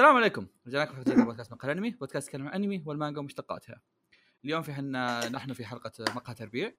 [0.00, 0.46] السلام عليكم.
[0.66, 3.82] رجعنا لكم في بودكاست مقهى الانمي بودكاست يتكلم عن الانمي والمانجا ومشتقاتها.
[4.44, 6.74] اليوم في حنا نحن في حلقة مقهى تربيع.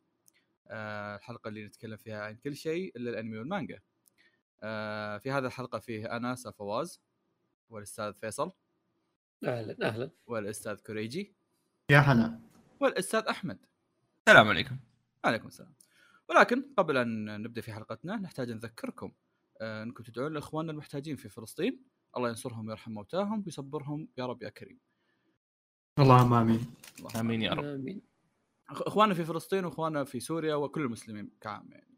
[0.68, 3.82] آه الحلقة اللي نتكلم فيها عن كل شيء إلا الأنمي والمانجا.
[4.64, 7.02] آه في هذه الحلقة فيه أنا فواز
[7.70, 8.52] والأستاذ فيصل
[9.44, 10.12] أهلا أهلا.
[10.28, 11.34] والأستاذ كوريجي
[11.92, 12.40] يا هلا.
[12.80, 13.60] والأستاذ أحمد.
[14.28, 14.78] السلام عليكم.
[15.26, 15.74] عليكم السلام.
[16.30, 19.12] ولكن قبل أن نبدأ في حلقتنا نحتاج نذكركم
[19.62, 21.91] آه، أنكم تدعون لإخواننا المحتاجين في فلسطين.
[22.18, 24.80] الله ينصرهم ويرحم موتاهم ويصبرهم يا رب يا كريم.
[26.00, 26.66] اللهم آمين.
[27.00, 27.64] اللهم آمين يا رب.
[27.64, 28.02] آمين.
[28.70, 31.98] إخواننا في فلسطين وإخواننا في سوريا وكل المسلمين كعام يعني.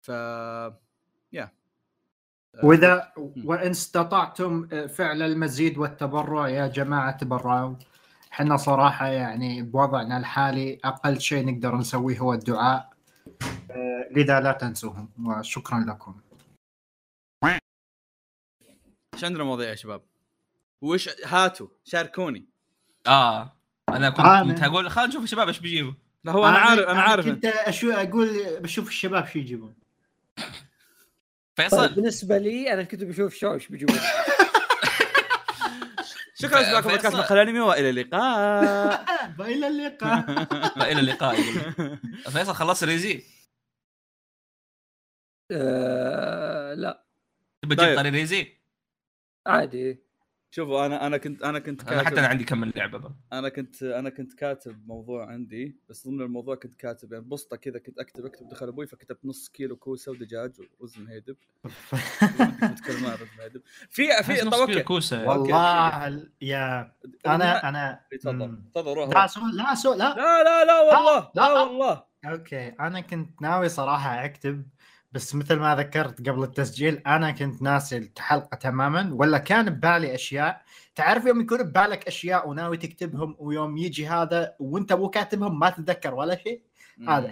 [0.00, 0.08] ف
[1.32, 1.52] يا
[2.62, 3.12] وإذا
[3.44, 7.74] وإن استطعتم فعل المزيد والتبرع يا جماعة تبرعوا.
[8.32, 12.90] إحنا صراحة يعني بوضعنا الحالي أقل شيء نقدر نسويه هو الدعاء.
[13.70, 16.20] آه، لذا لا تنسوهم وشكرا لكم.
[19.20, 20.02] إيش عندنا مواضيع يا شباب؟
[20.82, 22.48] وش هاتوا شاركوني.
[23.06, 23.56] آه
[23.88, 25.92] أنا كنت أنا- كنت أقول خلينا نشوف الشباب إيش بيجيبوا.
[26.24, 27.24] لا هو أنا عارف أنا عارف.
[27.26, 29.74] كنت أشو أقول بشوف الشباب شو يجيبون.
[31.56, 33.96] طيب فيصل بالنسبة لي أنا كنت بشوف شو إيش بيجيبون.
[36.42, 39.04] شكرا لكم بودكاست مقهى الانمي وإلى اللقاء.
[39.52, 40.30] إلى اللقاء.
[40.92, 41.36] إلى اللقاء.
[42.30, 43.24] فيصل خلصت ريزي؟
[45.50, 47.04] آه لا.
[47.62, 47.86] تبي طيب.
[47.86, 48.59] تجيب طريق ريزي؟
[49.46, 50.02] عادي
[50.52, 53.14] شوفوا أنا أنا كنت أنا كنت أنا حتى أنا كاتب عندي كم من لعبه بقى.
[53.32, 57.78] أنا كنت أنا كنت كاتب موضوع عندي بس ضمن الموضوع كنت كاتب يعني بسطه كذا
[57.78, 62.80] كنت أكتب أكتب دخل أبوي فكتبت نص كيلو كوسة ودجاج ورز مهيدب رز
[63.88, 65.28] في في نص طب كيلو أوكي كوسة.
[65.28, 66.92] والله ال- يا
[67.26, 68.32] أنا أنا تفضل.
[68.48, 68.70] مم.
[68.74, 71.30] تفضل روح لا لا so لا لا لا والله لا.
[71.34, 71.52] لا.
[71.62, 72.04] والله.
[72.24, 74.66] okay أنا كنت ناوي صراحة أكتب
[75.12, 80.62] بس مثل ما ذكرت قبل التسجيل أنا كنت ناسي الحلقة تماما ولا كان ببالي أشياء
[80.94, 86.14] تعرف يوم يكون ببالك أشياء وناوي تكتبهم ويوم يجي هذا وأنت مو كاتبهم ما تتذكر
[86.14, 86.62] ولا شيء
[87.08, 87.30] هذا.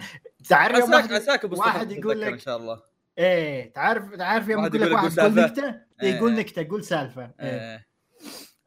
[0.49, 2.81] تعرف يوم عساك واحد, أبو واحد يقول يقول لك- إن شاء الله
[3.17, 5.45] إيه تعرف تعرف يوم يقول لك يقول واحد قول قول سالفة.
[5.67, 6.39] نكتة يقول إيه.
[6.39, 7.85] نكتة قول سالفة إيه.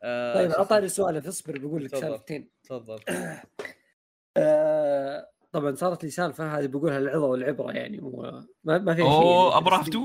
[0.03, 0.35] آه.
[0.35, 1.97] طيب أعطاني سؤال اصبر بقول لك.
[1.97, 2.99] سالفتين تفضل
[4.37, 8.11] آه طبعا صارت لي سالفة هذه بقولها العظه والعبرة يعني مو
[8.65, 9.57] ما, ما فيها شيء أوه يعني.
[9.57, 10.05] ابراف 2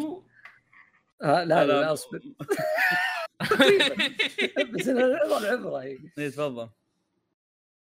[1.22, 2.19] آه لا لا, لا أصبر.
[4.74, 5.97] بس العظه والعبرة هي.
[6.18, 6.69] إيه تفضل.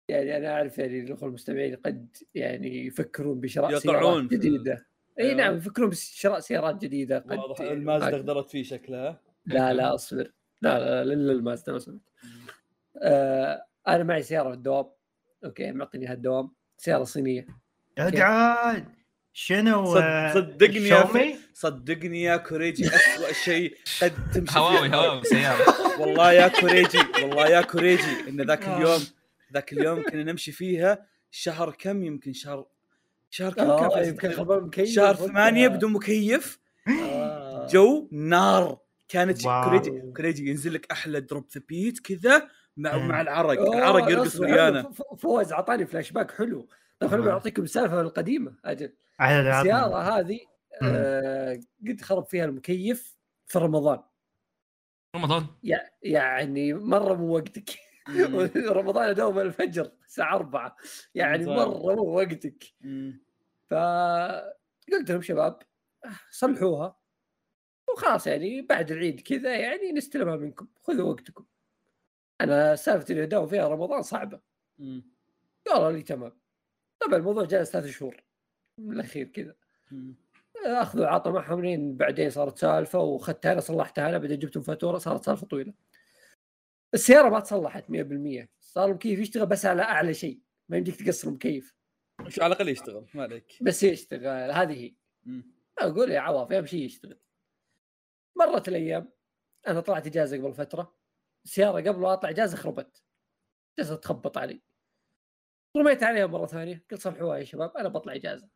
[0.10, 4.86] يعني أنا أعرف يعني الأخوة المستمعين قد يعني يفكرون بشراء سيارات جديدة.
[5.20, 5.38] إي أيوة.
[5.38, 9.22] نعم يفكرون بشراء سيارات جديدة قد واضح يعني المازدا ما- غدرت فيه شكلها.
[9.46, 10.32] لا لا أصبر.
[10.62, 12.02] لا لا الا المازدا سمحت
[13.02, 14.86] آه أنا معي سيارة في الدوام.
[15.46, 16.52] okay معطيني هالدوام.
[16.78, 17.48] سيارة صينية
[17.98, 18.86] اقعد
[19.34, 24.90] شنو آه، صدقني يا؟ صدقني يا كوريجي اسوء شيء قد تمشي هواوي.
[24.96, 28.78] هواوي سيارة والله يا كوريجي والله يا كوريجي إن ذاك آه.
[28.78, 29.02] اليوم
[29.54, 32.66] ذاك اليوم كنا نمشي فيها شهر كم يمكن شهر
[33.30, 36.60] شهر كم آه كان يمكن خرب مكيف شهر ثمانية بدون مكيف.
[37.70, 38.78] جو نار
[39.10, 39.42] كانت.
[39.44, 42.48] كوريجي كوريجي ينزل لك أحلى drop the beat كذا
[42.78, 43.08] مع مم.
[43.08, 43.62] مع العرق.
[43.74, 44.92] العرق يرقص ويانا.
[45.18, 46.68] فوز أعطاني flash back حلو.
[47.00, 47.30] طيب خليني.
[47.32, 48.56] أعطيكم السالفة القديمة.
[48.66, 48.94] أجل.
[49.22, 50.40] السياره هذه.
[50.84, 54.00] آه قد خرب فيها المكيف في رمضان.
[55.16, 57.70] رمضان؟ يع- يعني مرة مو وقتك.
[58.80, 60.76] رمضان ادوم الفجر الساعة 4
[61.16, 61.46] يعني.
[61.46, 62.64] مرة مو وقتك.
[63.70, 65.60] فقلت لهم شباب
[66.32, 66.98] صلحوها.
[67.94, 70.68] وخلاص يعني بعد العيد كذا يعني نستلمها منكم.
[70.84, 71.46] خذوا وقتكم.
[72.42, 74.42] أنا سالفه اللي اداوم فيها رمضان صعبة.
[75.68, 76.40] قالوا لي تمام.
[77.00, 78.24] طبعا الموضوع جلس ثلاث شهور.
[78.78, 79.56] من الأخير كذا.
[80.66, 85.26] أخذوا عطى معهم لين بعدين صارت سالفة وأخذتها أنا صلحتها أنا بعدين جبتهم فاتورة صارت
[85.26, 85.74] سالفة طويلة.
[86.94, 90.42] السيارة ما تصلحت 100% صار المكيف يشتغل بس على أعلى شيء.
[90.70, 91.76] ما يمديك تقصر المكيف
[92.28, 93.58] شو على الأقل يشتغل ما عليك.
[93.62, 94.96] بس يشتغل هذه هي.
[95.80, 97.20] أقول يا عواف أهم شيء يشتغل.
[98.38, 99.12] مرت الأيام
[99.68, 100.95] أنا طلعت إجازة قبل فترة.
[101.46, 103.04] السياره قبل ما أطلع اجازه خربت.
[103.80, 104.62] جالسه تخبط علي.
[105.78, 106.86] رميت عليها مرة ثانية.
[106.92, 108.48] قلت صلحوها يا شباب أنا بطلع إجازة.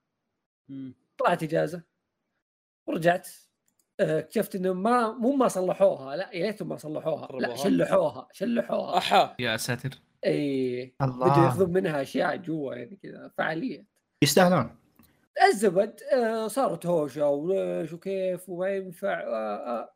[1.18, 1.84] طلعت إجازة.
[2.88, 3.30] ورجعت.
[4.00, 6.16] آه، اكتشفت إنه ما مو ما صلحوها.
[6.16, 7.40] لا يا ريتهم ما صلحوها.
[7.40, 7.56] لا.
[7.56, 8.98] شلحوها شلحوها.
[8.98, 9.36] أحا.
[9.40, 9.90] يا ساتر.
[10.26, 10.96] إي.
[11.02, 11.34] الله.
[11.34, 13.86] بدوا ياخذون منها أشياء جوا يعني كذا فعالية.
[14.24, 14.80] يستاهلون.
[15.48, 19.94] الزبدة آه، صارت هوشة وليش وكيف وما ينفع آه، آه.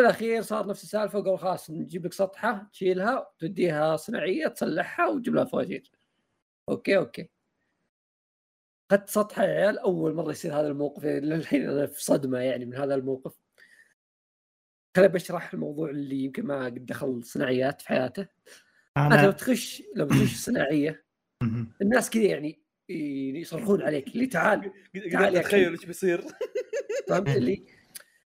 [0.00, 5.34] في الاخير صار نفس السالفة وقالوا خلاص نجيب لك سطحة تشيلها توديها صناعية تصلحها وتجيب
[5.34, 5.90] لها فواتير.
[6.68, 7.30] okay okay.
[8.90, 12.64] أخذت سطحة يا عيال أول مرة يصير هذا الموقف يعني للحين أنا في صدمة يعني
[12.64, 13.38] من هذا الموقف.
[14.96, 18.28] خليني بشرح الموضوع اللي يمكن ما قد دخل صناعيات في حياته.
[18.96, 21.04] أنت لو تخش لو تخش صناعية.
[21.82, 22.62] الناس كذا يعني
[23.40, 24.72] يصرخون عليك اللي تعال
[25.12, 25.72] تعال يا تخيل أخي.
[25.72, 26.24] إيش بيصير.
[27.08, 27.79] فهمت اللي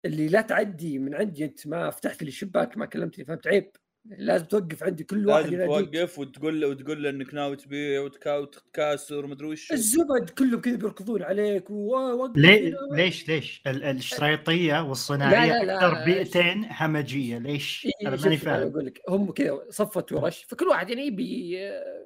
[0.04, 3.70] اللي لا تعدي من عندي أنت ما فتحت لي الشباك ما كلمتني فهمت عيب
[4.18, 8.36] لازم توقف عندي كل واحد لازم توقف وتقول له وتقول له إنك ناوي تبيع وتكا-
[8.38, 12.96] وتكاسر ومدري وش الزبد كلهم كذا بيركضون عليك ووقف ليه هنا.
[12.96, 15.76] ليش ليش ال- الشريطية والصناعيه لا، لا، لا.
[15.76, 20.66] أكثر بيئتين همجية ليش؟ إيه، أنا ماني فاهم أقول لك هم كذا صفت ورش فكل
[20.66, 21.56] واحد يعني يبي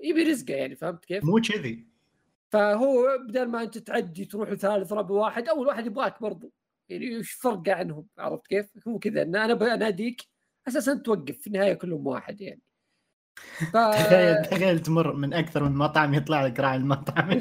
[0.02, 1.86] يبي رزقه يعني فهمت كيف؟ مو كذي
[2.52, 6.52] فهو بدل ما أنت تعدي تروح لثالث رابع واحد أول واحد يبغاك برضو
[6.88, 10.22] يعني وش فرق عنهم عرفت كيف؟ هو كذا إن أنا بناديك
[10.68, 12.62] أساسا توقف في النهاية كلهم واحد يعني
[13.72, 17.40] ف تخيل تخيل تمر من أكثر من مطعم يطلع لك راعي المطعم.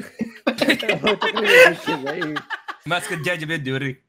[2.86, 4.04] ماسك الدجاجة بيدي يوريك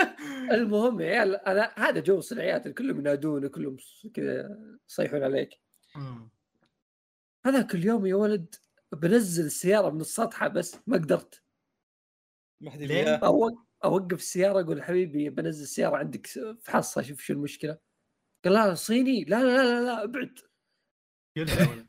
[0.52, 3.76] المهم يا عيال أنا هذا جو الصناعيات كلهم ينادون كلهم
[4.14, 4.58] كذا
[4.88, 5.60] يصيحون عليك.
[7.46, 8.54] هذاك اليوم يا ولد
[8.92, 11.42] بنزل السيارة من السطحه بس ما قدرت
[12.60, 13.20] ما حد ليه؟
[13.84, 16.26] أوقف السيارة أقول حبيبي بنزل السيارة عندك
[16.62, 17.78] فحصها شوف شو المشكلة.
[18.44, 20.38] قال لا صيني لا لا لا لا ابعد.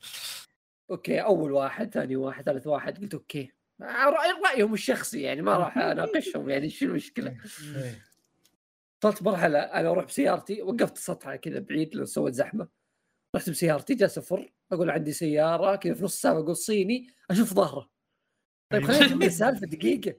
[0.92, 3.52] okay أول واحد ثاني واحد ثالث واحد قلت okay.
[3.82, 7.30] رأيهم الشخصي يعني ما راح أناقشهم يعني شو المشكلة؟
[7.76, 8.06] إيه.
[9.04, 12.68] وصلت مرحلة أنا أروح بسيارتي وقفت السطحه كذا بعيد لو سوت زحمة.
[13.36, 17.90] رحت بسيارتي جالس افر أقول عندي سيارة كذا في نص ساعة أقول صيني أشوف ظهره.
[18.72, 20.16] طيب خليني السالفه دقيقة.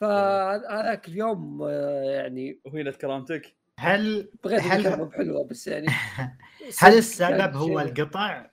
[0.00, 5.86] فهذاك اليوم آه، يعني وهينة كرامتك؟ هل بغيت هل- بحلوة بس يعني
[6.80, 8.50] هل السبب كان هو شيء- القطع؟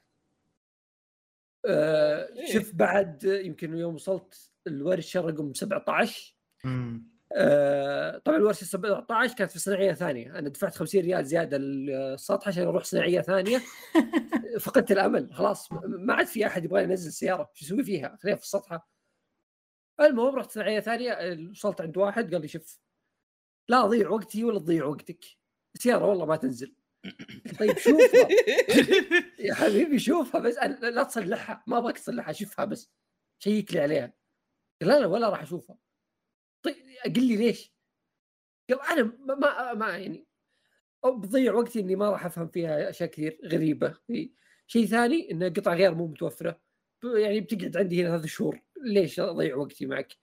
[1.66, 2.54] آه إيه.
[2.54, 7.14] شوف بعد يمكن يوم وصلت الورشة رقم 17 مم.
[7.36, 10.40] آه طبعا الورشة 17 كانت في صناعية ثانية.
[10.40, 13.62] أنا دفعت 50 ريال زيادة للسطح عشان أروح صناعية ثانية.
[14.62, 17.50] فقدت الأمل خلاص ما عاد في أحد يبغى ينزل سيارة.
[17.54, 18.93] شو أسوي فيها؟ خليها في السطحه
[20.08, 22.80] المهم رحت صناعيه ثانية وصلت عند واحد قال لي شوف
[23.70, 25.26] لا اضيع وقتي ولا تضيع وقتك
[25.76, 26.76] السياره والله ما تنزل.
[27.60, 28.28] طيب شوفها.
[29.48, 32.92] يا حبيبي شوفها بس لا تصلحها ما أبغاك تصلحها شوفها بس
[33.40, 34.14] شيك لي عليها.
[34.82, 35.78] قال لا لا ولا راح أشوفها.
[36.64, 37.74] طيب قل لي ليش؟
[38.70, 40.28] قال أنا ما, ما, يعني
[41.06, 43.98] بضيع وقتي إني ما راح أفهم فيها أشياء كثير غريبة.
[44.68, 46.63] شيء ثاني إن قطع غير مو متوفرة.
[47.04, 50.14] يعني بتقعد عندي هنا ثلاث شهور ليش أضيع وقتي معك؟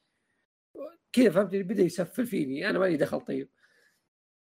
[1.12, 3.48] كذا فهمتني بدأ يسفل فيني أنا مالي دخل طيب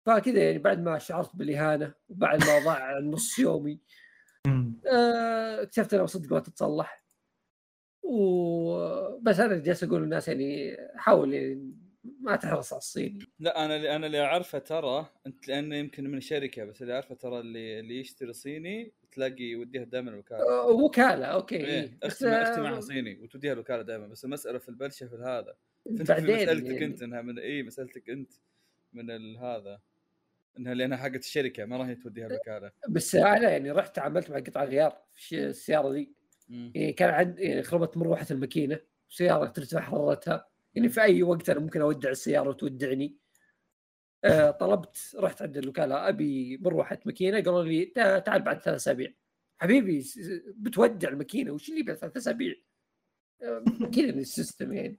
[0.06, 3.80] فكذا يعني بعد ما شعرت بالإهانة وبعد ما ضاع نص يومي.
[4.92, 7.04] آه، اكتشفت انها صدق ما تتصلح
[8.02, 11.74] وبس أنا جالس أقول للناس يعني حاول يعني
[12.20, 16.20] ما تحرص على الصيني لا أنا اللي أنا اللي أعرفه ترى أنت لأنه يمكن من
[16.20, 21.56] شركه بس اللي أعرفه ترى اللي اللي يشتري صيني تلاقي يوديها دائما الوكالة وكالة أوكي
[21.56, 21.98] إيه.
[22.04, 25.56] بس أختي معها صيني وتوديها الوكالة دائما بس المسألة في البلشة في هذا
[25.86, 26.84] بعدين مسألتك يعني.
[26.84, 28.32] أنت إنها من اي مسألتك أنت
[28.92, 29.80] من هذا
[30.58, 34.64] إنها لأنها حقت الشركة ما راح توديها الوكالة بس أنا يعني رحت تعاملت مع قطع
[34.64, 36.12] غيار في السيارة ذي.
[36.48, 41.60] يعني كان عند يعني خربت مروحه الماكينة سيارة ترتفع حرارتها يعني في أي وقت أنا
[41.60, 43.16] ممكن أودع السيارة وتودعني
[44.60, 49.12] طلبت رحت عند الوكالة أبي مروحه ماكينة قالوا لي "تا- تعال بعد ثلاث أسابيع.
[49.58, 50.04] حبيبي
[50.56, 52.54] بتودع الماكينة وش اللي بعد ثلاث أسابيع؟
[53.42, 53.64] آه،
[53.94, 54.98] كذا ال system يعني.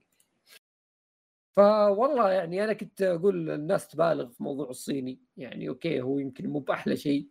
[1.55, 5.19] فوالله يعني أنا كنت أقول الناس تبالغ في موضوع الصيني.
[5.37, 7.29] يعني أوكي هو يمكن مو بأحلى شيء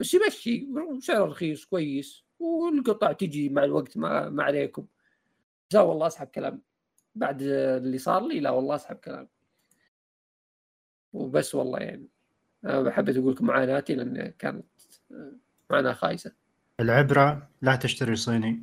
[0.00, 4.86] بس يمشي وسعره رخيص كويس والقطع تجي مع الوقت ما, ما عليكم.
[5.72, 6.62] لا والله أسحب كلام.
[7.14, 9.28] بعد اللي صار لي لا والله أسحب كلام.
[11.12, 12.06] وبس والله يعني.
[12.90, 14.66] حبيت أقول لكم معاناتي لأن كانت
[15.70, 16.32] معاناة خايسة.
[16.80, 18.62] العبرة لا تشتري صيني.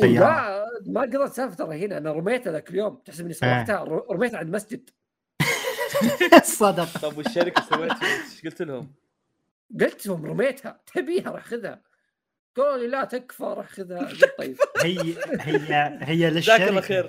[0.00, 0.64] سيارة.
[0.86, 1.98] ما قدرت سالفة ترى هنا.
[1.98, 2.94] أنا رميتها ذاك اليوم.
[3.04, 4.90] تحسب إني صلحتها ر- رميتها عند مسجد.
[6.44, 6.98] صدق.
[7.02, 8.92] طب والشركة سويت إيش قلت لهم؟
[9.80, 10.80] قلت لهم رميتها.
[10.94, 11.80] تبيها راح خذها
[12.56, 14.56] قالوا لي لا تكفى راح خذها طيب.
[14.84, 14.98] هي
[15.40, 16.30] هي هي.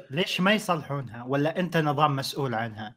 [0.10, 2.96] ليش ما يصلحونها؟ ولا أنت نظام مسؤول عنها؟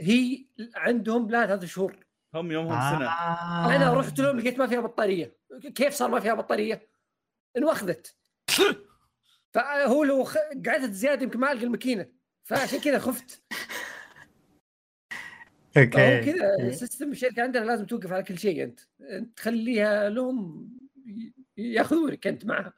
[0.00, 1.96] هي عندهم لا ثلاث شهور
[2.34, 3.06] هم يومهم سنة.
[3.06, 3.76] آه.
[3.76, 5.36] أنا رحت لهم لقيت ما فيها بطارية.
[5.74, 6.88] كيف صار ما فيها بطارية؟
[7.56, 8.16] انوخذت.
[9.54, 10.36] فهو لو خ...
[10.66, 12.12] قعدت زيادة يمكن ما ألقى الماكينة.
[12.44, 13.42] فعشان كذا خفت.
[15.76, 16.32] okay.
[16.32, 18.80] كذا system الشركة عندنا لازم توقف على كل شيء أنت.
[19.00, 20.68] أنت تخليها لهم
[21.56, 22.72] يأخذونك أنت معها.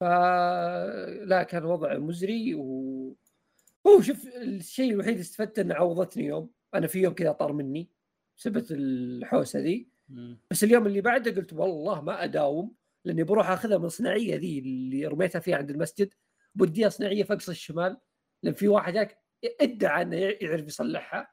[0.00, 3.16] فلا كان وضع مزري و
[3.88, 6.50] هو شوف الشيء الوحيد اللي استفدته إنه عوضتني يوم.
[6.74, 7.90] أنا في يوم كذا طار مني
[8.38, 9.88] بسبب الحوسة ذي.
[10.50, 15.06] بس اليوم اللي بعده قلت والله ما أداوم لأني بروح أخذها من الصناعيه ذي اللي
[15.06, 16.14] رميتها فيها عند المسجد.
[16.54, 17.96] بديها صناعية في أقصى الشمال.
[18.42, 19.18] لأن في واحد هناك
[19.60, 21.30] إدعى إنه يعرف يصلحها.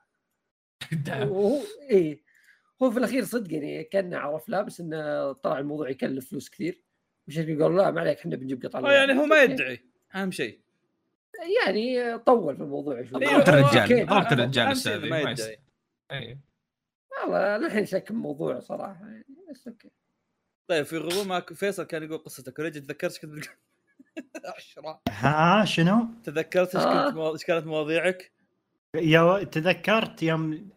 [1.09, 2.23] وهو إيه.
[2.83, 6.83] هو في الأخير صدق يعني كان عرف لا بس إنه طلع الموضوع يكلف فلوس كثير.
[7.27, 9.79] مش قالوا لا ما عليك إحنا بنجيب قطع آه يعني هو ما يدعي.
[10.15, 10.64] أهم شيء.
[11.65, 14.05] يعني طول في الموضوع شوي ضربت الرجال.
[14.05, 15.59] ضربت الرجال أستاذ ما يدعي.
[17.21, 19.91] والله للحين شك الموضوع صراحة يعني بس أوكي
[20.69, 23.45] طيب في غضون ما فيصل كان يقول قصتك ورجع تذكرت إيش كنت
[24.57, 27.05] عشرة ها شنو؟ تذكرت إيش آه.
[27.07, 28.31] كنت مو- إيش كانت مواضيعك؟
[28.95, 30.69] يا تذكرت يوم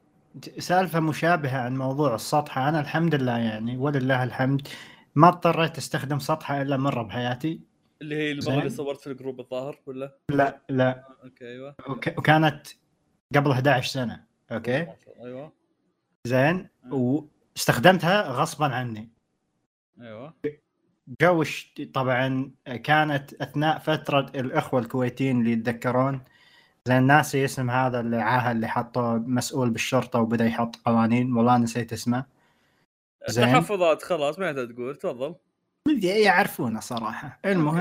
[0.58, 4.68] سالفة مشابهة عن موضوع السطحه أنا الحمد لله يعني ولله الحمد
[5.14, 7.60] ما اضطريت أستخدم سطحة إلا مرة بحياتي
[8.02, 8.58] اللي هي المره.
[8.58, 10.88] اللي صورت في ال group الظاهر ولا؟ لا لا.
[10.88, 11.74] آه، okay أيوه.
[11.88, 12.66] وك- وكانت
[13.36, 14.24] قبل 11 سنة.
[14.52, 14.87] okay.
[15.24, 15.52] أيوه.
[16.26, 16.68] زين.
[16.90, 19.08] واستخدمتها غصبا عني.
[20.00, 20.34] أيوه.
[21.22, 22.50] جوش طبعا
[22.84, 26.20] كانت أثناء فترة الإخوة الكويتيين اللي يتذكرون.
[26.88, 31.92] زين ناسي اسم هذا اللي عاهه اللي حطه مسؤول بالشرطة وبدأ يحط قوانين والله نسيت
[31.92, 32.24] اسمه.
[33.28, 33.44] زين.
[33.52, 35.34] تحفظات خلاص ما تقول تفضل.
[35.88, 37.38] مدري يعرفونه صراحة.
[37.45, 37.78] المهم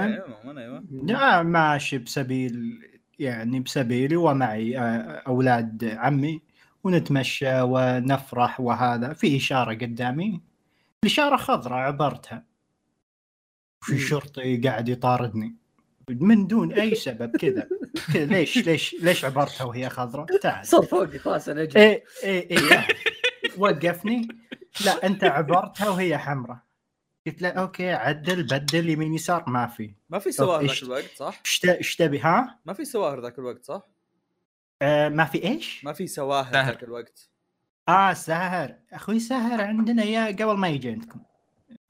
[0.57, 0.83] أيوه.
[0.91, 2.81] لا ماشي بسبيل
[3.19, 6.41] يعني بسبيلي ومعي آه، أولاد عمي
[6.83, 9.13] ونتمشى ونفرح وهذا.
[9.13, 10.41] في إشارة قدامي.
[11.03, 12.43] الإشارة خضراء عبرتها.
[13.83, 15.55] في شرطي قاعد يطاردني.
[16.09, 17.67] من دون أي سبب كذا.
[18.13, 20.65] كذا ليش ليش ليش عبرتها وهي خضراء؟ تعال.
[20.67, 21.79] صار فوقي خلاص أنا أجي.
[21.79, 22.87] إيه إيه إيه
[23.57, 24.27] وقفني.
[24.85, 26.66] لا أنت عبرتها وهي حمراء.
[27.27, 31.41] قلت له okay عدل بدل يمين يسار ما في ما في سواهر ذاك الوقت صح؟
[31.65, 33.81] إيش تبي ها؟ ما في سواهر ذاك الوقت صح؟
[34.81, 36.53] آه ما في إيش؟ ما في سواهر.
[36.53, 37.29] ذاك الوقت
[37.89, 41.19] آه ساهر أخوي ساهر عندنا يا قبل ما يجي عندكم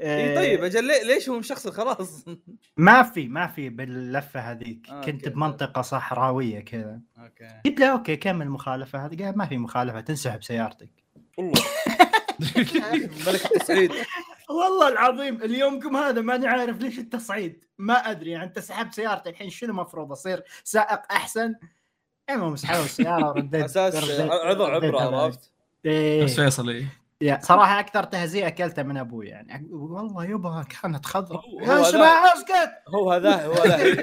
[0.02, 2.26] إي آه طيب أجل ليه- ليش هو مشخصن خلاص؟
[2.78, 5.30] ما في ما في باللفة هذيك آه، كنت okay.
[5.30, 10.44] بمنطقة صحراوية كذا okay قلت له okay كمل المخالفة هذه قال ما في مخالفة تنسحب
[10.44, 10.90] سيارتك
[11.38, 11.62] والله
[13.28, 13.92] ملك التصعيد
[14.50, 19.50] والله العظيم اليومكم هذا ماني عارف ليش التصعيد ما ادري يعني انت سحبت سيارتي الحين
[19.50, 21.56] شنو المفروض اصير سائق احسن
[22.30, 25.00] المهم سحبوا السياره ورديت أساس رديت- عظم عبره.
[25.24, 25.52] عرفت؟
[25.86, 26.24] إيه.
[26.24, 26.86] بس فيصل إيه.
[27.22, 32.34] يا صراحة أكثر تهزيء اكلته من أبوي يعني والله يبا كانت خضراء هو- يا اسمع
[32.34, 34.00] اسكت هو هذا هو هذا هي-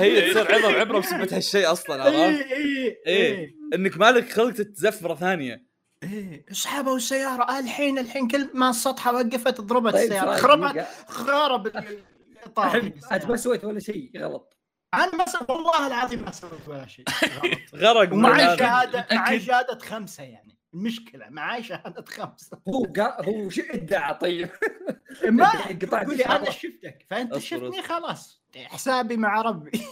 [0.00, 3.54] إيه، تصير عظم عبره بسبه هالشيء أصلا عرفت؟ اي اي إيه.
[3.74, 5.71] انك مالك خلق تتزف مره ثانية
[6.02, 10.86] إيه اسحبوا السياره آه، الحين الحين كل ما السطحة وقفت ضربت طيب السيارة خربت.
[11.08, 12.76] خرب الإطار
[13.12, 13.26] أنت.
[13.26, 14.56] ما سويت ولا شيء غلط
[14.94, 17.54] أنا ما سويت والله العظيم ما سويت ولا شيء غلط.
[17.84, 19.40] غرق ومعي من- شهاده معي.
[19.40, 23.24] شهادة خمسة يعني المشكلة معي شهادة خمسة هو قا...
[23.28, 24.48] هو شو ادعى طيب
[25.28, 26.50] ما قطعت تقول لي أنا.
[26.50, 29.70] شفتك فأنت شفتني خلاص حسابي مع ربي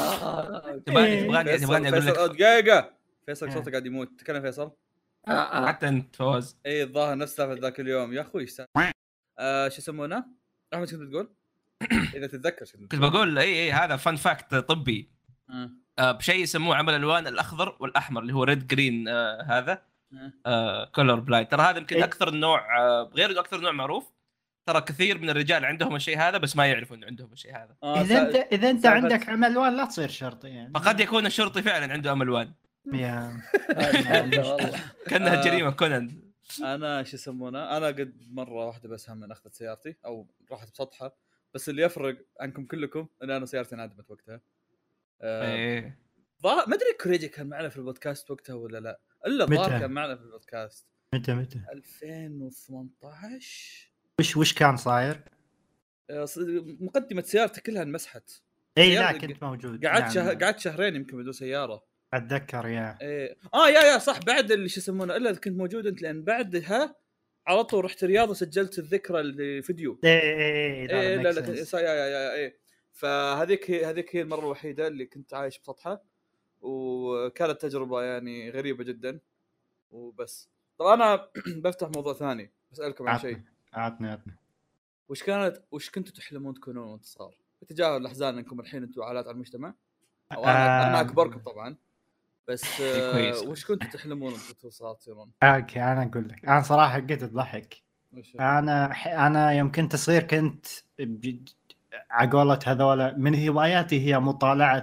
[0.00, 1.56] آه، تبغاني إيه.
[1.58, 2.90] تبغاني أقول لك دقيقة
[3.26, 3.54] فيصل آه.
[3.54, 4.70] صوتك قاعد يموت تكلم فيصل
[5.28, 5.66] آه، آه.
[5.66, 8.46] حتى انت فوز اي الظاهر نفس سالفة ذاك اليوم يا أخوي؟
[9.38, 10.24] آه شو يسمونه؟
[10.74, 11.34] أحمد كنت بتقول؟
[12.16, 15.10] إذا تتذكر شو كنت بقول اي اي هذا fun fact طبي
[15.50, 15.70] آه.
[15.98, 19.82] آه، بشيء يسموه عمى الالوان الأخضر والأحمر اللي هو red green آه هذا
[20.46, 20.84] آه.
[20.84, 22.04] color blind ترى هذا يمكن إيه.
[22.04, 24.12] أكثر نوع آه غير أكثر نوع معروف
[24.68, 28.00] ترى كثير من الرجال عندهم الشيء هذا بس ما يعرفوا إنه عندهم الشيء هذا آه
[28.00, 31.92] إذا انت إذا أنت عندك عمى ألوان لا تصير شرطي يعني فقد يكون الشرطي فعلا
[31.92, 32.52] عنده عمى ألوان
[32.86, 33.42] يا
[34.38, 35.44] والله كأنها آه.
[35.44, 36.22] جريمة كونان
[36.62, 41.16] أنا شو يسمونه؟ أنا قد مرة واحدة بس هم اخذت سيارتي أو رحت بسطحة
[41.54, 44.40] بس اللي يفرق عنكم كلكم إن أنا سيارتي انعدمت وقتها.
[45.22, 45.98] آه إيه
[46.44, 50.16] ما أدري كوريجي كان معنا في البودكاست وقتها ولا لا إلا الظاهر متى؟ كان معنا
[50.16, 55.20] في البودكاست متى متى 2018 وش وش كان صاير؟
[56.10, 56.26] آه،
[56.80, 58.30] مقدمة سيارتي كلها انمسحت
[58.78, 60.24] إي لا كنت موجود قعدت نعم، شه...
[60.24, 60.38] نعم.
[60.38, 61.84] قعدت شهرين يمكن بدون سيارة
[62.14, 62.98] أتذكر يا.
[63.02, 63.36] إيه.
[63.54, 64.18] آه يا يا صح.
[64.18, 66.96] بعد اللي شو يسمونه إلا كنت موجود أنت لأن بعدها
[67.46, 70.00] على طول رحت الرياض وسجلت الذكرى الفيديو.
[70.04, 71.48] اي اي اي لا لا.
[71.74, 72.58] يا يا يا, إيه.
[72.92, 76.02] فهذيك هي هذيك هي المرة الوحيدة اللي كنت عايش بسطحة
[76.60, 79.20] وكانت تجربة يعني غريبة جدا.
[79.90, 80.48] وبس.
[80.78, 81.28] طبعا أنا
[81.64, 82.52] بفتح موضوع ثاني.
[82.72, 83.40] بسألكم عن شيء.
[83.72, 84.36] عطني عطني
[85.08, 87.36] وش كانت وش كنتوا تحلمون تكونون وانت صغار؟
[87.68, 89.74] تجاهل الأحزان إنكم الحين أنتم عالات على المجتمع؟
[90.32, 91.06] أو أنا أنا آم.
[91.06, 91.76] أكبركم طبعا.
[92.48, 93.48] بس آه.
[93.48, 97.82] وش كنتوا تحلمون وأنتم صغار تصيرون؟ أوكي أنا أقول لك أنا صراحة قد الضحك
[98.12, 100.66] وش- أنا ح- أنا يوم كنت صغير كنت
[102.10, 104.18] عقولة هذولا من هواياتي هي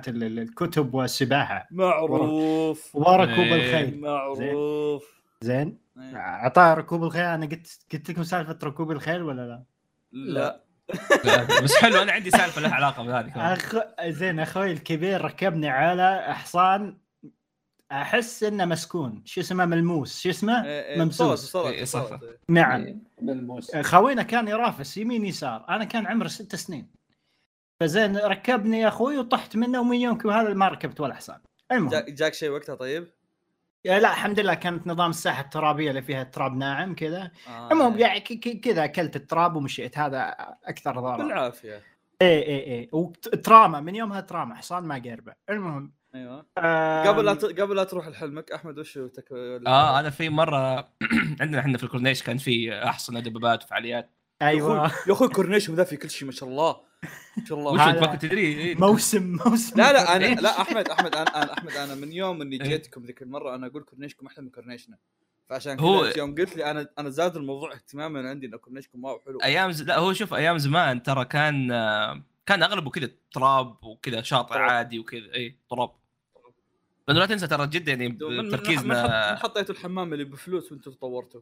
[0.07, 3.55] ال- الكتب والسباحة معروف وركوب إيه.
[3.55, 5.03] الخيل معروف
[5.41, 6.17] زين إيه.
[6.17, 9.63] عطاء ركوب الخيل أنا قلت قلت لكم سالفة ركوب الخيل ولا لا؟
[10.11, 10.63] لا
[11.63, 13.53] بس حلو أنا عندي سالفة لها علاقة بهذه.
[13.53, 13.75] أخ...
[14.07, 16.97] زين أخوي الكبير ركبني على حصان
[17.91, 19.21] أحس إنه مسكون.
[19.25, 20.19] شو اسمه؟ ملموس.
[20.21, 21.43] شو اسمه؟ إيه، إيه، ممسوس.
[21.43, 22.19] بصوت- إيه، صح.
[22.49, 22.81] نعم.
[22.85, 23.75] إيه، ملموس.
[23.75, 25.65] خوينا كان يرافس يمين يسار.
[25.69, 26.87] أنا كان عمري ست سنين.
[27.79, 31.39] فزين ركبني يا أخوي وطحت منه ومن يومكم هذا ما ركبت ولا حصان
[31.71, 31.89] المهم.
[31.89, 33.07] جا- جاك شيء وقتها طيب؟
[33.85, 37.31] يا لا الحمد لله كانت نظام الساحة الترابية اللي فيها تراب ناعم كذا.
[37.47, 37.71] آه.
[37.71, 39.97] المهم يعني ك- ك- كذا أكلت التراب ومشيت.
[39.97, 41.83] هذا أكثر ضرر بالعافية.
[42.21, 44.55] اي اي اي و trauma من يومها trauma.
[44.55, 45.33] حصان ما قربه.
[45.49, 46.45] المهم أيوه
[47.07, 47.31] قبل لا.
[47.33, 49.31] قبل لا تروح لحلمك أحمد وش تك...
[49.67, 50.89] آه أنا في مرة
[51.41, 54.09] عندنا إحنا في الكورنيش كان في أحصنة دبابات وفعاليات
[54.41, 56.77] أيوه يا أخوي كورنيشن ذا في كل شيء ما شاء الله
[57.37, 58.75] ما شاء الله وش ما كنت تدري إيه.
[58.75, 60.41] موسم موسم لا لا أنا كورنيش.
[60.43, 62.67] لا أحمد أحمد أنا, أنا أحمد أنا من يوم إني إيه.
[62.69, 64.97] جيتكم ذيك المرة أنا أقول كورنيشكم أحلى من كورنيشنا
[65.49, 69.19] فعشان هو- كذا يوم قلت لي أنا أنا زاد الموضوع اهتماما عندي إن كورنيشكم wow
[69.25, 69.81] حلو أيام ز...
[69.83, 74.57] لا هو شوف أيام زمان ترى كان آه، كان أغلبه كذا تراب وكذا شاطئ.
[74.57, 75.91] عادي وكذا اي تراب
[77.09, 78.17] لأنه لا تنسى ترى جدا يعني
[78.51, 81.41] تركيزنا حط- حطيتوا الحمام اللي بفلوس وأنتم تطورتوا.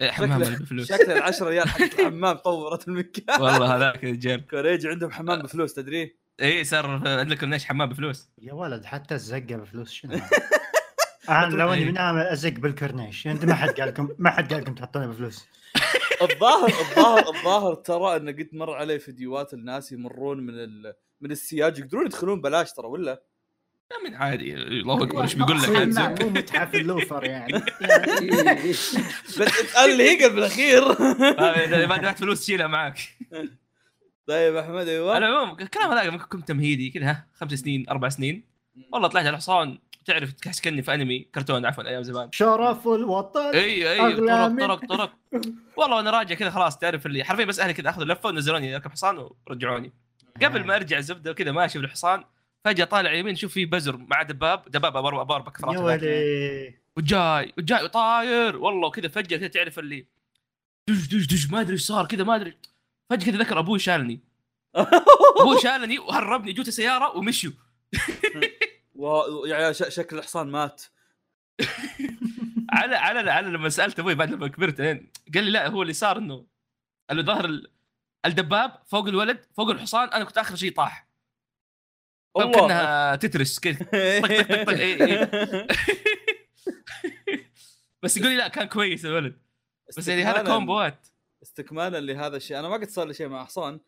[0.00, 0.88] إيه، حمام اللي بفلوس.
[0.88, 6.16] شكل العشرة ريال حق الحمام طورت المكان والله هذاك الرجال كوريجي عندهم حمام بفلوس تدري؟
[6.42, 10.20] اي صار عندك كورنيش حمام بفلوس؟ يا ولد حتى الزقة بفلوس شنو؟
[11.28, 11.90] أنا لو إني إيه.
[11.90, 15.46] بنام أزق بالكورنيش أنت ما حد قال لكم ما حد قال لكم تحطونه بفلوس.
[16.30, 20.94] الظاهر الظاهر الظاهر ترى إنه قد مر علي فيديوهات الناس يمرون من ال...
[21.20, 23.22] من السياج يقدرون يدخلون بلاش ترى ولا؟
[24.04, 24.54] من عادي.
[24.54, 27.52] الله أكبر إيش بيقول لك؟ مو متحف اللوفر يعني.
[29.38, 30.82] بس اسأل اللي هي بالأخير.
[30.92, 32.98] آه، ما دفعت فلوس شيلها معك.
[34.26, 35.14] طيب أحمد أيوه.
[35.14, 38.44] على العموم الكلام هذا ممكن كنت تمهيدي كذا خمس سنين أربع سنين.
[38.92, 39.78] والله طلعت على الحصان.
[40.04, 42.28] تعرف تحس كاني في أنمي كرتون عفوا أيام زمان.
[42.32, 43.40] شرف الوطن.
[43.54, 45.12] أي أي طرق طرق طرق
[45.76, 48.90] والله وأنا راجع كذا خلاص تعرف اللي حرفيا بس أهلي كذا أخذوا لفة ونزلوني اركب
[48.90, 49.92] حصان ورجعوني.
[50.42, 52.24] قبل ما أرجع الزبده وكذا ماشي بالحصان
[52.66, 54.64] فجأة طالع يمين شوف في بزر مع دباب.
[54.70, 55.00] دبابه
[55.74, 56.74] يا ولي.
[56.96, 58.56] وجاي وجاي وطاير.
[58.56, 60.06] والله وكذا فجأة كذا تعرف اللي
[60.88, 62.56] دش دش دش ما أدري إيش صار كذا ما أدري.
[63.10, 64.20] فجأة كذا ذكر أبوي شالني.
[65.40, 67.50] أبوي شالني وهربني جوته سيارة ومشوا.
[68.94, 69.06] و...
[69.46, 69.82] يعني ش...
[69.88, 70.82] شكل الحصان مات.
[72.70, 75.92] على على على لما سألت أبوي بعد لما كبرت يعني قال لي لا هو اللي
[75.92, 76.46] صار إنه
[77.08, 77.70] قال له ظهر ال-
[78.26, 81.05] الدباب فوق الولد فوق الحصان أنا كنت آخر شيء طاح.
[82.42, 83.86] طب كأنها Tetris كذا.
[83.94, 85.66] إيه إيه.
[88.02, 89.38] بس يقول لي لا كان كويس الولد
[89.98, 91.06] بس يعني هذا استكمالاً- كومبوات.
[91.42, 92.58] استكمالا لهذا الشيء.
[92.58, 93.80] أنا ما قد صار لي شيء مع حصان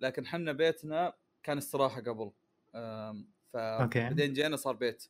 [0.00, 1.12] لكن حنا بيتنا
[1.42, 2.32] كان استراحة قبل.
[2.74, 4.00] أم، ف okay.
[4.00, 5.04] بعدين جينا صار بيت.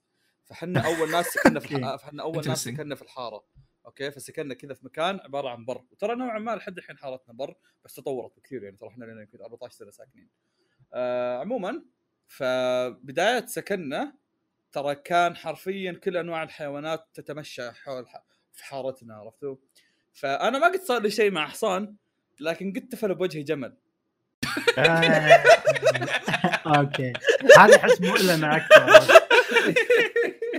[0.45, 1.97] فحنا أول ناس سكننا في الح...
[1.97, 2.65] فحنا أول ناس.
[2.65, 3.45] سكننا في الحارة.
[3.87, 5.85] okay؟ فسكننا كذا في مكان عبارة عن بر.
[5.93, 7.55] وترى نوعا ما لحد الحين حارتنا بر
[7.85, 8.77] بس تطورت بكثير يعني.
[8.77, 10.29] ترى إحنا لنا يمكن 14 سنة ساكنين.
[10.95, 11.83] آه عموما
[12.29, 14.15] فبداية سكننا
[14.73, 18.25] ترى كان حرفيا كل أنواع الحيوانات تتمشى حول ح...
[18.53, 19.57] في حارتنا عرفتوا
[20.13, 21.97] فأنا ما قد صار لي شيء مع حصان
[22.41, 23.77] لكن قد تفل بوجهي جمل.
[26.67, 27.13] أوكي
[27.59, 29.15] هذا احس مؤلم أكثر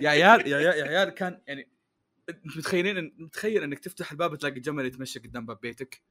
[0.01, 1.69] يا عيال يا عيال, يا عيال كان يعني
[2.29, 6.01] أنت متخيلين متخيل إنك تفتح الباب تلاقي جمل يتمشى قدام باب بيتك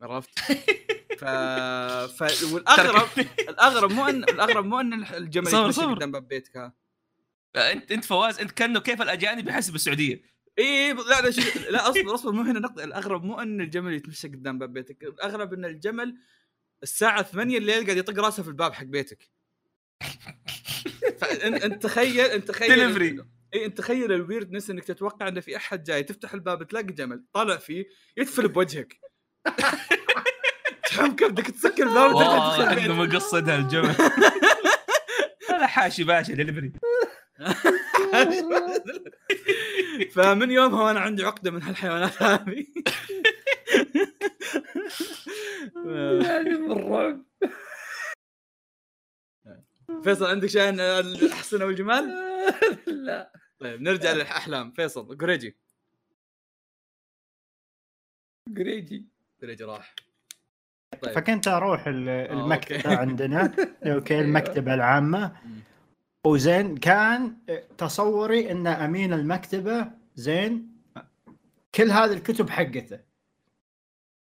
[0.00, 0.30] عرفت؟
[1.18, 1.24] ف...
[2.18, 2.52] ف...
[2.52, 3.08] والأغرب
[3.48, 5.94] الأغرب مو ان الأغرب مو أن الجمل يتمشى صور.
[5.94, 6.72] قدام باب بيتك ها.
[7.56, 10.22] انت أنت فواز أنت كأنه كيف الأجانب يحسب السعوديه
[10.58, 12.84] اي لا لا شوف لا أصبر أصبر مو هنا نقطة.
[12.84, 15.02] الأغرب مو أن الجمل يتمشى قدام باب بيتك.
[15.02, 16.16] الأغرب أن الجمل
[16.82, 19.30] الساعة 8 الليل قاعد يطق راسه في الباب حق بيتك.
[21.18, 23.24] فانت انت تخيل انت تخيل Delivery.
[23.54, 27.24] اي انت تخيل ال weirdness إنك تتوقع انه في أحد جاي تفتح الباب تلاقي جمل
[27.32, 29.00] طالع فيه يدفل بوجهك.
[30.96, 33.14] تفهم كيف بدك تسكر الباب والله انه بيتك.
[33.14, 33.94] مقصدها الجمل.
[35.50, 36.72] أنا حاشي باشا دليفري
[40.14, 42.66] فمن يومها وأنا عندي عقدة من هالحيوانات هذه.
[46.24, 47.24] يعني بالرعب
[50.04, 52.04] فيصل عندك شيء عن الاحصنه والجمال؟
[53.06, 53.32] لا.
[53.58, 54.72] طيب نرجع للأحلام.
[54.72, 55.56] فيصل قريجي.
[58.56, 59.06] قريجي.
[59.42, 60.05] قريجي راح.
[61.02, 61.14] طيب.
[61.14, 62.94] فكنت أروح ال- المكتبة okay.
[62.94, 63.54] عندنا.
[63.86, 65.32] okay المكتبة العامة.
[66.26, 67.36] وزين كان
[67.78, 70.68] تصوري إن أمين المكتبة زين
[71.74, 72.98] كل هذه الكتب حقته.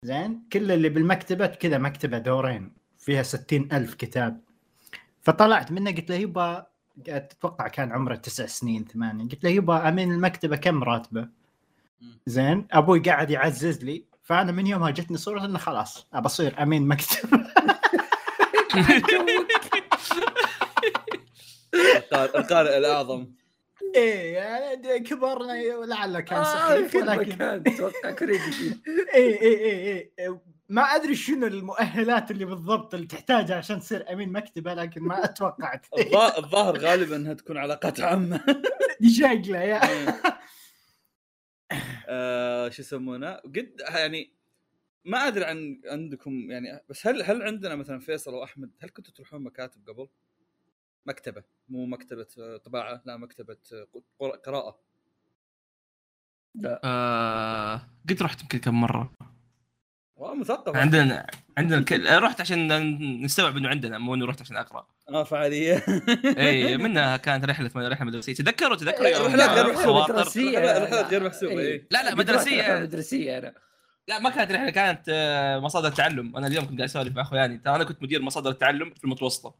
[0.04, 4.40] زين كل اللي بالمكتبة كذا مكتبة دورين فيها ستين ألف كتاب.
[5.20, 6.66] فطلعت منها قلت له يبا
[7.08, 9.24] أتوقع كان عمره تسع سنين ثمانية.
[9.28, 11.28] قلت له يبا أمين المكتبة كم راتبة؟
[12.26, 14.04] زين أبوي قاعد يعزز لي.
[14.22, 17.28] فأنا من يومها جتني صورة إنه خلاص أبى أصير أمين مكتب.
[22.14, 23.26] القارئ- الأعظم.
[23.96, 25.52] إيه يعني كبرنا
[25.86, 28.42] لعله كان آه سخيف ولكن أتوقع كريدي
[29.14, 30.40] إيه إيه إيه إيه.
[30.68, 35.86] ما أدري شنو المؤهلات اللي بالضبط اللي تحتاجها عشان تصير أمين مكتبة لكن ما أتوقعت.
[35.98, 38.40] الظا- الظاهر غالبا إنها تكون علاقات عامة.
[39.18, 39.80] شكله يا.
[42.12, 44.32] آه، شو يسمونه؟ قد يعني
[45.04, 49.42] ما أدري عن عندكم يعني بس هل هل عندنا مثلا فيصل وأحمد هل كنتوا تروحون
[49.42, 50.08] مكاتب قبل؟
[51.06, 52.26] مكتبة مو مكتبة
[52.64, 53.56] طباعة لا مكتبة
[54.20, 54.80] قر- قراءة.
[56.84, 59.12] آه قد رحت يمكن كم مرة.
[60.40, 60.76] مثقف.
[60.76, 61.26] عندنا
[61.58, 61.92] عندنا ك...
[61.92, 64.86] رحت عشان نستوعب إنه عندنا مو انه رحت عشان أقرأ.
[65.08, 65.84] آه فعاليه
[66.38, 68.34] إي منها كانت رحلة رحلة مدرسية.
[68.34, 69.64] تذكروا تذكروا إيه، رحلات غير
[70.02, 70.58] مدرسية.
[70.58, 71.58] رحلات- غير محسوبة، إيه.
[71.58, 71.86] إيه.
[71.90, 72.78] لا لا مدرسية.
[72.80, 73.54] مدرسية أنا.
[74.08, 76.36] لا ما كانت رحلة كانت آه، مصادر تعلم.
[76.36, 79.54] أنا اليوم كنت قاعد أسولف مع اخوياني ترى أنا كنت مدير مصادر التعلم في المتوسطة.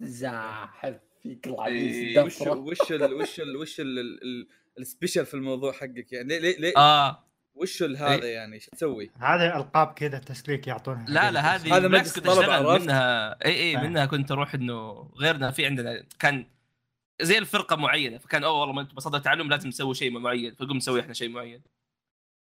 [0.00, 2.40] زاحف فيك العزيز وش.
[2.40, 6.72] وش ال وش ال وش ال- ال- السبيشل في الموضوع حقك يعني؟ ليه ليه, ليه؟
[6.76, 7.24] آه.
[7.54, 11.06] وش هذا يعني؟ إيش تسوي؟ هذه ألقاب كذا تسليك يعطونها.
[11.08, 13.36] لا لا هذه هذا بالعكس مجلس كنت اشتغل؟ منها.
[13.44, 13.82] اي اي آه.
[13.82, 16.46] منها كنت أروح إنه غيرنا في عندنا كان
[17.22, 20.76] زي الفرقة معينة فكان أوه والله ما أنتم مصادر تعلم لازم نسوي شيء معين فقوم
[20.76, 21.62] نسوي إحنا شيء معين.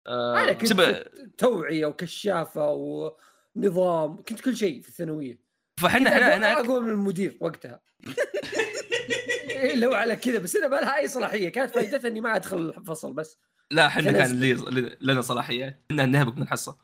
[0.07, 1.05] آه أنا كنت
[1.37, 5.39] توعية وكشافة ونظام كنت كل شيء في الثانوية.
[5.79, 7.81] فإحنا إحنا هناك اقوى من المدير وقتها.
[9.49, 11.49] إيه، لو على كذا بس أنا ما لها أي صلاحية.
[11.49, 13.39] كانت فائدتها اني ما أدخل الفصل بس.
[13.71, 14.53] لا إحنا كان لي
[15.01, 16.77] لنا صلاحيات كنا نهبط من الحصه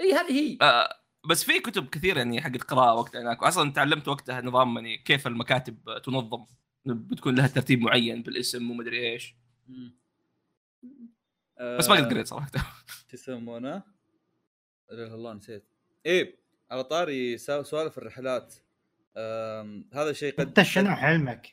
[0.00, 0.58] اي هذه هي.
[0.62, 1.00] آه
[1.30, 3.42] بس في كتب كثير يعني حقت قراءه وقتها هناك.
[3.42, 6.46] أصلا تعلمت وقتها نظام يعني كيف المكاتب تنظم.
[6.84, 9.36] بتكون لها ترتيب معين بالاسم ومدري إيش.
[11.60, 12.50] بس ما قد قريت صراحة.
[13.10, 13.82] شو يسمونه؟ لا
[14.90, 15.64] إله إلا الله نسيت.
[16.06, 16.38] إيه
[16.70, 18.54] على طاري سوالف الرحلات.
[19.92, 21.52] هذا شيء قد انت شنو حلمك؟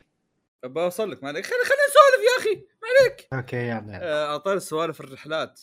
[0.64, 1.46] بوصل لك ما عليك.
[1.46, 3.28] خلي خلينا نسولف يا أخي ما عليك.
[3.34, 4.04] okay يلا.
[4.04, 5.62] آه، على طاري سوالف الرحلات.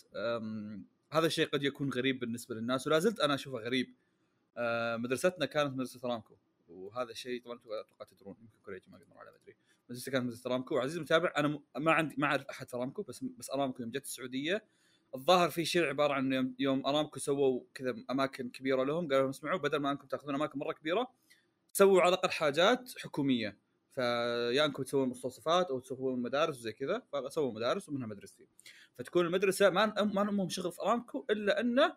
[1.12, 3.94] هذا الشيء قد يكون غريب بالنسبة للناس ولا زلت أنا أشوفه غريب.
[4.56, 6.34] آه، مدرستنا كانت مدرسة رامكو
[6.68, 9.56] وهذا الشيء طبعا أتوقع تدرون يمكن كوريجي ما قد مر على مدري
[9.88, 13.24] مدرستي كانت مدرسة رامكو وعزيزي المتابع أنا ما عندي ما أعرف أحد في رامكو بس
[13.38, 14.64] بس أرامكو يوم جت السعودية.
[15.14, 19.58] الظاهر في شيء عبارة عن يوم أرامكو سووا كذا أماكن كبيرة لهم قالوا لهم اسمعوا
[19.58, 21.10] بدل ما أنكم تأخذون أماكن مرة كبيرة
[21.78, 23.58] سووا على الأقل حاجات حكومية.
[23.94, 28.46] فيا أنكم تسوون مستوصفات أو تسوون مدارس وزي كذا فسووا مدارس ومنها مدرستي.
[28.98, 31.96] فتكون المدرسة ما ما لهم شغل في أرامكو إلا انه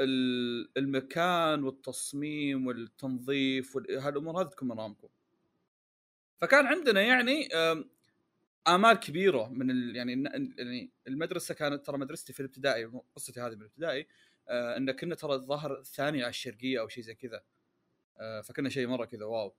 [0.00, 5.10] ال- المكان والتصميم والتنظيف وهالامور هذه تكون من أرامكو.
[6.38, 7.48] فكان عندنا يعني
[8.68, 10.12] آمال كبيرة من ال يعني
[10.58, 12.84] يعني المدرسة كانت ترى مدرستي في الابتدائي
[13.16, 14.06] قصتي هذه بالابتدائي
[14.48, 17.42] آه إن كنا ترى الظاهر الثاني على الشرقيه أو شيء زي كذا.
[18.44, 19.54] فكنا شيء مرة كذا واو.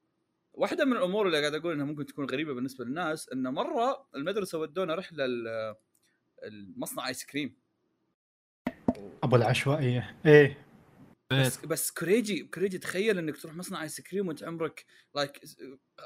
[0.54, 4.58] واحدة من الأمور اللي قاعد أقول إنها ممكن تكون غريبة بالنسبة للناس إنه مرة المدرسة
[4.58, 5.76] ودونا رحلة ال-
[6.43, 7.56] المصنع آيس كريم.
[9.24, 10.15] أبو العشوائية.
[10.26, 10.67] إيه.
[11.32, 15.41] بس بس كوريجي كوريجي تخيل إنك تروح مصنع آيس كريم وأنت عمرك like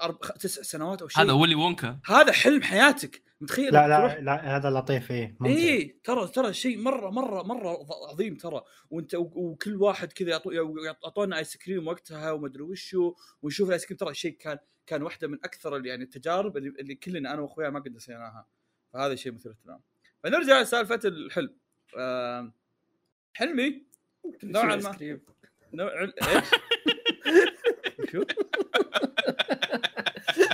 [0.02, 0.24] أرب...
[0.24, 1.24] خ- تسع سنوات أو شيء.
[1.24, 3.22] هذا ولي وونكا هذا حلم حياتك.
[3.42, 5.54] متخيل لا لا لا هذا لطيف إيه ممتع.
[5.56, 10.42] إيه ترى ترى شيء مرة مرة مرة عظيم ترى وأنت وكل واحد كذا
[10.86, 15.38] يعطونا ايس كريم وقتها ومدري وشو ونشوف الايس كريم ترى شيء كان كان واحدة من
[15.44, 18.48] أكثر ال- يعني التجارب اللي, اللي كلنا أنا وأخويا ما قد نسيناها
[18.94, 19.82] فهذا شيء مثير اهتمام
[20.24, 21.56] فنرجع لسالفة الحلم
[23.34, 23.84] حلمي
[24.44, 25.20] نوعاً ما.
[25.74, 26.46] نوع إيش؟
[28.12, 28.24] شو؟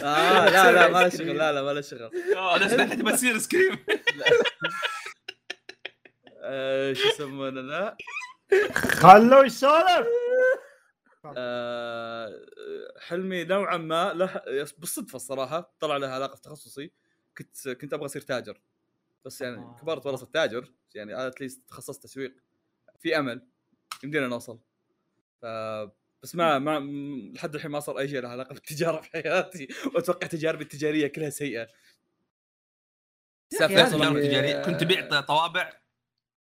[0.04, 2.12] آه لا لا ما له شغل لا لا ما له شغل.
[2.38, 3.86] أنا سمعت بتصير ايس كريم
[6.42, 7.98] آه، شو يسمونه ذا؟
[8.74, 10.08] خلوه يسولف.
[11.38, 12.46] آه،
[13.08, 14.42] حلمي نوعا ما له
[14.78, 16.92] بالصدفة الصراحة طلع له علاقة في تخصصي.
[17.38, 18.62] كنت كنت أبغى أصير تاجر.
[19.26, 19.76] بس يعني آه.
[19.82, 22.36] كبرت والله صرت تاجر يعني اتليست تخصصت تسويق
[23.00, 23.48] في أمل
[24.04, 24.60] يمدينا نوصل.
[25.42, 25.46] ف
[26.24, 26.80] بس ما ما
[27.36, 29.68] لحد الحين ما صار أي شيء له علاقة بالتجارة في حياتي.
[29.96, 31.68] وأتوقع تجاربي التجارية كلها سيئة.
[33.62, 35.74] هذه- تجارية؟ كنت تبيع طوابع؟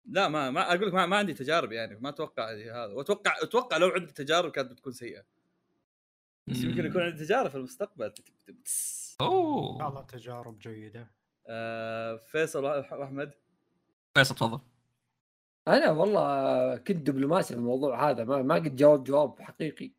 [0.04, 2.92] لا ما ما أقول لك ما, ما عندي تجارب يعني ما أتوقع هذا.
[2.92, 5.24] واتوقع أتوقع لو عندي تجارب كانت بتكون سيئة.
[6.46, 8.04] بس يمكن يكون عندي تجارب في المستقبل.
[8.48, 11.10] إن شاء اوه الله تجارب جيدة.
[11.46, 13.34] آه فيصل وأحمد.
[14.14, 14.60] فيصل تفضل.
[15.68, 19.92] أنا والله كنت دبلوماسي في الموضوع هذا ما, ما قد جاوب جواب حقيقي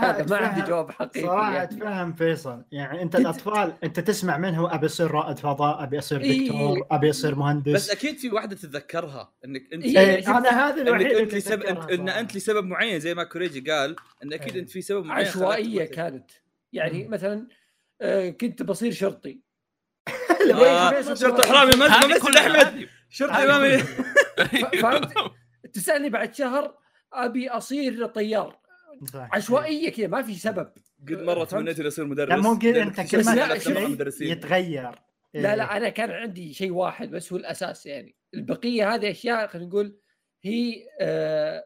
[0.00, 1.64] هذا ما عندي جواب حقيقي صراحة يعني.
[1.64, 6.48] أتفهم فيصل يعني أنت الأطفال أنت تسمع منه أبي أصير رائد فضاء أبي أصير إيه.
[6.48, 10.80] دكتور أبي أصير مهندس بس أكيد في واحدة تتذكرها إنك أنت إيه، إيه أنا هذا
[10.80, 12.08] إنك الوحيد أنت لسبب انت إن.
[12.08, 14.60] أنت لسبب معين زي ما كوريجي قال إن أكيد إيه.
[14.60, 16.30] أنت في سبب معين عشوائية كانت
[16.72, 17.10] يعني مم.
[17.10, 17.48] مثلا
[18.00, 19.40] آه، كنت بصير شرطي
[20.54, 22.88] آه، شرطي حرامي ما احمد.
[23.10, 23.82] شرطي إمامي
[24.82, 25.14] فهمت؟
[25.72, 26.78] تسألني بعد شهر
[27.12, 28.58] أبي أصير طيار.
[29.14, 30.72] عشوائية كذا ما في سبب
[31.08, 33.32] قد مره؟ تمنيت اني أصير مدرس لا ممكن أنت كل ما.
[34.20, 35.02] يتغير
[35.34, 35.42] إيه.
[35.42, 39.68] لا لا أنا كان عندي شيء واحد بس هو الأساس يعني البقية هذه أشياء خلينا
[39.68, 39.98] نقول
[40.42, 41.64] هي آه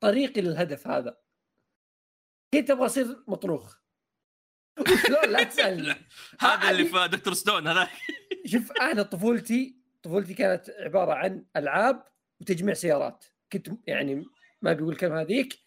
[0.00, 1.16] طريقي للهدف هذا
[2.54, 3.78] كنت أبغى أصير مطروخ
[5.06, 5.94] شلون لا تسألني
[6.40, 7.88] هذا اللي في دكتور ستون هذا
[8.46, 12.02] شوف أنا طفولتي طفولتي كانت عبارة عن ألعاب
[12.40, 13.24] وتجميع سيارات.
[13.52, 14.24] كنت يعني
[14.62, 15.58] ما بيقول الكلمة هذيك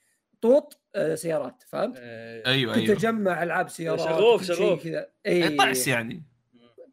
[0.42, 2.98] طوط آه، سيارات فهمت؟ آه، أيوه كنت أيوه.
[2.98, 4.84] أجمع ألعاب سيارات شغوف، شغوف.
[4.84, 5.12] كذا.
[5.26, 6.24] إيه، اي طعس يعني.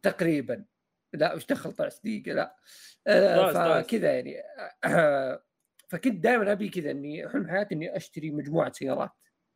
[0.03, 0.65] تقريبا.
[1.13, 2.55] لا وش دخل طعس دقيقة لا.
[3.07, 3.81] آه،.
[3.81, 4.35] فكذا يعني.
[4.83, 5.43] آه،
[5.89, 9.11] فكنت دائما أبي كذا إني حلم حياتي إني أشتري مجموعة سيارات.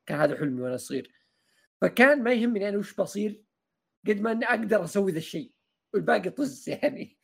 [0.06, 1.12] كان هذا حلمي وأنا صغير.
[1.82, 3.44] فكان ما يهمني أنا وش بصير
[4.08, 5.52] قد ما إني أقدر أسوي ذا الشيء.
[5.94, 7.18] والباقي طز يعني.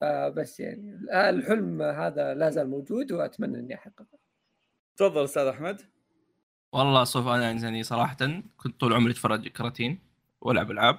[0.00, 1.00] فبس يعني.
[1.12, 4.18] الحلم هذا لا زال موجود وأتمنى أني أحققه.
[4.96, 5.80] تفضل أستاذ أحمد.
[6.72, 8.16] والله سوف أنا يعني صراحة.
[8.56, 9.98] كنت طول عمري أتفرج كراتين
[10.40, 10.98] وألعب ألعاب.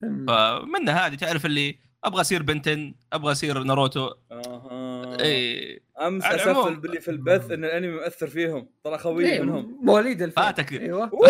[0.00, 4.14] فمنها هذه تعرف اللي أبغى أصير بنتن أبغى أصير ناروتو.
[4.32, 5.20] أها.
[5.20, 6.80] إي أمس على اسف العموم.
[6.80, 8.68] باللي في البث إن الأنمي مؤثر فيهم.
[8.84, 9.78] ترى خوي إيه، منهم.
[9.82, 10.46] مواليد الفيلم.
[10.46, 10.72] فاتك.
[10.72, 11.10] أيوه.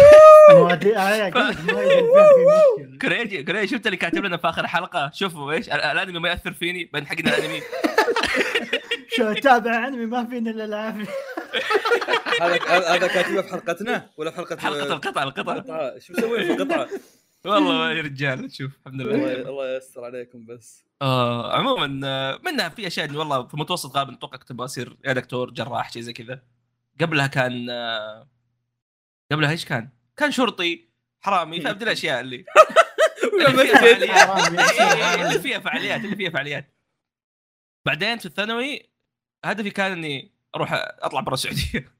[0.51, 0.79] آه،.
[3.03, 6.53] كريجي كريجي شفت اللي كاتب لنا في آخر حلقة؟ شوفوا إيش ال- الأنمي ما يأثر
[6.53, 7.61] فيني بين حقنا الأنمي.
[9.17, 11.05] شو اتابع أنمي؟ ما فينا إلا العافيه
[12.41, 12.59] هذا
[12.95, 16.89] هذا كاتبه في حلقتنا ولا في حلقة حلقة القطع القطع قطعه شو مسوين في القطعة؟
[17.45, 20.85] والله يا رجال شوف الحمد الله لله الله يستر عليكم بس.
[21.03, 24.97] آه عموما آه، منها في أشياء اني والله في المتوسط غالبا أتوقع كنت أبغى أصير
[25.05, 26.43] يا دكتور جراح شيء زي كذا.
[27.01, 28.29] قبلها كان آه،
[29.33, 30.89] قبلها إيش كان؟ كان شرطي
[31.21, 32.45] حرامي فهمت؟ الأشياء اللي
[33.49, 34.11] اللي فيها فعاليات.
[34.29, 34.59] حرامي.
[34.61, 36.75] إيه، إيه، اللي فيها فعاليات اللي فيها فعاليات.
[37.87, 38.89] بعدين في الثانوي
[39.45, 41.93] هدفي كان إني أروح أطلع برا السعودية.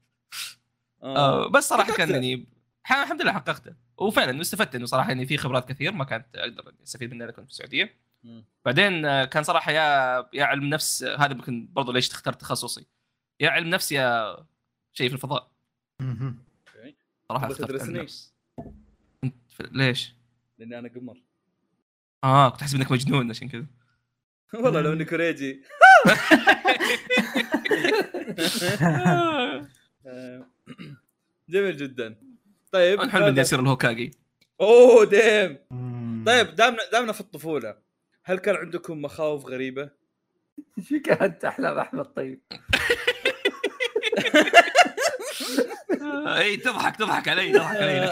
[1.03, 1.47] آه.
[1.47, 2.09] بس صراحة كان.
[2.11, 2.47] يعني
[2.83, 3.73] ح- الحمد لله حققته.
[3.99, 7.45] وفعلا استفدت إنه صراحة إني في خبرات كثير ما كانت أقدر أستفيد منها اذا كنت
[7.45, 7.95] في السعودية.
[8.23, 8.43] مم.
[8.65, 12.85] بعدين آه، كان صراحة يا يا علم نفس آه، هذا يمكن برضو ليش اخترت تخصصي.
[13.39, 14.37] يا علم نفس يا
[14.93, 15.51] شيء في الفضاء.
[17.29, 18.33] صراحة اخترت علم؟ نفس.
[19.71, 20.13] ليش؟
[20.57, 21.21] لأني أنا قمر.
[22.23, 23.65] آه كنت احسب إنك مجنون عشان كذا.
[24.63, 25.63] والله لو إني كوريجي.
[30.05, 30.45] آه،
[31.49, 32.28] جميل جدا.
[32.71, 34.11] طيب الحلم إني أصير الهوكاجي.
[34.61, 35.57] أوه ديم.
[36.25, 37.75] طيب دامنا دامنا في الطفولة
[38.23, 39.89] هل كان عندكم مخاوف غريبة؟
[40.77, 42.41] إيش كانت احلام احمد طيب.
[46.27, 48.07] إي تضحك تضحك علي تضحك علي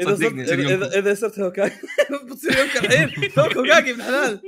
[0.00, 0.42] إذا صرت صدقني
[0.74, 1.74] اذا, إذا صرت هوكاجي
[2.26, 3.30] بتصير يمكن الحين.
[3.34, 4.40] توك هوكاجي ابن حلال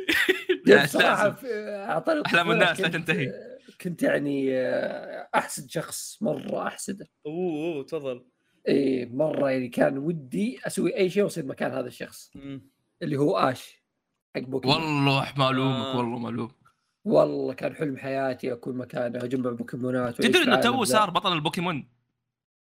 [0.66, 3.32] لا، صراحة الطفولة الناس لا كنت- تنتهي.
[3.80, 7.08] كنت يعني آه، أحسد شخص مرة أحسده.
[7.26, 8.24] أوه أوه تفضل.
[8.68, 12.70] اي مرة يعني كان ودي أسوي أي شيء وأصير مكان هذا الشخص مم.
[13.02, 13.82] اللي هو آش
[14.36, 15.96] حق بوكيمون والله معلومك آه.
[15.96, 16.52] والله معلوم
[17.04, 20.84] والله كان حلم حياتي أكون مكانه أجمع بوكيمونات تدري إنه تو.
[20.84, 21.88] صار بطل البوكيمون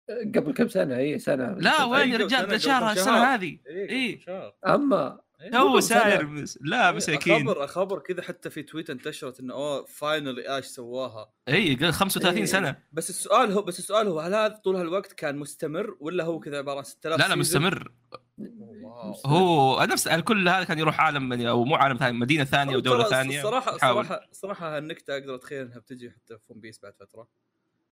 [0.10, 3.18] قبل كم سنة اي سنة لا وين أي يا رجال شهر السنة.
[3.18, 4.20] هذه إيه إيه.
[4.68, 5.25] أما إيه.
[5.52, 6.26] تو قبل ساير.
[6.28, 6.60] مس...
[6.62, 11.76] لا مساكين اخبر أخبر كذا حتى في تويتر انتشرت إنه أوه finally اش سواها اي
[11.76, 12.46] قال 35 إيه.
[12.46, 16.40] سنة بس السؤال هو بس السؤال هو هل هذا طول هالوقت كان مستمر ولا هو
[16.40, 17.92] كذا عبارة عن 6000 لا لا؟ مستمر
[18.38, 19.14] wow.
[19.26, 23.44] هو نفس كل هذا كان يروح عالم أو مو عالم ثاني مدينة ثانية ودوله ثانية
[23.44, 23.78] صراحة.
[23.78, 27.28] صراحة صراحة هالنكتة أقدر أتخيل إنها بتجي حتى في One Piece بعد فترة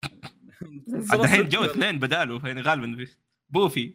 [1.12, 3.16] عاد الحين جو اثنين بداله يعني غالبا في-
[3.50, 3.94] بوفي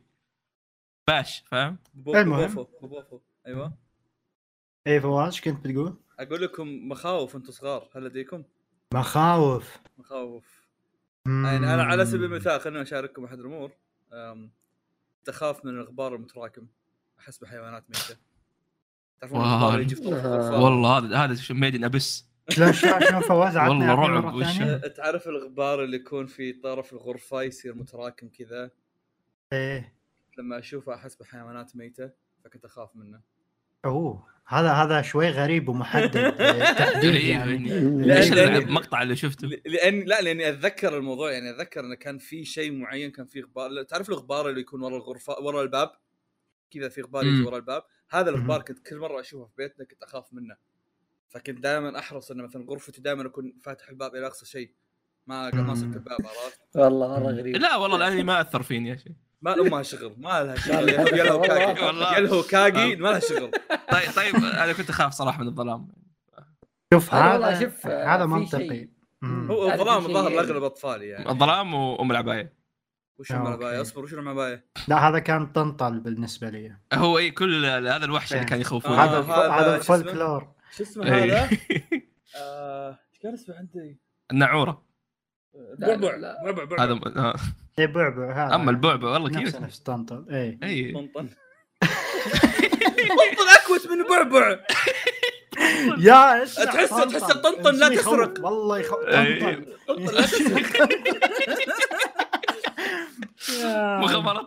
[1.08, 3.78] باش فاهم؟ بوفو بوفو أيوه.
[4.86, 8.44] إيه فواز إيش كنت بتقول؟ أقول لكم مخاوف أنتم صغار هل لديكم
[8.94, 9.78] مخاوف.
[9.98, 10.62] مخاوف.
[11.26, 13.72] يعني أنا على سبيل المثال خليني أشارككم أحد الأمور.
[15.24, 16.66] تخاف من الغبار المتراكم.
[17.18, 18.20] أحس بحيوانات ميتة.
[19.20, 19.40] تعرفون.
[19.40, 20.24] الغبار يجي في طرف.
[20.24, 22.32] الغرفه والله هذا هذا ميدن أبس.
[22.48, 24.38] شلون فواز؟ والله رعب.
[24.38, 28.70] أه، تعرف الغبار اللي يكون في طرف الغرفة يصير متراكم كذا؟
[29.52, 29.94] إيه.
[30.38, 32.10] لما أشوفه أحس بحيوانات ميتة
[32.44, 33.20] فكنت أخاف منه.
[33.84, 37.68] أوه هذا هذا شوي غريب ومحدد آه، تحديد يعني.
[38.04, 42.72] لأن- المقطع اللي شفته؟ لأن لا لأني أتذكر الموضوع يعني أتذكر إنه كان في شيء
[42.72, 45.90] معين كان في غبار تعرف الغبار اللي يكون ورا الغرفة ورا الباب؟
[46.70, 47.42] كذا في غبار يجي.
[47.42, 47.82] ورا الباب.
[48.10, 48.62] هذا الغبار.
[48.62, 50.56] كنت كل مرة أشوفه في بيتنا كنت أخاف منه.
[51.28, 54.72] فكنت دائما أحرص انه مثلا غرفتي دائما أكون فاتح الباب إلى أقصى شيء.
[55.26, 55.92] ما ما صرت مم.
[55.92, 57.56] الباب عرفت؟ والله مره غريب.
[57.56, 61.24] لا والله الانمي ما أثر فيني يا شيء ما امها شغل ما لها شغل يا
[61.24, 62.42] له والله.
[62.42, 62.78] كاجي.
[62.90, 63.50] يا ما لها شغل
[63.92, 65.88] طيب طيب أنا كنت أخاف صراحة من الظلام
[66.94, 68.88] شوف هذا شوف، آه، هذا منطقي.
[69.24, 72.52] هو الظلام الظاهر لاغلب أطفالي يعني الظلام وأم العباية
[73.18, 73.80] وش آه، المعبايه أوكي.
[73.80, 78.44] أصبر وش المعبايه لا هذا كان طنطل بالنسبة لي هو إي كل هذا الوحش اللي.
[78.44, 81.04] كان يخوفون آه، هذا هذا هذا شو اسمه؟ الفولكلور شو اسمه.
[81.08, 81.48] هذا؟
[82.36, 84.00] آه، إيش كان اسمه عندي؟
[84.32, 84.82] النعورة
[85.78, 86.42] لا، بعبع لا.
[86.44, 87.34] بعبع بعبع هذا آه.
[87.78, 91.28] اي بعبع هذا أما البعبع والله نفس كيف؟ نفس طنطل اي اي طنطن
[93.08, 94.58] طنطن أكوت من بعبع
[95.98, 98.44] يا إيش تحس- تحس الطنطن لا تسرق.
[98.44, 99.64] والله يخوف إي.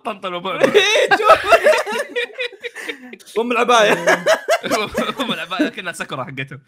[0.05, 0.61] طنطن وبعبع.
[0.75, 1.09] إيه،.
[3.39, 4.25] أم العباية.
[5.19, 6.59] هم العباية كنا سكرة حقتهم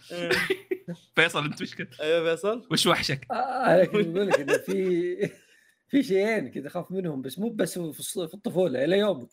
[1.15, 2.67] فيصل أنت كنت؟ أيوه فيصل.
[2.71, 5.29] وش وحشك؟ آه، أنا كنت بقول لك إنه في
[5.87, 9.29] في شيئين كذا أخاف منهم بس مو بس في الص- في الطفولة إلى يومك.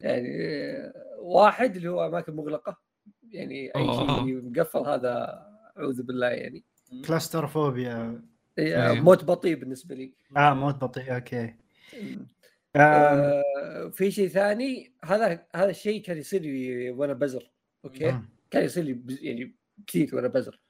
[0.00, 2.80] يعني آه، واحد اللي هو أماكن مغلقة
[3.30, 3.84] يعني أي.
[3.94, 5.42] شيء مقفل هذا
[5.78, 6.64] أعوذ بالله يعني.
[7.06, 8.22] claustrophobia.
[8.58, 9.04] إيه، أيوه.
[9.04, 10.12] موت بطيء بالنسبة لي.
[10.36, 11.54] آه موت بطيء okay.
[12.76, 17.50] آه آه، في شيء ثاني هذا هذا الشيء كان يصير لي وأنا بزر
[17.84, 18.28] okay؟ مم.
[18.50, 19.54] كان يصير لي يعني
[19.86, 20.60] كثير وأنا بزر.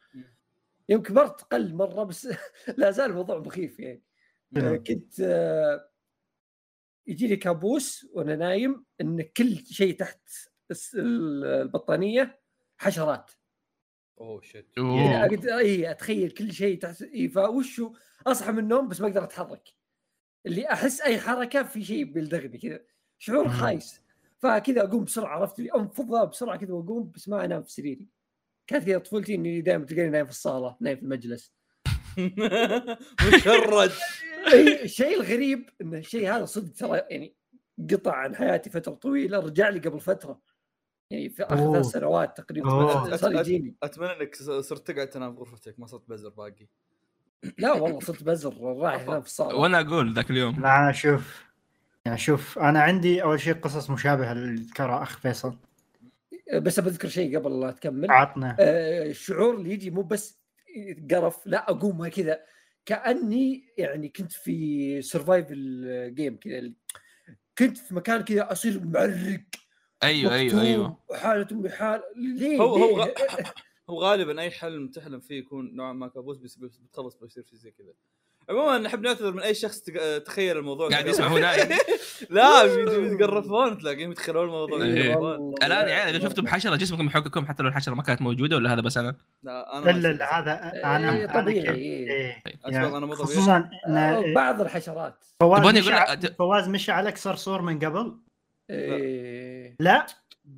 [0.89, 2.29] يوم كبرت قل مرة بس
[2.79, 4.03] لا زال الموضوع مخيف يعني.
[4.03, 4.14] آه،.
[4.61, 5.91] كنت آه،
[7.07, 10.21] يجي لي كابوس وأنا نايم إن كل شيء تحت
[10.95, 12.41] البطانية
[12.77, 13.31] حشرات.
[14.21, 14.77] oh shit.
[14.77, 15.25] يعني.
[15.25, 17.93] أقدر إي أتخيل كل شيء تحت إيه for sure
[18.27, 19.69] أصحى من النوم بس ما أقدر أتحرك.
[20.47, 22.81] اللي أحس أي حركة في شيء بيلدغني كذا
[23.19, 23.49] شعور.
[23.49, 24.01] خايس.
[24.39, 28.09] فكذا أقوم بسرعة عرفت لي؟ أنفض بسرعة كذا وأقوم بس ما أنام في سريري.
[28.67, 31.55] كانت كذا طفولتي إني دائما تلقاني نايم في الصالة نايم في المجلس.
[33.29, 33.91] مشرد.
[34.83, 37.35] الشيء الغريب إن الشيء هذا صدق ترى يعني
[37.91, 40.41] قطع عن حياتي فترة طويلة رجع لي قبل فترة.
[41.11, 41.73] يعني في آخر.
[41.73, 43.17] ثلاث سنوات تقريبا.
[43.17, 43.75] صار يجيني.
[43.83, 46.67] أتمنى إنك صرت تقعد تنام في غرفتك ما صرت بزر باقي.
[47.59, 49.57] لا والله صرت بزر رايح في الصالة.
[49.57, 50.61] وأنا أقول ذاك اليوم.
[50.61, 51.45] لا أنا شوف
[52.05, 55.59] يعني شوف أنا عندي أول شيء قصص مشابهة اللي ذكرها أخ فيصل.
[56.55, 58.11] بس بذكر شيء قبل لا تكمل.
[58.11, 58.57] عطنا.
[58.61, 60.41] آه، الشعور اللي يجي مو بس
[61.11, 62.41] قرف لا أقوم كذا.
[62.87, 66.73] كأني يعني كنت في survival game كذا
[67.59, 69.41] كنت في مكان كذا أصير معرق
[70.03, 70.99] أيوه أيوه أيوه.
[71.09, 73.15] وحالة بحال ليه؟ هو هو؟ غ-
[73.91, 77.57] هو غالبا أي حلم تحلم فيه يكون نوعا ما كابوس بس بس بتخلص بيصير في
[77.57, 77.93] زي كذا.
[78.51, 81.07] عموما نحب نعتذر من أي شخص تق- تخيل الموضوع قاعد.
[81.09, 81.69] يسمع هو نايم
[82.31, 85.15] لا يتقرفون تلاقيهم يتخيلون الموضوع إيه.
[85.67, 88.73] الآن يا عيال إذا شفتم حشرة جسمكم يحككم حتى لو الحشرة ما كانت موجودة ولا
[88.73, 89.91] هذا بس أنا لا أنا.
[89.91, 92.11] لا هذا آه، أنا طبيعي إيه.
[92.11, 92.43] إيه.
[92.67, 93.17] يعني مو طبيعي.
[93.17, 95.95] خصوصا آه، بعض الحشرات فواز مشى
[96.39, 98.19] فواز مشى عليك صرصور من قبل.
[99.81, 100.07] لا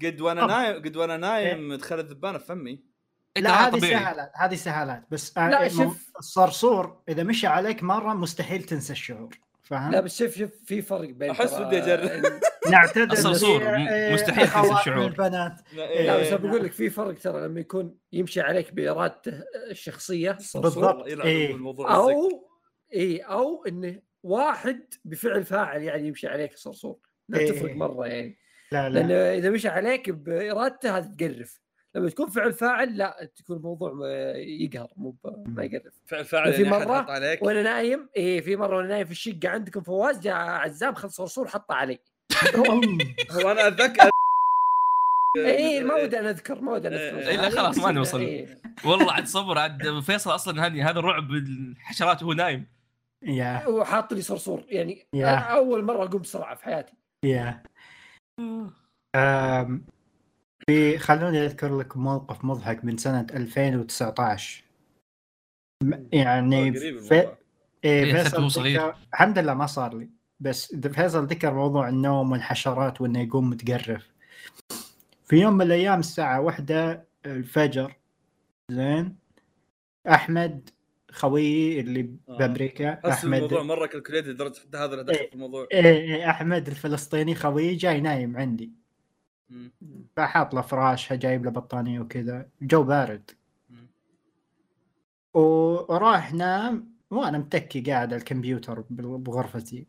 [0.05, 0.46] قد وأنا.
[0.46, 2.95] نايم قد وأنا نايم دخل الذبانه في فمي
[3.37, 6.11] لا هذه سهلات هذه سهلات بس لا، آه، شوف.
[6.18, 11.09] الصرصور إذا مشى عليك مرة مستحيل تنسى الشعور فاهم؟ لا بس شوف شوف في فرق
[11.11, 12.40] بين ترى- ودي أجرب.
[12.70, 15.05] نعتذر الصرصور إيه، مستحيل تنسى الشعور.
[15.07, 16.37] البنات لا بس إيه.
[16.37, 21.07] بقول لك في فرق ترى لما يكون يمشي عليك بإرادته الشخصية بالضبط.
[21.07, 21.57] إيه.
[21.81, 22.11] أو
[22.94, 27.51] اي أو إنه واحد بفعل فاعل يعني يمشي عليك الصرصور لا إيه.
[27.53, 28.38] تفرق مرة يعني
[28.72, 31.61] لا لأنه لا إذا مشى عليك بإرادته هذا تقرف
[31.96, 35.92] لما تكون فعل فاعل لا تكون الموضوع ما- يقهر مو ما يقرف.
[36.06, 39.48] فعل فاعل في يعني حط عليك؟ وأنا نايم إيه في مرة وأنا نايم في الشقة
[39.48, 41.98] عندكم فواز جاء عزام خذ صرصور حطه علي.
[43.30, 44.11] هو أنا اتذكر
[45.37, 47.28] إيه ما ودي أنا أذكر ما ودي أنا أذكر.
[47.28, 48.20] إيه، لا، خلاص، ما نوصل.
[48.20, 48.59] إيه.
[48.85, 52.66] والله عاد صبر عاد فيصل أصلا هذه هذا الرعب الحشرات وهو نايم.
[53.22, 53.66] يا.
[53.66, 55.06] وحاط لي صرصور يعني
[55.50, 56.92] أول مرة أقوم بسرعة في حياتي.
[57.24, 57.62] يا.
[60.71, 64.64] في خلوني أذكر لكم موقف مضحك من سنة 2019
[65.85, 67.14] م- يعني قريب في.
[67.14, 67.37] إيه
[67.85, 68.62] إيه، فيصل.
[68.62, 70.09] ذكر الحمد لله ما صار لي
[70.41, 74.07] بس فيصل ذكر موضوع النوم والحشرات وإنه يقوم متقرف
[75.25, 77.97] في يوم من الأيام الساعة واحدة الفجر
[78.71, 79.17] زين
[80.09, 80.71] أحمد
[81.12, 82.37] خويي اللي آه.
[82.39, 85.29] بأمريكا احس الموضوع احمد مرة calculated لدرجة حتى هذا اللي دخل إيه.
[85.29, 88.86] في الموضوع إيه إيه، أحمد الفلسطيني خويي جاي نايم عندي.
[90.16, 92.49] فحاط له فراشها جايب له بطانيه وكذا.
[92.62, 93.30] جو بارد.
[93.70, 93.86] مم.
[95.34, 99.86] وراح نام وأنا متكي قاعد على الكمبيوتر بغرفتي.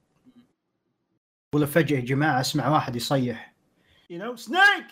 [1.56, 3.54] ولا فجأة جماعة أسمع واحد يصيح.
[4.10, 4.88] you know snake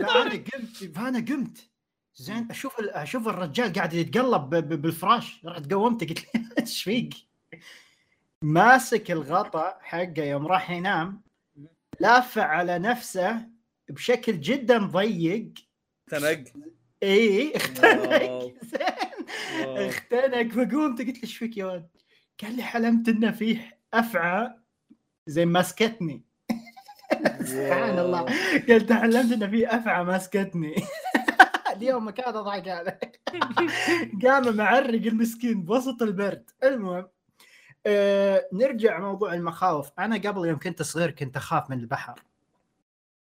[0.00, 1.70] فأنا قمت فأنا قمت.
[2.16, 4.50] زين أشوف أشوف الرجال قاعد يتقلب
[4.82, 5.44] بالفراش.
[5.44, 7.14] رحت قومته قلت له إيش فيك؟
[8.42, 11.22] ماسك الغطاء حقه يوم راح ينام
[12.00, 13.48] لافع على نفسه
[13.88, 15.52] بشكل جدا ضيق.
[16.10, 16.44] تنق
[17.02, 18.54] اي اختنق.
[18.72, 19.88] زين.
[19.88, 20.48] اختنق.
[20.48, 21.88] فقمت قلت له إيش فيك يا ولد؟
[22.42, 24.54] قال لي حلمت انه فيه أفعى
[25.26, 26.24] زي ماسكتني.
[27.44, 28.26] سبحان الله.
[28.68, 30.74] قلت حلمت انه في أفعى ماسكتني.
[31.76, 33.00] اليوم كان أضحك عليه.
[34.22, 36.50] قام معرق المسكين بوسط البرد.
[36.64, 37.08] المهم
[37.88, 39.90] آه نرجع موضوع المخاوف.
[39.98, 42.22] أنا قبل يوم كنت صغير كنت أخاف من البحر.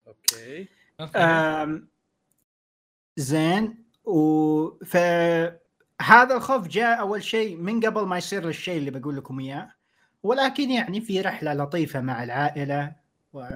[0.07, 0.67] أوكي.
[3.17, 3.83] زين.
[4.05, 4.97] و ف
[6.01, 9.71] هذا الخوف جاء أول شيء من قبل ما يصير الشيء اللي بقول لكم إياه.
[10.23, 12.95] ولكن يعني في رحلة لطيفة مع العائلة
[13.33, 13.47] و...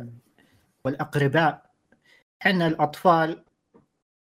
[0.84, 1.72] والأقرباء.
[2.41, 3.43] إحنا الأطفال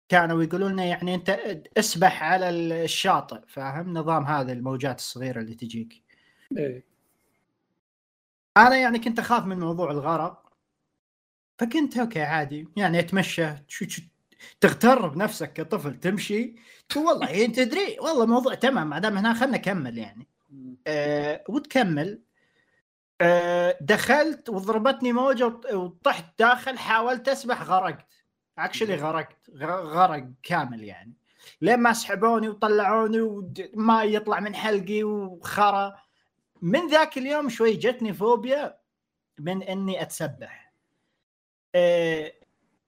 [0.09, 1.41] كانوا يقولوا لنا يعني أنت
[1.79, 6.04] أسبح على الشاطئ فاهم؟ نظام هذا الموجات الصغيرة اللي تجيك.
[6.59, 6.85] إيه.
[8.57, 10.45] أنا يعني كنت أخاف من موضوع الغرق.
[11.59, 12.69] فكنت أوكي عادي.
[12.77, 13.49] يعني أتمشى.
[13.69, 14.03] شو شو
[14.61, 16.55] تغتر بنفسك كطفل تمشي.
[16.89, 17.97] تقول والله يعني تدري.
[18.01, 18.91] والله موضوع تمام.
[18.91, 20.27] ما دام هنا خلنا نكمل يعني.
[20.87, 22.23] أه وتكمل.
[23.21, 28.07] أه دخلت وضربتني موجة وط- وطحت داخل حاولت أسبح غرقت.
[28.59, 29.51] اكشلي غرقت.
[29.63, 31.13] غرق كامل يعني.
[31.61, 35.95] لين ما سحبوني وطلعوني وما يطلع من حلقي وخرا.
[36.65, 38.79] من ذاك اليوم شوي جتني فوبيا
[39.39, 40.73] من إني أتسبح.
[41.75, 42.33] أه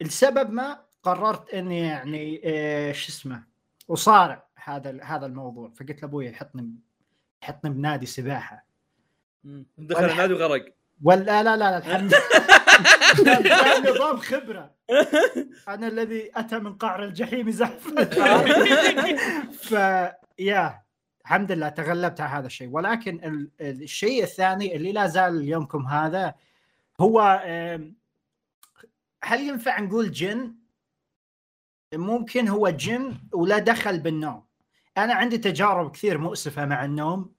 [0.03, 3.45] السبب ما قررت إني يعني أه شو اسمه
[3.89, 5.70] وصارع هذا هذا الموضوع.
[5.70, 6.70] فقلت لأبوي يحطني
[7.43, 8.66] يحطني بنادي سباحة.
[9.79, 10.74] دخل النادي وغرق.
[11.03, 12.14] ولا لا لا لا الحمد
[13.18, 13.91] لله.
[13.91, 14.74] نظام خبرة.
[15.68, 18.05] أنا الذي أتى من قعر الجحيم زحفا
[19.68, 19.72] ف
[20.39, 20.86] يا.
[21.27, 22.68] الحمد لله تغلبت على هذا الشيء.
[22.68, 26.35] ولكن ال- الشيء الثاني اللي لا زال يومكم هذا
[27.01, 27.20] هو
[29.24, 30.55] هل ينفع نقول جن؟
[31.95, 34.45] ممكن هو جن ولا دخل بالنوم.
[34.99, 37.33] أنا عندي تجارب كثير مؤسفة مع النوم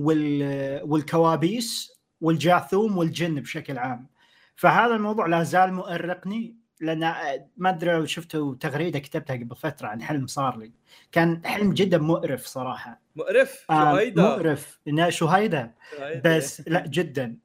[0.00, 4.06] وال والكوابيس والجاثوم والجن بشكل عام.
[4.56, 7.00] فهذا الموضوع لا زال مؤرقني لأن
[7.56, 10.72] ما أدري لو شفتوا تغريدة كتبتها قبل فترة عن حلم صار لي.
[11.12, 13.00] كان حلم جدا مؤرف صراحة.
[13.18, 17.38] مقرف شو آه، هيدا مؤرف إنه شو هيدا شو هيدا؟ بس لا جدا.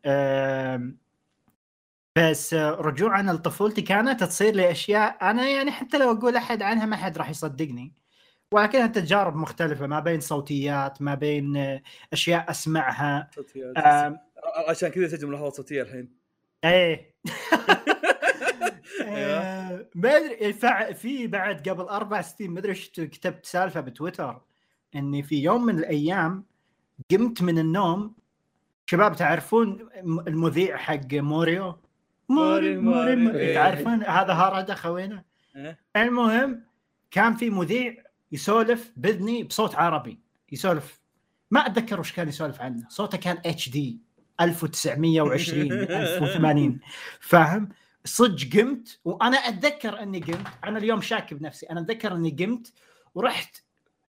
[2.17, 6.95] بس رجوعا لطفولتي كانت تصير لي أشياء أنا يعني حتى لو أقول أحد عنها ما
[6.95, 7.93] حد راح يصدقني.
[8.51, 11.81] ولكنها تجارب مختلفة ما بين صوتيات ما بين آه،
[12.13, 13.29] أشياء أسمعها.
[13.35, 13.73] صوتيات.
[14.67, 16.09] عشان كذا يسجل ملاحظات صوتية الحين.
[16.63, 17.15] إيه.
[19.01, 19.39] أيوة.
[19.39, 20.53] آه، ما أدري
[20.93, 24.41] في بعد قبل أربع سنين ما أدري كتبت سالفة بتويتر.
[24.95, 26.43] اني في يوم من الأيام
[27.11, 28.15] قمت من النوم
[28.85, 29.89] شباب تعرفون
[30.27, 31.75] المذيع حق موريو؟
[32.29, 33.39] موري موري, موري.
[33.39, 33.53] إيه.
[33.53, 35.23] تعرفون هذا هارد خوينا
[35.55, 35.79] إيه.
[35.95, 36.63] المهم
[37.11, 40.19] كان في مذيع يسولف بإذني بصوت عربي
[40.51, 40.99] يسولف.
[41.51, 42.85] ما أتذكر وش كان يسولف عنه.
[42.89, 43.99] صوته كان HD
[44.41, 46.79] 1920 1080
[47.19, 47.69] فاهم؟
[48.05, 50.47] صدق قمت وأنا أتذكر إني قمت.
[50.63, 52.73] أنا اليوم شاك بنفسي أنا أتذكر إني قمت
[53.15, 53.63] ورحت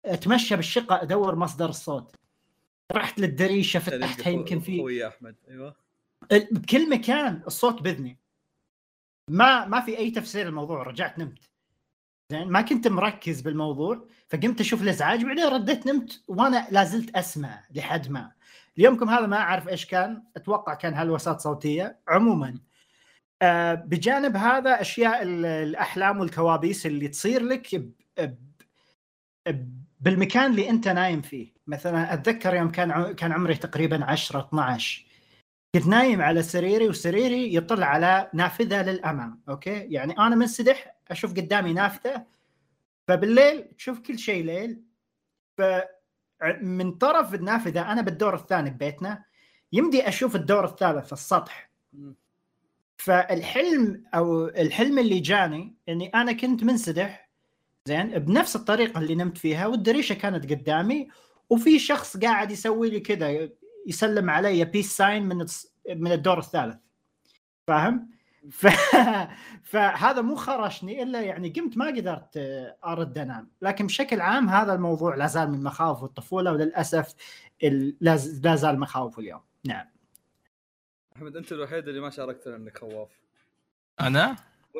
[0.05, 2.15] أتمشى بالشقة أدور مصدر الصوت.
[2.91, 5.75] رحت للدريشة فتحتها يمكن في خوي يا أحمد أيوه.
[6.51, 8.19] بكل مكان الصوت باذني
[9.29, 11.49] ما ما في أي تفسير الموضوع رجعت نمت.
[12.31, 17.63] زين ما كنت مركز بالموضوع فقمت أشوف الأزعاج بعدين رديت نمت وأنا لا زلت أسمع
[17.75, 18.31] لحد ما.
[18.77, 22.59] اليومكم هذا ما أعرف إيش كان أتوقع كان هلوسات صوتية عموما.
[23.41, 28.37] آه بجانب هذا أشياء ال- الأحلام والكوابيس اللي تصير لك ب- ب-
[29.49, 31.53] ب- بالمكان اللي أنت نايم فيه.
[31.67, 35.05] مثلا أتذكر يوم كان كان عمري تقريبا 10 12
[35.75, 41.73] كنت نايم على سريري وسريري يطل على نافذة للأمام أوكي؟ يعني أنا منسدح أشوف قدامي
[41.73, 42.25] نافذة.
[43.07, 44.83] فبالليل تشوف كل شيء ليل.
[45.57, 45.61] ف
[46.61, 49.23] من طرف النافذة أنا بالدور الثاني ببيتنا
[49.73, 51.71] يمدي أشوف الدور الثالث السطح.
[52.97, 57.30] فالحلم أو الحلم اللي جاني إني أنا كنت منسدح
[57.87, 61.07] زين بنفس الطريقة اللي نمت فيها والدريشة كانت قدامي
[61.49, 63.49] وفي شخص قاعد يسوي لي كذا
[63.87, 65.45] يسلم علي peace sign من
[65.89, 66.77] من الدور الثالث.
[67.67, 68.09] فاهم؟
[68.51, 68.67] ف...
[69.63, 74.73] فهذا مو خرشني إلا يعني قمت ما قدرت آه، أرد انام لكن بشكل عام هذا
[74.73, 77.15] الموضوع لا زال من مخاوف الطفولة وللأسف
[77.63, 79.41] ال- لا زال مخاوف اليوم.
[79.65, 79.85] نعم.
[81.15, 83.09] احمد أنت الوحيد اللي ما شاركتنا إنك خواف.
[84.01, 84.35] أنا؟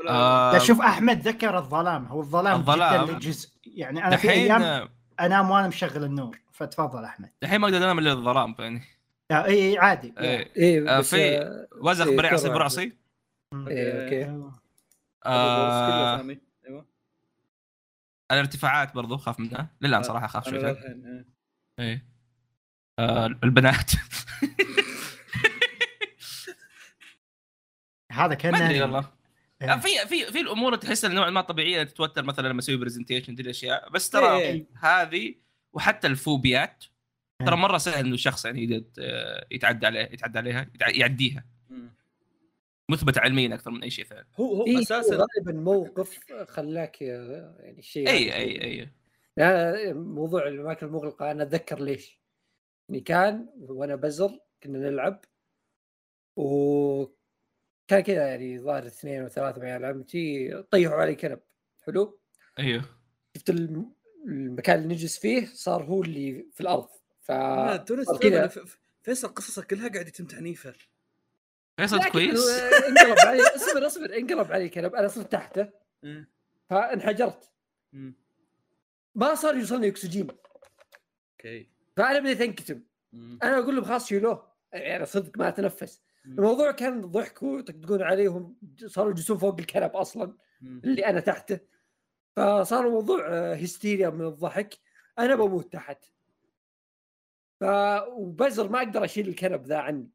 [0.10, 2.06] آه لا شوف أحمد ذكر الظلام.
[2.06, 3.06] هو الظلام, الظلام.
[3.06, 4.90] جدا جزء يعني أنا في أيام
[5.20, 7.30] انام وأنا مشغل النور فتفضل أحمد.
[7.42, 8.82] دحين ما أقدر أنام إلا الظلام يعني.
[9.32, 10.14] لا إي عادي.
[10.20, 10.52] إيه.
[10.58, 12.58] إيه آه، بس في آه، وزغ إيه، برعصي طبعاً.
[12.58, 12.98] برعصي.
[13.68, 14.26] إيه okay.
[14.26, 14.60] آه
[15.26, 16.38] آه...
[16.68, 16.86] أيوه.
[18.32, 19.68] الارتفاعات برضو خاف منها.
[19.82, 21.26] للان صراحة اخاف أنا شوي إيه.
[21.80, 22.06] إيه
[23.00, 23.92] آه البنات.
[28.12, 29.21] هذا كان والله إيه.
[29.62, 33.90] في في في الأمور تحس نوعا ما طبيعية تتوتر مثلا لما أسوي presentation دي الأشياء
[33.90, 34.66] بس ترى إيه.
[34.82, 35.36] هذه
[35.74, 36.84] وحتى الفوبيات
[37.42, 37.48] إيه.
[37.48, 41.46] ترى مرة سهل إنه الشخص يعني آه، يتعدى عليه يتعدى عليها يعديها.
[42.90, 47.80] مثبت علميا أكثر من أي شيء ثاني هو هو إيه أساسا غالبا موقف خلاك يعني
[47.80, 48.36] الشيء اي.
[48.36, 48.90] اي اي
[49.38, 52.22] لا موضوع الأماكن المغلقة أنا أتذكر ليش
[52.90, 55.26] يعني كان وأنا بزر كنا نلعب
[57.92, 61.40] وكان كذا يعني ظاهر اثنين وثلاثة من عيال عمتي طيحوا علي كنب.
[61.86, 62.20] حلو؟
[62.60, 62.86] أيوه.
[63.38, 63.94] شفت الم-
[64.28, 66.88] المكان اللي نجلس فيه صار هو اللي في الأرض.
[67.22, 67.32] ف
[68.22, 68.52] كذا.
[69.04, 70.74] فيصل قصصه كلها قاعد يتم تعنيفه.
[71.78, 72.48] فيصل كويس.
[72.50, 74.96] انقلب علي اصبر اصبر انقلب علي كنب.
[74.96, 75.70] أنا صرت تحته.
[76.04, 76.30] إيه.
[76.70, 77.50] فانحجرت.
[77.94, 78.14] مم.
[79.16, 80.28] ما صار يوصلني أكسجين.
[81.32, 81.68] أوكي.
[81.98, 82.82] فأنا بديت أنكتم.
[83.14, 83.40] مم.
[83.44, 84.52] أنا أقول لهم خلاص شيلوه.
[84.74, 86.02] يعني صدق ما اتنفس.
[86.26, 90.38] الموضوع كان ضحك ويطقطقون عليهم صاروا يجلسون فوق الكنب أصلا.
[90.64, 91.60] اللي أنا تحته.
[92.36, 94.78] فصار الموضوع آه، هستيريا من الضحك.
[95.20, 96.06] أنا بموت تحت.
[97.60, 97.64] ف
[98.08, 100.10] وبزر ما أقدر أشيل الكنب ذا عني.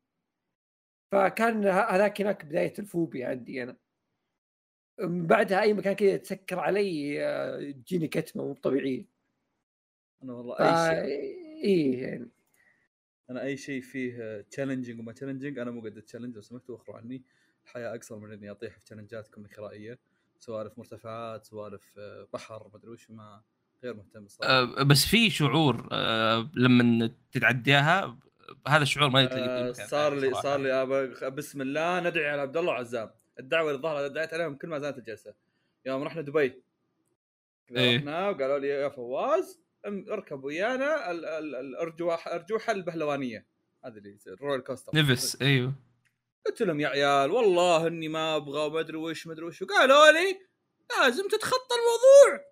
[1.13, 3.77] فكان هذاك هناك بداية الفوبيا عندي أنا.
[4.99, 9.07] من بعدها أي مكان كذا يتسكر علي آه، تجيني كتمة مو طبيعية.
[10.23, 12.31] أنا والله اي شيء إيه يعني.
[13.31, 16.97] أنا أي شيء فيه challenging وما challenging أنا مو قد ا challenge لو سمحتوا واخروا
[16.97, 17.23] عني.
[17.65, 19.99] الحياة أقصر من إني أطيح في challenge اتكم الكرائيه
[20.39, 23.43] سوالف مرتفعات سوالف آه، بحر ما أدري وش ما
[23.85, 28.19] غير مهتم الصراحه آه، بس في شعور آه، لما تتعديها
[28.69, 30.35] هذا الشعور ما يتلاقي آه، مكان صار لي.
[30.35, 34.69] صار لي بسم الله ندعي على عبد الله وعزام الدعوة اللي الظاهر دعيت عليهم كل
[34.69, 35.35] ما زالت الجلسة.
[35.87, 36.63] يوم رحنا دبي
[37.77, 37.97] إيه.
[37.97, 43.47] رحنا وقالوا لي يا فواز اركب ويانا ال- ال- الارجوحه أرجوحة البهلوانية.
[43.85, 45.75] هذه اللي ال roller coaster نفس أيوه.
[46.47, 49.63] قلت لهم يا عيال والله إني ما أبغى وما أدري وش ما أدري وش.
[49.65, 50.41] قالوا لي
[50.99, 52.47] لازم تتخطى الموضوع.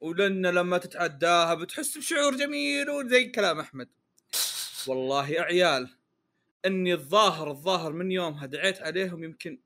[0.00, 3.88] ولأن لما تتعداها بتحس بشعور جميل وزي كلام أحمد.
[4.86, 5.96] والله يا عيال
[6.66, 9.60] إني الظاهر الظاهر من يومها دعيت عليهم يمكن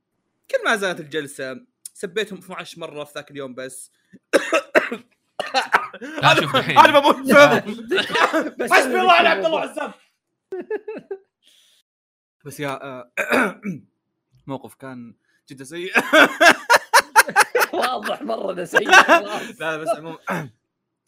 [0.50, 3.92] كل ما زالت الجلسة سبيتهم 12 مرة في ذاك اليوم بس.
[6.78, 7.16] أنا بموت
[8.72, 9.92] حسبي الله على عبد الله عزام
[12.44, 13.12] بس يا آه،
[14.46, 15.14] موقف كان
[15.50, 15.92] جدا سيء.
[17.72, 18.92] واضح مرة أنا سيء.
[19.02, 19.60] خلاص.
[19.60, 20.18] لا بس عموما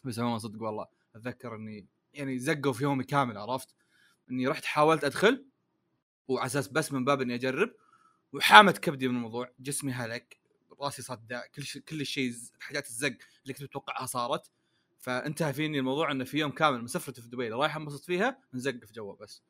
[0.03, 3.75] بس عموما صدق والله أتذكر إني يعني زقوا في يومي كامل عرفت؟
[4.31, 5.45] إني رحت حاولت أدخل
[6.27, 7.71] وعلى أساس بس من باب إني أجرب
[8.33, 10.40] وحامت كبدي من الموضوع جسمي هلك.
[10.81, 13.13] راسي صدع كل شيء كل شيء ز- حاجات الزق
[13.43, 14.51] اللي كنت متوقعها صارت.
[14.99, 18.85] فانتهى فيني الموضوع إنه في يوم كامل من سفرتي في دبي رايح انبسط فيها نزق
[18.85, 19.43] في جوا بس.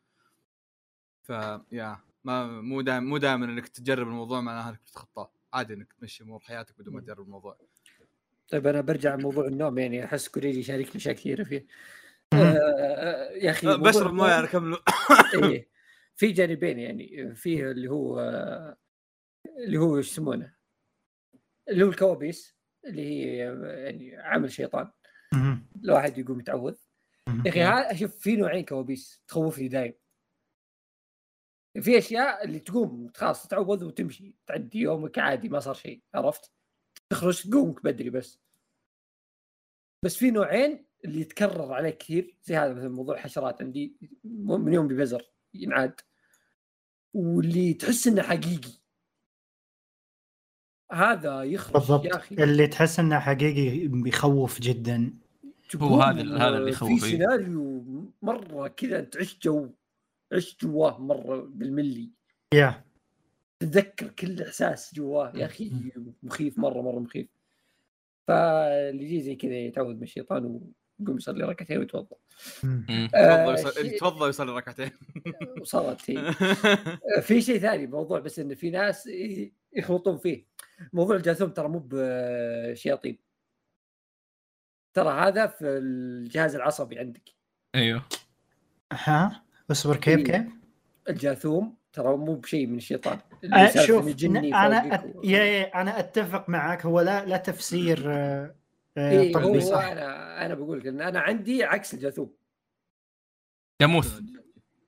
[1.23, 1.29] ف
[1.71, 5.31] يا ما مو دائما مو دائما إنك تجرب الموضوع معناها إنك تتخطاه.
[5.53, 7.57] عادي إنك تمشي أمور حياتك بدون ما تجرب الموضوع.
[8.49, 11.65] طيب أنا برجع لموضوع النوم يعني أحس كوريجي يشاركني أشياء كثيرة فيه.
[12.33, 12.39] مم.
[12.39, 14.77] آه، يا أخي بشرب مويه أنا
[15.43, 15.69] إيه
[16.15, 18.19] في جانبين يعني فيه اللي هو
[19.65, 20.53] اللي هو إيش يسمونه؟
[21.71, 23.37] اللي هو الكوابيس اللي هي
[23.83, 24.91] يعني عمل شيطان.
[25.83, 26.77] الواحد يقوم يتعوذ.
[27.45, 29.93] يا أخي ها شوف في نوعين كوابيس تخوفني دايم.
[31.81, 36.51] في أشياء اللي تقوم خلاص تتعوذ وتمشي تعدي يومك عادي ما صار شيء عرفت؟
[37.09, 38.41] تخرج تقومك بدري بس.
[40.05, 43.61] بس في نوعين اللي يتكرر عليك كثير زي هذا مثلا موضوع الحشرات.
[43.61, 46.01] عندي من يوم ببزر ينعاد.
[47.13, 48.80] واللي تحس إنه حقيقي.
[50.91, 52.05] هذا يخرج بالضبط.
[52.05, 52.35] يا أخي.
[52.43, 55.13] اللي تحس إنه حقيقي بيخوف جدا.
[55.69, 57.11] تقوم هذا- هذا اللي يخوف، في إيه.
[57.11, 57.83] سيناريو
[58.21, 59.69] مرة كذا تعيش جو
[60.33, 62.09] عشت جواه مرة بالملي.
[62.53, 62.83] يا.
[63.59, 65.71] تتذكر كل إحساس جواه يا أخي
[66.23, 67.27] مخيف مرة مرة مخيف.
[68.27, 70.45] فاللي يجي زي كذا يتعوذ من الشيطان
[70.99, 72.15] ويقوم يصلي ركعتين ويتوضأ.
[73.15, 74.91] آه، تفضل يصلي شيء- تفضل يصلي ركعتين.
[75.61, 80.45] وصلت هي آه، في شيء ثاني موضوع بس انه في ناس ي- يخلطون فيه.
[80.93, 83.17] موضوع الجاثوم ترى مو بشياطين
[84.93, 87.29] ترى هذا في الجهاز العصبي عندك.
[87.75, 88.05] أيوه.
[88.93, 90.21] ها اصبر كيف.
[90.21, 90.45] كيف؟
[91.09, 93.19] الجاثوم ترى مو بشيء من الشيطان.
[93.43, 95.15] يسولف شوف أنا أت...
[95.15, 96.85] و- يا يا أنا أتفق معك.
[96.85, 98.55] هو لا لا تفسير آه،
[98.97, 99.83] آه، إيه هو, طبي هو صح.
[99.83, 102.33] أنا أنا بقول لك إن أنا عندي عكس الجاثوم.
[103.81, 104.21] جاموث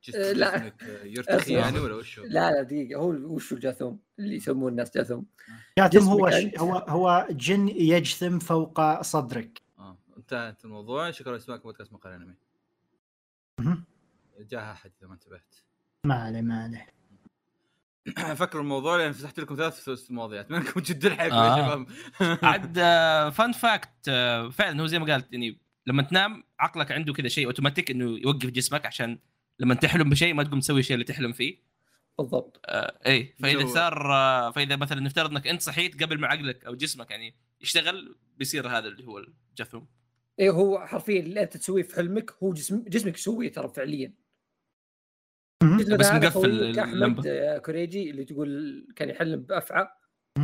[0.04, 0.58] جست- آه، لا.
[0.58, 1.58] جسمك يرتخي أسمع.
[1.58, 5.26] يعني ولا وشو؟ لا لا دقيقة هو وش الجاثوم اللي يسمون الناس جاثوم
[5.78, 6.43] جاثم هو جسمك ش...
[6.45, 6.60] أنت.
[6.60, 12.36] هو هو جن يجثم فوق صدرك آه انتهت الموضوع شكرا لسماعكم بودكاست مقال أنمي.
[14.39, 15.56] جاها أحد إذا ما انتبهت
[16.06, 16.88] ما عليه ما عليه
[18.39, 21.58] فكروا الموضوع لأن فتحت لكم ثلاث مواضيعات منكم جدا حيكم آه.
[21.58, 21.88] يا شباب
[22.49, 22.74] عاد
[23.34, 24.10] fun fact
[24.54, 28.45] فعلا هو زي ما قالت يعني لما تنام عقلك عنده كذا شيء اوتوماتيك إنه يوقف
[28.49, 29.20] جسمك عشان
[29.60, 31.64] لما تحلم بشيء ما تقوم تسوي الشيء اللي تحلم فيه
[32.18, 36.66] بالضبط آه اي فإذا صار آه فإذا مثلا نفترض إنك أنت صحيت قبل ما عقلك
[36.66, 39.88] أو جسمك يعني يشتغل بيصير هذا اللي هو الجثوم
[40.39, 44.14] إيه هو حرفيا اللي أنت تسويه في حلمك هو جسم جسمك يسويه ترى فعليا
[45.80, 47.24] بس مقفل اللمبة.
[47.28, 49.88] آه، كوريجي اللي تقول كان يحلم بأفعى.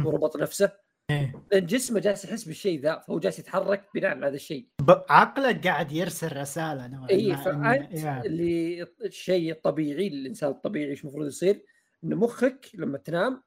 [0.06, 0.72] وربط نفسه.
[1.10, 4.68] لأن جسمه جالس يحس بالشيء ذا فهو جالس يتحرك بناء على هذا الشيء.
[5.10, 8.26] عقلك قاعد يرسل رسالة نوعا اي فأنت.
[8.26, 11.66] اللي الشيء الطبيعي الإنسان الطبيعي إيش المفروض يصير؟
[12.04, 13.44] إن مخك لما تنام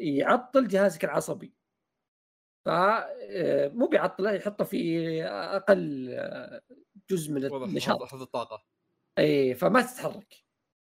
[0.00, 1.54] يعطل جهازك العصبي.
[2.64, 6.60] ف آه، مو بيعطله يحطه في أقل آه،
[7.10, 8.02] جزء من النشاط.
[8.02, 8.64] حفظ الطاقة.
[9.18, 10.43] اي فما تتحرك.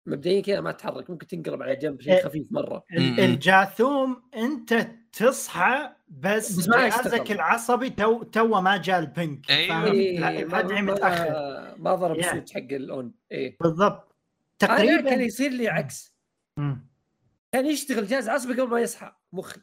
[0.09, 2.23] مبدئيا كذا ما تتحرك ممكن تنقلب على جنب شيء إيه.
[2.25, 2.85] خفيف مرة.
[3.19, 7.33] الجاثوم أنت تصحى بس, جهازك.
[7.33, 9.85] العصبي تو تو ما جاء البنق أيوه.
[10.49, 12.25] فاهم؟ إيه متأخر ما ضرب Yeah.
[12.25, 14.17] ال switch حق ال on إيه بالضبط
[14.63, 16.15] أنا كان تقريبا يصير لي عكس
[16.57, 16.89] مم.
[17.53, 19.61] كان يشتغل جهاز عصبي قبل ما يصحى مخي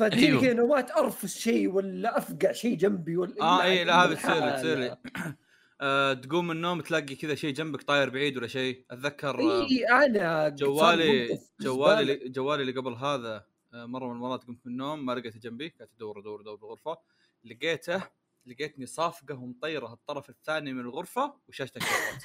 [0.00, 0.40] فتجيني أيوه.
[0.40, 4.52] كذا نوبات ارفس شيء ولا أفقع شيء جنبي ولا آه اي لا هذا بالحالة.
[4.52, 4.94] بتصير
[5.80, 9.84] آه، تقوم من النوم تلاقي كذا شيء جنبك طاير بعيد ولا شيء أتذكر آه، إي
[9.88, 15.06] أنا جوالي جوالي اللي- جوالي اللي قبل هذا آه، مرة من المرات قمت من النوم
[15.06, 16.96] ما لقيته جنبي قاعد أدور أدور أدور بالغرفة.
[17.44, 18.02] لقيته
[18.46, 22.22] لقيتني صافقه ومطيره الطرف الثاني من الغرفة وشاشته انكسرت.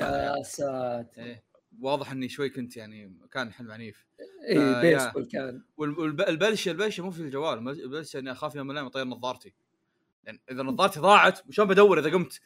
[0.00, 1.22] يا ساتر.
[1.22, 1.44] إيه.
[1.80, 4.06] واضح إني شوي كنت يعني كان حلم عنيف.
[4.48, 5.62] إي آه، بيسبول كان.
[5.76, 9.54] والبلشه البلشة مو في الجوال البلشة إني أخاف يوم من الأيام أطير نظارتي.
[10.26, 12.40] لأن إذا نظارتي ضاعت شلون بدور إذا قمت؟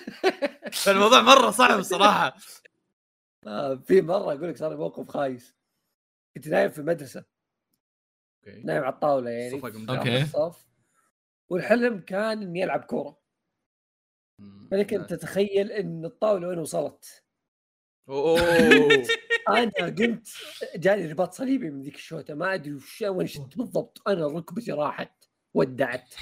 [0.84, 2.36] فالموضوع مرة صعب الصراحه
[3.46, 5.54] آه في مرة أقول لك صار لي موقف خايس.
[6.34, 7.24] كنت نايم في المدرسة.
[8.46, 8.62] أوكي.
[8.62, 9.60] نايم على الطاولة يعني.
[9.60, 10.22] جنب.
[10.22, 10.66] الصف.
[11.48, 13.22] والحلم كان إني ألعب كورة.
[14.70, 17.24] فلك انت تتخيل إن الطاولة وين وصلت.
[18.08, 18.38] أوه.
[19.48, 20.28] أنا قمت
[20.76, 24.02] جاني رباط صليبي من ذيك الشوطه ما أدري وش وين شت بالضبط.
[24.08, 25.24] أنا ركبتي راحت
[25.54, 26.14] ودعت.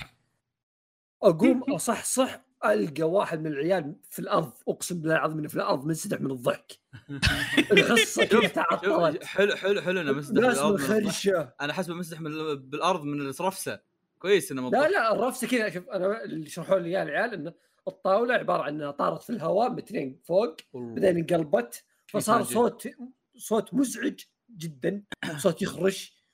[1.23, 6.21] أقوم أصحصح ألقى واحد من العيال في الأرض أقسم بالله العظيم إنه في الأرض منسدح
[6.21, 6.79] من الضحك.
[7.73, 9.25] الحصة كذا شوف تعطلت.
[9.25, 11.03] حلو حلو حلو إنه مسدح ناس بالارض من الضحك.
[11.03, 11.53] مخرشة.
[11.61, 13.81] أنا حسبه مسدح من بالأرض من الرفسة.
[14.18, 17.55] كويس إنه لا لا الرفسة كذا شوف أنا اللي شرحوا لي اياه العيال إنه
[17.89, 22.43] الطاولة عبارة عن إنها طارت في الهواء مترين فوق بعدين انقلبت فصار.
[22.43, 22.89] صوت
[23.37, 24.21] صوت مزعج
[24.57, 25.03] جدا
[25.37, 26.25] صوت يخرش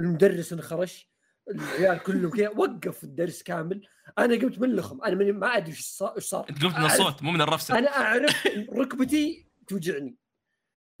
[0.00, 1.13] المدرس انخرش.
[1.50, 3.86] العيال كلهم كذا وقف الدرس كامل.
[4.18, 6.48] أنا قمت منلخم أنا من ما أدري إيش صار.
[6.50, 7.78] أنت قمت من الصوت مو من الرفسة.
[7.78, 10.16] أنا أعرف ركبتي توجعني.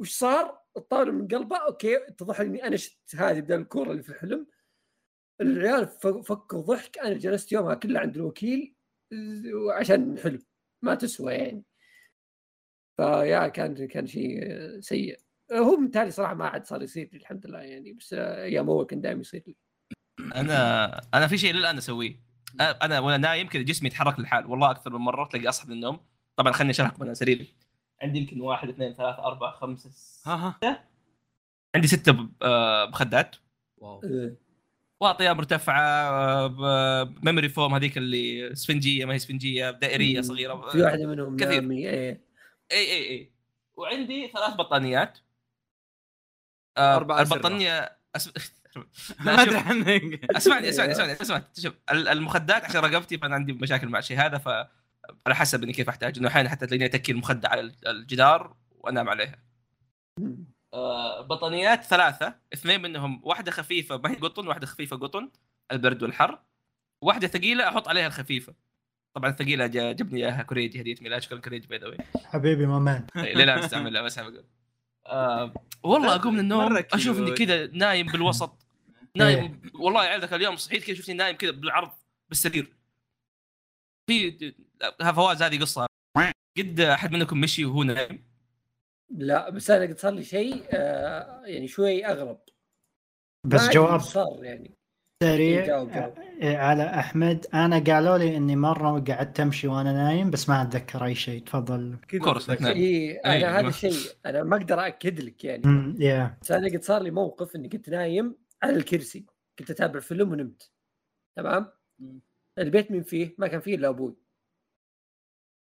[0.00, 4.08] وش صار؟ الطاولة من قلبها أوكي اتضح اني أنا شفت هذه بدل الكورة اللي في
[4.08, 4.46] الحلم.
[5.40, 5.88] العيال
[6.24, 6.98] فكوا ضحك.
[6.98, 8.74] أنا جلست يومها كله عند الوكيل
[9.72, 10.42] عشان حلم.
[10.82, 11.64] ما تسوى يعني.
[12.96, 14.40] فيا كان كان شيء
[14.80, 15.20] سيء.
[15.52, 17.92] هو بالتالي صراحة ما عاد صار يصير لي الحمد لله يعني.
[17.92, 19.56] بس آه، أيام أول كان دائما يصير لي.
[20.20, 22.16] أنا أنا في شيء للآن أسويه.
[22.60, 24.46] أنا وأنا نايم كذا جسمي يتحرك للحال.
[24.46, 26.00] والله أكثر من مرة تلاقي أصحى من النوم.
[26.36, 27.46] طبعا خليني اشرح لكم أنا سريري
[28.02, 30.58] عندي يمكن واحد اثنين ثلاثة أربعة خمسة س- ها.
[30.64, 30.84] ها
[31.74, 33.36] عندي ستة ب- آه، مخدات.
[33.76, 34.00] wow.
[34.04, 34.36] آه،
[35.00, 36.48] واطية مرتفعة
[37.22, 40.68] memory foam هذيك اللي اسفنجيه ما هي اسفنجيه دائرية صغيرة.
[40.70, 41.60] في واحدة منهم كثير.
[41.60, 42.20] نامي اي
[42.72, 43.32] اي اي
[43.76, 45.18] وعندي ثلاث بطانيات.
[46.76, 47.20] آه أربعة.
[47.22, 48.30] البطانية أس...
[48.76, 51.44] ما لا ادري عنك اسمعني اسمعني اسمعني اسمعني.
[51.58, 54.48] شوف ال- المخدات عشان رقبتي فأنا عندي مشاكل مع الشيء هذا ف
[55.26, 56.18] على حسب إني كيف أحتاج.
[56.18, 59.38] إنه أحيانا حتى تلاقيني أتكي المخدة على الجدار وأنام عليها.
[60.74, 62.34] آه، بطانيات ثلاثة.
[62.54, 65.30] اثنين منهم واحدة خفيفة ما هي قطن واحدة خفيفة قطن
[65.72, 66.38] البرد والحر.
[67.02, 68.54] واحدة ثقيلة أحط عليها الخفيفة.
[69.14, 71.22] طبعا الثقيلة جا- جبني إياها كوريجي هدية ميلاد.
[71.22, 74.20] شكرا كوريجي باي ذا حبيبي مامان ليه لا استعملها بس
[75.06, 77.30] آه والله أقوم من النوم أشوف إني.
[77.30, 78.63] كذا نايم بالوسط.
[79.16, 79.62] نايم.
[79.74, 81.90] والله يا عيال ذاك اليوم صحيت كذا شفتني نايم كذا بالعرض
[82.28, 82.72] بالسرير.
[84.10, 84.54] في
[85.14, 85.86] فواز هذه قصة.
[86.58, 88.24] قد أحد منكم مشي وهو نايم؟
[89.10, 92.40] لا بس أنا قد صار لي شيء آه يعني شوي أغرب.
[93.46, 94.70] بس جواب صار يعني.
[95.22, 95.66] سريع.
[95.66, 96.18] جاوب جاوب.
[96.18, 97.46] إيه، على أحمد.
[97.54, 101.42] أنا قالوا لي إني مرة قعدت أمشي وأنا نايم بس ما أتذكر أي شيء.
[101.42, 101.96] تفضل.
[102.10, 102.64] كورس، متذكر.
[102.64, 102.72] نعم.
[102.72, 105.62] اي أنا إيه، هذا الشيء أنا ما أقدر اكد لك يعني.
[106.42, 108.36] بس أنا قد صار لي موقف إني كنت نايم.
[108.64, 109.26] على الكرسي
[109.58, 110.72] كنت أتابع فيلم ونمت.
[111.36, 111.72] تمام.
[112.58, 114.16] البيت من فيه ما كان فيه إلا أبوي.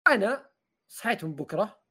[0.08, 0.50] أنا
[0.88, 1.82] صحيت من بكرة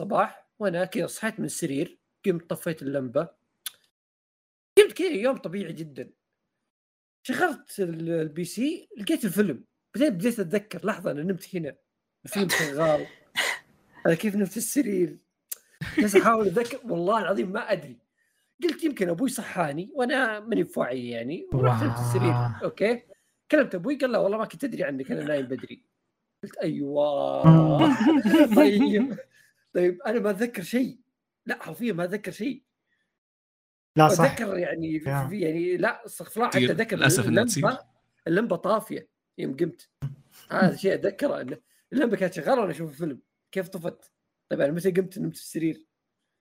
[0.00, 3.28] صباح وأنا كذا صحيت من السرير قمت طفيت اللمبة.
[4.78, 6.10] قمت كذا يوم طبيعي جدا.
[7.26, 9.64] شغلت ال- ال PC لقيت الفيلم.
[9.94, 11.76] بعدين بديت أتذكر لحظة أنا نمت هنا.
[12.24, 13.06] الفيلم شغال.
[14.06, 15.18] أنا كيف نمت في السرير.
[16.04, 17.98] بس أحاول أتذكر والله العظيم ما أدري.
[18.62, 22.32] قلت يمكن أبوي صحاني وأنا ماني بوعي يعني ورحت نمت في السرير.
[22.64, 23.02] أوكي
[23.50, 25.84] كلمت أبوي قال لا والله ما كنت أدري عنك أنا نايم بدري
[26.42, 27.42] قلت أيوه
[28.56, 29.18] طيب
[29.74, 30.98] طيب أنا ما أتذكر شيء
[31.46, 32.62] لا حرفيا ما أتذكر شيء
[33.96, 35.26] لا صح أتذكر يعني في.
[35.28, 36.72] في يعني لا استغفر الله حتى.
[36.72, 36.96] أتذكر.
[37.28, 37.78] اللمبة
[38.26, 39.90] اللمبة طافية يوم قمت
[40.50, 41.58] هذا شيء أتذكره انه
[41.92, 43.20] اللمبة كانت شغالة وأنا أشوف الفيلم
[43.52, 44.12] كيف طفت؟
[44.48, 45.86] طيب أنا متى قمت نمت في السرير؟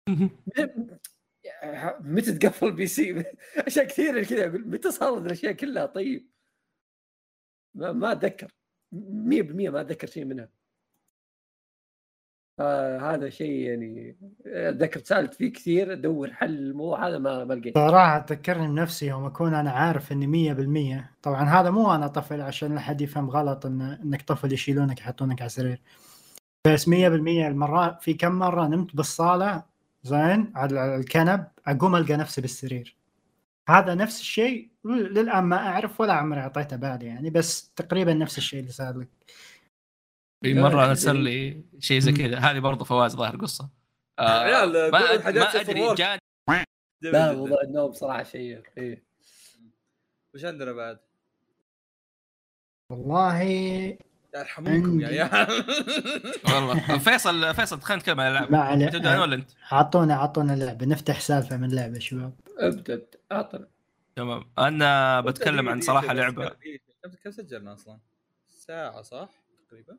[1.99, 3.23] متى تقفل ال PC؟
[3.67, 6.29] أشياء كثيرة كذا أقول متى صارت الأشياء كلها طيب؟
[7.75, 8.97] ما, ما أتذكر 100%
[9.69, 10.49] ما أتذكر شيء منها.
[12.59, 17.75] آه هذا شيء يعني أتذكر سألت فيه كثير أدور حل الموضوع هذا ما ما لقيت.
[17.75, 22.75] صراحة تذكرني بنفسي يوم أكون أنا عارف مية بالمية طبعا هذا مو أنا طفل عشان
[22.75, 25.81] لا حد يفهم غلط إن إنك طفل يشيلونك يحطونك على السرير
[26.67, 29.63] بس مية بالمية المرات في كم مرة نمت بالصالة
[30.07, 32.95] زين على الكنب أقوم ألقى نفسي بالسرير
[33.69, 38.59] هذا نفس الشيء للآن ما أعرف ولا عمري أعطيته بالي يعني بس تقريبا نفس الشيء
[38.59, 39.07] اللي صار لك
[40.43, 43.69] في مرة أنا صار لي شيء زي كذا هذه برضه فواز ظاهر قصة
[44.19, 45.95] آه عيال، ما, أد- ما أدري.
[45.95, 46.19] جاني
[47.03, 47.33] جميل لا.
[47.33, 49.03] موضوع النوم صراحة شيء إيه.
[50.35, 50.99] وش عندنا بعد؟
[52.91, 53.97] والله
[54.39, 55.07] يرحمونكم يا.
[55.07, 55.65] عيال.
[56.53, 56.97] والله.
[56.97, 60.85] فيصل فيصل خلينا نتكلم عن الالعاب ما عليه تبدأ أنا ولا أنت؟ عطونا عطونا لعبة.
[60.85, 62.33] نفتح سالفة من لعبة شباب.
[62.57, 63.07] ابدأ ابدأ.
[63.31, 63.67] أعطنا.
[64.15, 64.51] تمام.
[64.57, 66.49] أنا بتكلم عن صراحة لعبة.
[67.03, 67.99] كم كم سجلنا أصلا؟
[68.47, 69.29] ساعة صح؟
[69.67, 69.97] تقريبا.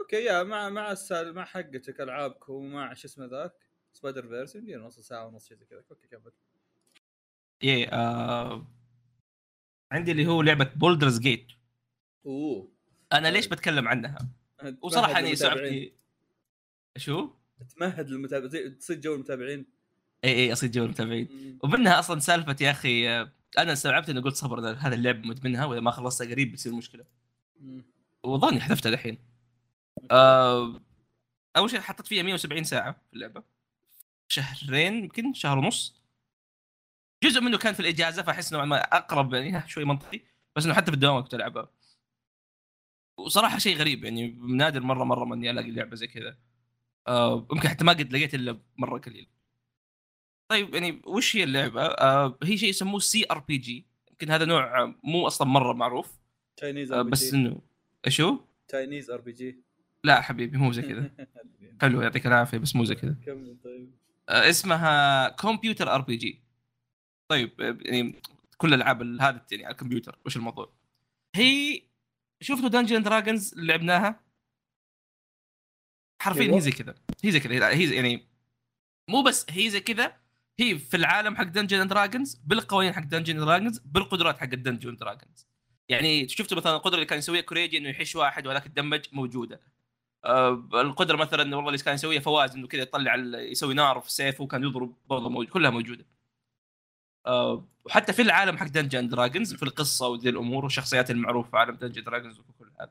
[0.00, 3.52] أوكي يا مع مع السال مع حقتك ألعابكم ومع شو اسمه ذاك؟
[3.92, 5.82] Spider-Verse يمدينا نص ساعة ونص شيء زي كذا.
[5.90, 6.32] okay كمل.
[7.62, 8.66] إيه آه
[9.92, 11.46] عندي اللي هو لعبة Baldur's Gate
[12.26, 12.68] أوه.
[13.12, 14.18] أنا ليش بتكلم عنها؟
[14.82, 15.92] وصراحة يعني صعبتني
[16.96, 17.30] شو؟
[17.76, 18.78] تمهد للمتابعين.
[18.78, 19.66] تصير جو المتابعين.
[20.24, 21.58] إي إي أصير جو المتابعين.
[21.62, 23.08] ومنها أصلا سالفة يا أخي
[23.58, 27.04] أنا استوعبت اني قلت صبر هذا اللعب مدمنها وإذا ما خلصتها قريب بتصير مشكلة.
[28.22, 29.18] وظني حذفتها الحين
[30.10, 30.80] آه
[31.56, 33.42] أول شيء حطيت فيها 170 ساعة في اللعبة.
[34.28, 36.02] شهرين يمكن شهر ونص.
[37.24, 40.20] جزء منه كان في الإجازة فأحس نوعا ما أقرب يعني شوي منطقي.
[40.56, 41.70] بس إنه حتى في الدوام كنت ألعبها.
[43.24, 46.36] وصراحة شيء غريب يعني نادر مرة مرة ما إني ألاقي لعبة زي كذا.
[47.08, 49.28] آه يمكن حتى ما قد لقيت إلا مرة قليل.
[50.48, 55.48] طيب يعني وش هي اللعبة؟ آه هي شيء يسموه CRPG يمكن هذا نوع مو أصلا
[55.48, 56.18] مرة معروف.
[56.56, 57.60] Chinese آه RP بس G إنه
[58.08, 59.58] شو؟ Chinese RPG
[60.04, 61.10] لا حبيبي مو زي كذا.
[61.82, 63.16] حلو يعطيك العافية بس مو زي كذا.
[63.26, 63.90] كمل طيب.
[64.28, 66.40] آه، اسمها computer RPG
[67.28, 68.22] طيب يعني
[68.58, 70.72] كل الألعاب ال- هذا يعني على الكمبيوتر وش الموضوع؟
[71.34, 71.82] هي
[72.42, 74.20] شفتوا Dungeons & Dragons اللي لعبناها؟
[76.22, 76.56] حرفيا أيوة.
[76.56, 76.94] هي زي كذا.
[77.24, 77.68] هي زي كذا.
[77.68, 78.28] هي زي يعني
[79.08, 80.16] مو بس هي زي كذا
[80.60, 85.46] هي في العالم حق Dungeons & Dragons بالقوانين حق Dungeons & Dragons بالقدرات حق Dungeons & Dragons
[85.88, 89.60] يعني شفتوا مثلا القدرة اللي كان يسويها كوريجي إنه يحش واحد ولكن يتدمج موجودة.
[90.24, 94.44] آه، القدرة مثلا والله اللي كان يسويها فواز إنه كذا يطلع يسوي نار في سيفه
[94.44, 96.06] وكان يضرب برضه موجود كلها موجودة.
[97.84, 102.04] وحتى في العالم حق Dungeons & Dragons في القصة وذي الأمور والشخصيات المعروفة في عالم Dungeons &
[102.04, 102.90] Dragons وكل هذا.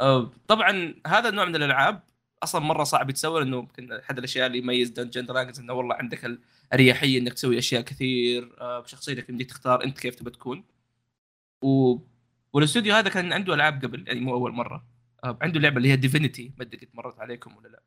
[0.00, 2.02] آه، طبعا هذا النوع من الألعاب
[2.42, 6.38] أصلا مرة صعب يتسوى لأنه يمكن أحد الأشياء اللي يميز Dungeons & Dragons إنه والله عندك
[6.72, 10.64] الأريحية إنك تسوي أشياء كثير آه، بشخصيتك يمديك تختار أنت كيف تبى تكون.
[11.62, 11.98] و...
[12.52, 14.86] والاستوديو هذا كان عنده ألعاب قبل يعني مو أول مرة.
[15.24, 17.82] آه، عنده لعبة اللي هي Divinity ما أدري قد مرت عليكم ولا لا.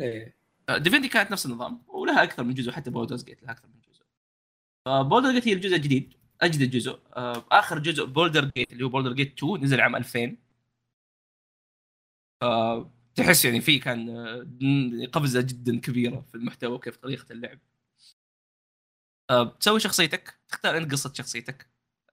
[0.00, 0.36] إيه.
[0.78, 3.87] Divinity كانت نفس النظام ولها أكثر من جزء حتى Baldur's Gate لها أكثر من جزء.
[4.86, 7.00] Baldur's Gate هي الجزء الجديد أجدد جزء.
[7.16, 10.36] آه، آخر جزء بولدر جيت اللي هو بولدر جيت 2 نزل عام 2000
[12.42, 14.08] آه، تحس يعني في كان
[15.04, 17.58] آه، قفزة جدا كبيرة في المحتوى وكيف طريقة اللعب.
[19.30, 21.66] آه، تسوي شخصيتك تختار أنت قصة شخصيتك.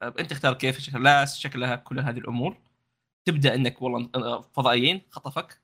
[0.03, 2.57] أنت تختار كيف شكلها شكلها كل هذه الأمور.
[3.26, 5.61] تبدأ إنك والله فضائيين خطفك.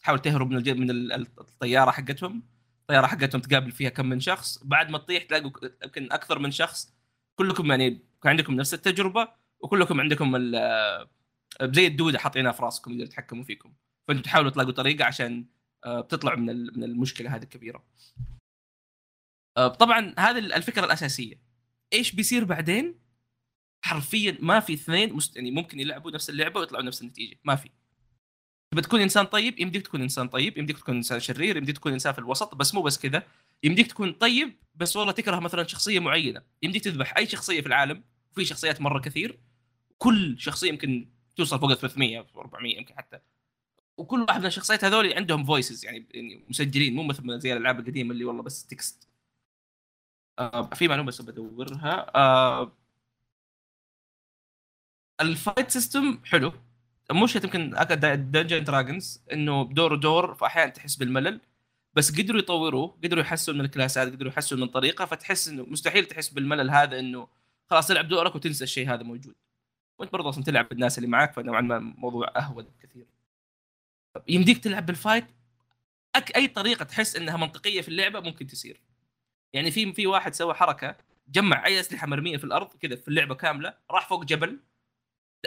[0.00, 2.42] تحاول تهرب من من ال- الطيارة حقتهم.
[2.90, 5.50] الطيارة حقتهم تقابل فيها كم من شخص بعد ما تطيح تلاقوا
[5.84, 6.94] يمكن أكثر من شخص
[7.34, 7.90] كلكم يعني
[8.22, 9.28] كان عندكم نفس التجربة
[9.60, 10.36] وكلكم عندكم
[11.62, 13.72] زي الدودة حاطينها في راسكم يقدروا يتحكموا فيكم.
[14.08, 15.46] فانتم تحاولوا تلاقوا طريقة عشان
[15.84, 17.84] آه، تطلعوا من من المشكلة هذه الكبيرة.
[19.56, 21.40] آه، طبعا هذه الفكرة الأساسية.
[21.92, 23.00] إيش بيصير بعدين؟
[23.84, 25.36] حرفيا ما في اثنين مست...
[25.36, 27.38] يعني ممكن يلعبوا نفس اللعبة ويطلعوا نفس النتيجة.
[27.44, 27.70] ما في.
[28.70, 32.12] تبى تكون إنسان طيب يمديك تكون إنسان طيب يمديك تكون إنسان شرير يمديك تكون إنسان
[32.12, 33.22] في الوسط بس مو بس كذا.
[33.62, 36.42] يمديك تكون طيب بس والله تكره مثلا شخصية معينة.
[36.62, 39.38] يمديك تذبح أي شخصية في العالم وفي شخصيات مرة كثير.
[39.98, 43.18] كل شخصية يمكن توصل فوق ال 300 أو 400 يمكن حتى.
[43.96, 48.12] وكل واحد من الشخصيات هذول عندهم voices يعني يعني مسجلين مو مثل زي الألعاب القديمة
[48.12, 49.08] اللي والله بس text
[50.38, 52.10] آه في معلومة بس بدورها.
[52.16, 52.72] آه
[55.20, 56.52] ال fight system حلو.
[57.10, 57.70] مشكلة يمكن
[58.30, 61.40] Dungeons & Dragons إنه دور دور فاحيانا تحس بالملل.
[61.94, 65.66] بس قدروا يطوروه قدروا يحسنوا من ال class ات قدروا يحسنوا من طريقة فتحس إنه
[65.68, 67.28] مستحيل تحس بالملل هذا إنه
[67.70, 69.34] خلاص تلعب دورك وتنسى الشيء هذا موجود.
[69.98, 73.06] وأنت برضه أصلا تلعب بالناس اللي معاك فنوعا ما موضوع أهون بكثير
[74.28, 75.24] يمديك تلعب بال fight
[76.14, 78.80] أك أي طريقة تحس إنها منطقية في اللعبة ممكن تصير
[79.52, 80.96] يعني في في واحد سوى حركة
[81.28, 84.60] جمع أي أسلحة مرمية في الأرض كذا في اللعبة كاملة راح فوق جبل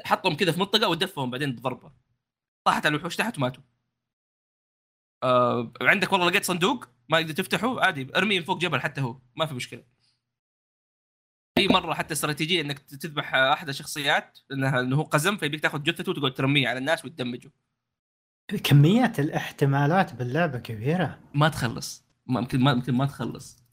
[0.05, 1.91] حطهم كذا في منطقة ودفهم بعدين بضربة.
[2.67, 3.63] طاحت على الوحوش تحت وماتوا.
[5.23, 9.19] آه عندك والله لقيت صندوق ما يقدر تفتحه؟ عادي ارميه من فوق جبل حتى هو
[9.35, 9.83] ما في مشكلة.
[11.59, 16.11] في مرة حتى استراتيجية إنك تذبح أحد الشخصيات انها إنه هو قزم فيبيك تاخذ جثته
[16.11, 17.51] وتقعد ترميه على الناس وتدمجه.
[18.63, 21.19] كمية الاحتمالات باللعبة كبيرة.
[21.33, 22.05] ما تخلص.
[22.25, 23.63] ما يمكن ما يمكن ما تخلص.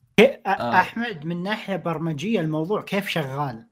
[0.47, 0.81] آه.
[0.81, 3.69] أحمد من ناحية برمجية الموضوع كيف شغال؟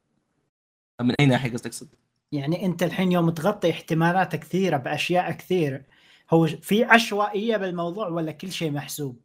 [1.01, 1.89] من أي ناحية قصدك؟ تقصد؟
[2.33, 5.83] يعني انت الحين يوم تغطي احتمالات كثيرة بأشياء كثير
[6.31, 9.21] هو في عشوائية بالموضوع ولا كل شيء محسوب؟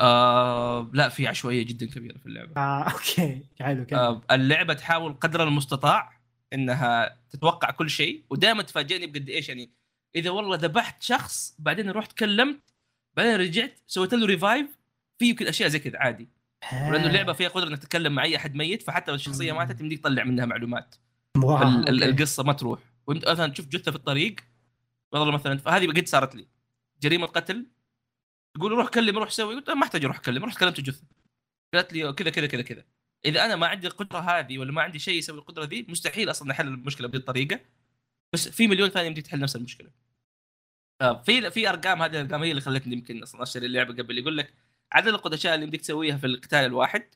[0.00, 3.86] آه لا في عشوائية جدا كبيرة في اللعبة آه أوكي حلو.
[3.92, 6.20] آه اللعبة تحاول قدر المستطاع
[6.52, 9.70] إنها تتوقع كل شيء ودائما تفاجئني بقد إيش يعني
[10.16, 12.60] إذا والله ذبحت شخص بعدين رحت كلمت
[13.16, 14.78] بعدين رجعت سويت له revive
[15.18, 16.28] في يمكن أشياء زي كذا عادي
[16.72, 19.52] ولأنه اللعبة فيها قدرة إنك تتكلم مع أي أحد ميت فحتى لو الشخصية.
[19.52, 20.94] ماتت يمديك تطلع منها معلومات
[21.88, 22.80] القصة ما تروح.
[23.06, 24.36] وانت مثلا تشوف جثة في الطريق
[25.12, 26.48] والله مثلا فهذه قد صارت لي.
[27.02, 27.66] جريمة قتل
[28.54, 29.54] تقول روح كلم روح سوي.
[29.54, 31.04] قلت أنا ما أحتاج أروح أكلم رحت كلمت الجثه
[31.74, 32.84] قالت لي كذا كذا كذا كذا.
[33.24, 36.50] إذا أنا ما عندي القدرة هذه ولا ما عندي شيء يسوي القدرة ذي مستحيل أصلا
[36.50, 37.60] أحل المشكلة بهذه الطريقة.
[38.32, 39.90] بس في مليون ثانية يمديك تحل نفس المشكلة.
[41.00, 44.18] آه، في في أرقام هذه الأرقام هي اللي خلتني يمكن أصلا أشتري اللعبة قبل.
[44.18, 44.54] يقول لك
[44.92, 47.08] عدد القدشات اللي يمديك تسويها في القتال الواحد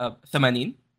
[0.00, 0.89] آه، 80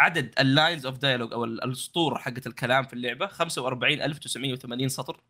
[0.00, 5.20] عدد ال lines of dialogue أو ال- السطور حقت الكلام في اللعبة 45980 سطر.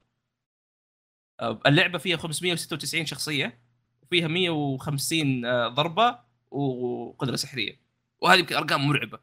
[1.40, 3.58] آه، اللعبة فيها 596 شخصية
[4.02, 6.18] وفيها 150 آه، ضربة
[6.50, 7.80] وقدرة سحرية.
[8.20, 9.18] وهذه يمكن أرقام مرعبة.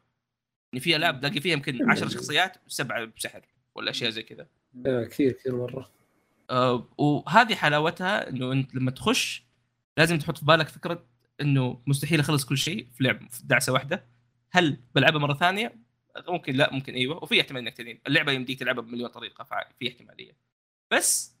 [0.72, 3.40] يعني في العاب تلاقي فيها يمكن 10 شخصيات وسبعه بسحر
[3.74, 4.46] ولا أشياء زي كذا.
[4.86, 5.90] آه، كثير كثير مرة.
[6.98, 9.42] وهذه حلاوتها إنه أنت لما تخش
[9.96, 11.04] لازم تحط في بالك فكرة
[11.40, 14.04] إنه مستحيل أخلص كل شيء في لعب في دعسة واحدة.
[14.50, 15.88] هل بلعبها مرة ثانية؟
[16.28, 17.22] ممكن لا ممكن إيوه.
[17.22, 18.00] وفي احتمال إنك تنين.
[18.06, 20.36] اللعبة يمديك تلعبها بمليون طريقة ففي احتمالية.
[20.90, 21.36] بس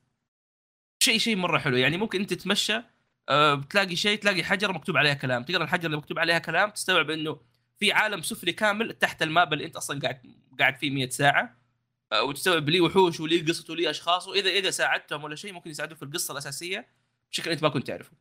[1.02, 1.76] شيء شيء مرة حلو.
[1.76, 2.82] يعني ممكن أنت تتمشى
[3.28, 5.42] آه، بتلاقي شيء تلاقي حجره مكتوب عليها كلام.
[5.42, 7.40] تقرأ الحجره اللي مكتوب عليها كلام تستوعب إنه
[7.78, 10.20] في عالم سفلي كامل تحت الماب اللي أنت أصلا قاعد
[10.58, 11.58] قاعد فيه 100 ساعة.
[12.12, 14.28] آه، وتستوعب ليه وحوش وليه قصته وليه أشخاص.
[14.28, 16.88] وإذا إذا ساعدتهم ولا شيء ممكن يساعدوك في القصة الأساسية
[17.32, 18.12] بشكل أنت ما كنت تعرفه.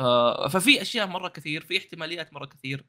[0.00, 2.84] آه، ففي أشياء مرة كثير في احتماليات مرة كثير.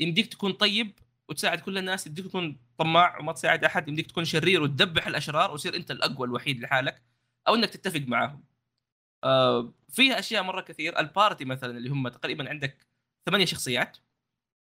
[0.00, 0.92] يمديك تكون طيب
[1.28, 5.76] وتساعد كل الناس يمديك تكون طماع وما تساعد أحد يمديك تكون شرير وتدبح الأشرار وتصير
[5.76, 7.02] أنت الأقوى الوحيد لحالك
[7.48, 8.44] أو إنك تتفق معاهم.
[9.24, 10.98] آه، فيها أشياء مرة كثير.
[10.98, 12.86] البارتي مثلا اللي هم تقريبا عندك
[13.26, 13.98] ثمانية شخصيات.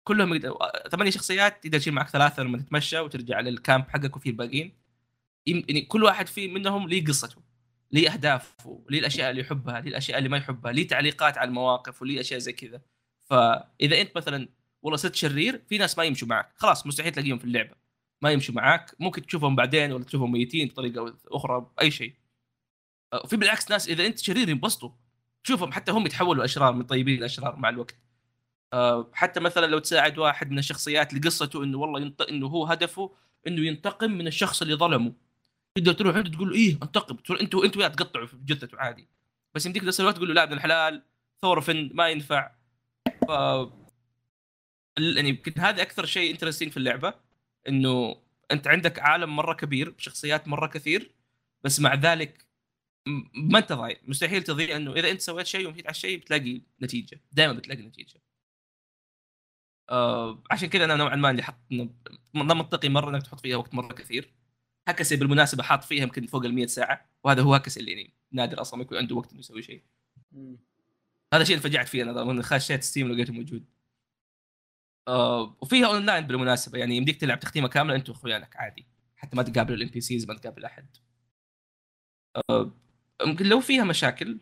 [0.04, 0.58] كلهم يقدر...
[0.92, 4.78] ثمانية شخصيات تقدر تشيل معك ثلاثة لما تتمشى وترجع للكامب حقك وفي الباقيين.
[5.48, 7.42] يعني كل واحد في منهم ليه قصته
[7.92, 12.02] ليه أهدافه ليه الأشياء اللي يحبها ليه الأشياء اللي ما يحبها ليه تعليقات على المواقف
[12.02, 12.82] وليه أشياء زي كذا.
[13.30, 14.50] فإذا أنت مثلا
[14.82, 16.54] والله صرت شرير في ناس ما يمشوا معك.
[16.56, 17.76] خلاص مستحيل تلاقيهم في اللعبة.
[18.22, 18.96] ما يمشوا معك.
[19.00, 22.16] ممكن تشوفهم بعدين ولا تشوفهم ميتين بطريقة أخرى باي شيء.
[23.14, 24.90] أه، في بالعكس ناس إذا أنت شرير ينبسطوا.
[25.44, 27.96] تشوفهم حتى هم يتحولوا أشرار من طيبين لأشرار مع الوقت.
[28.74, 32.22] أه، حتى مثلا لو تساعد واحد من الشخصيات اللي قصته إنه والله ينط...
[32.22, 33.16] إنه هو هدفه
[33.48, 35.14] إنه ينتقم من الشخص اللي ظلمه.
[35.76, 37.18] تقدر تروح انت تقول له إيه انتقم.
[37.42, 39.08] أنتوا أنتوا وياه تقطعوا في جثته عادي.
[39.56, 41.04] بس يمديك نفس الوقت تقول له لا ابن الحلال
[41.42, 42.52] ثورفن ما ينفع.
[43.28, 43.81] ف ال-
[45.16, 47.14] يعني يمكن هذا أكثر شيء interesting في اللعبة
[47.68, 48.16] إنه
[48.52, 51.12] أنت عندك عالم مرة كبير بشخصيات مرة كثير
[51.64, 52.46] بس مع ذلك
[53.34, 53.98] ما أنت ضايع.
[54.08, 57.22] مستحيل تضيع إنه إذا أنت سويت شيء ومشيت على الشيء بتلاقي نتيجة.
[57.32, 58.22] دائما بتلاقي نتيجة.
[59.90, 61.56] آه عشان كذا أنا نوعا ما اللي حط
[62.34, 64.34] ما منطقي مرة إنك تحط فيها وقت مرة كثير.
[64.88, 68.62] هكسي بالمناسبة حاط فيها يمكن فوق ال 100 ساعة وهذا هو هكسي اللي يعني نادر
[68.62, 69.84] أصلا ما يكون عنده وقت إنه يسوي شيء.
[71.34, 73.66] هذا الشيء اللي فجعت فيه أنا خشيت Steam لقيته موجود.
[75.08, 78.88] آه وفيها اون لاين بالمناسبة يعني يمديك تلعب تختيمة كاملة أنت واخوانك عادي.
[79.16, 80.88] حتى ما تقابل ال NPCs ما تقابل أحد.
[82.50, 82.72] آه
[83.28, 84.40] يمكن لو فيها مشاكل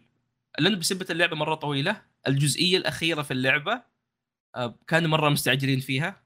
[0.60, 3.84] لأنه بسبة اللعبة مرة طويلة الجزئية الأخيرة في اللعبة
[4.56, 6.24] آه كانوا مرة مستعجلين فيها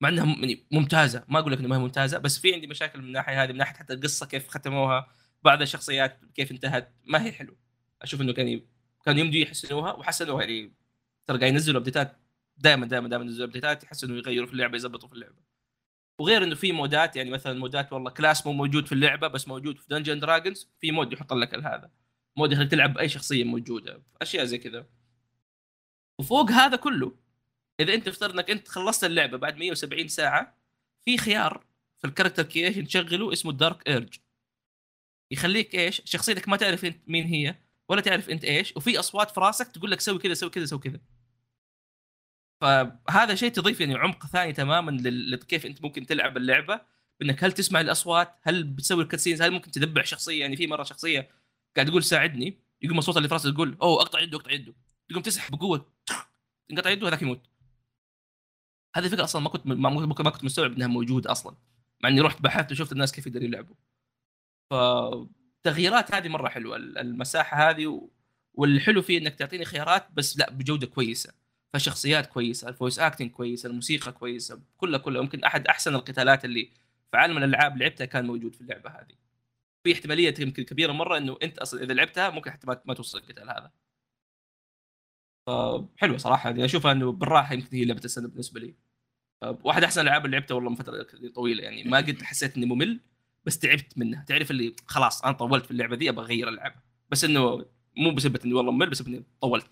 [0.00, 1.24] مع إنها يعني ممتازة.
[1.28, 3.58] ما أقول لك إنها ما هي ممتازة بس في عندي مشاكل من الناحية هذه من
[3.58, 5.08] ناحية حتى القصة كيف ختموها
[5.42, 7.56] بعض الشخصيات كيف انتهت ما هي حلو
[8.02, 8.66] أشوف إنه كان ي-
[9.06, 10.74] كان يمدي يحسنوها وحسنوها يعني
[11.26, 12.16] ترى قاعد ينزلوا update ات
[12.56, 15.42] دائما دائما دائما ينزلوا update ات يحسنوا يغيروا في اللعبة يظبطوا في اللعبة.
[16.18, 19.28] وغير إنه في mod ات يعني مثلا mod ات والله class مو موجود في اللعبة
[19.28, 21.90] بس موجود في Dungeons & Dragons في mod يحط لك هذا.
[22.36, 24.86] مود يخليك تلعب بأي شخصية موجودة أشياء زي كذا.
[26.18, 27.12] وفوق هذا كله
[27.80, 30.58] إذا أنت افترض إنك أنت خلصت اللعبة بعد 170 ساعة
[31.04, 31.64] في خيار
[31.98, 34.18] في ال character creation تشغله اسمه Dark Urge
[35.30, 37.54] يخليك إيش؟ شخصيتك ما تعرف أنت مين هي
[37.88, 40.78] ولا تعرف أنت إيش وفي أصوات في راسك تقول لك سوي كذا سوي كذا سوي
[40.78, 41.00] كذا.
[42.62, 46.80] فهذا شيء تضيف يعني عمق ثاني تماما لكيف انت ممكن تلعب اللعبة
[47.20, 50.82] بأنك هل تسمع الأصوات هل بتسوي ال cutscenes هل ممكن تذبح شخصية؟ يعني في مرة
[50.82, 51.30] شخصية
[51.76, 54.74] قاعد تقول ساعدني يقوم الصوت اللي في راسك تقول أوه اقطع يده اقطع يده.
[55.08, 55.92] تقوم تسحب بقوة
[56.70, 57.40] انقطع يده هذاك يموت.
[58.96, 61.56] هذه الفكرة أصلا ما كنت ما ما كنت مستوعب إنها موجودة أصلا
[62.02, 63.76] مع إني رحت بحثت وشفت الناس كيف يقدروا يلعبوا.
[64.70, 68.10] فالتغييرات هذه مرة حلوة المساحة هذه.
[68.54, 71.41] والحلو فيه إنك تعطيني خيارات بس لا بجودة كويسة.
[71.72, 76.70] فالشخصيات كويسة ال voice acting كويسه الموسيقى كويسة كلها كلها يمكن أحد أحسن القتالات اللي
[77.10, 79.14] في عالم الألعاب لعبتها كان موجود في اللعبة هذه.
[79.84, 83.50] في احتمالية يمكن كبيرة مرة إنه أنت أصلا إذا لعبتها ممكن حتى ما- توصل القتال
[83.50, 83.72] هذا.
[85.96, 86.50] حلوة صراحة.
[86.50, 88.74] يعني أشوفها إنه بالراحة يمكن هي لعبة السنة بالنسبة لي.
[89.64, 91.84] واحد أحسن الالعاب اللي لعبتها والله من فترة طويلة يعني.
[91.84, 93.00] ما قد حسيت إني ممل
[93.44, 94.24] بس تعبت منها.
[94.24, 96.74] تعرف اللي خلاص أنا طولت في اللعبة دي أبغى أغير العب
[97.10, 97.66] بس إنه
[97.96, 99.70] مو بسبب إني والله ممل بس إني طولت.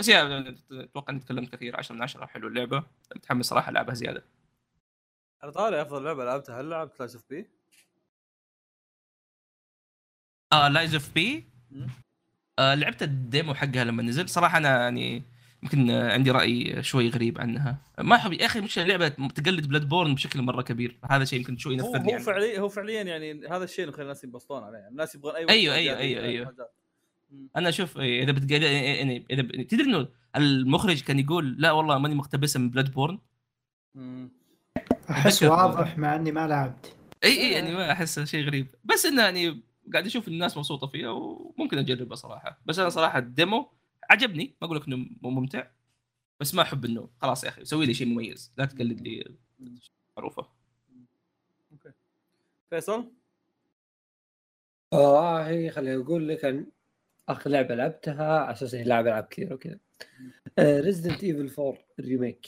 [0.00, 2.82] بس yeah أتوقع إني تكلمت كثير 10 من 10 حلو اللعبة
[3.16, 4.24] متحمس صراحة ألعبها زيادة
[5.42, 7.46] على طاري أفضل لعبة لعبتها هل لعبت Lies of P؟
[10.52, 11.44] آه Lies of P.
[12.58, 15.22] آه لعبت ال demo حقها لما نزل صراحة أنا يعني
[15.62, 20.42] يمكن عندي رأي شوي غريب عنها ما أحب يا أخي مش اللعبه تقلد Bloodborne بشكل
[20.42, 22.24] مرة كبير هذا شيء يمكن شوي هو ينفرني هو عنها.
[22.24, 25.74] فعليا هو فعليا يعني هذا الشيء اللي يخلي الناس ينبسطون عليه الناس يبغون أي أيوة،
[25.74, 26.46] أيوة، أيوة.
[26.46, 26.58] حاجات.
[26.58, 26.79] مم.
[27.56, 31.98] أنا أشوف إيه، إذا بتقل يعني إذا ب- تدري إنه المخرج كان يقول لا والله
[31.98, 33.18] ماني مقتبسه من Bloodborne.
[35.10, 36.96] أحس واضح مع إني ما لعبت.
[37.24, 38.66] إي إي يعني ما أحس شيء غريب.
[38.84, 39.62] بس إنه يعني
[39.92, 42.60] قاعد أشوف الناس مبسوطة فيها وممكن أجربها صراحة.
[42.66, 43.68] بس أنا صراحة ال demo
[44.10, 45.66] عجبني ما أقول لك إنه مو ممتع
[46.40, 49.24] بس ما أحب إنه خلاص يا أخي سوي لي شيء مميز لا تقلد لي
[50.16, 50.46] معروفة.
[52.70, 53.12] فيصل؟
[54.92, 56.66] آه هي خليني أقول لك
[57.32, 59.78] آخر لعبة لعبتها على أساس إني لاعب ألعاب كثير وكذا.
[60.58, 62.46] Resident Evil 4 ال remake.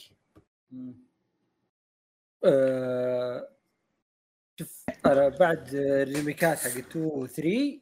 [2.45, 3.49] آه،
[4.59, 7.81] شوف أنا بعد ال remake ات حق 2 و 3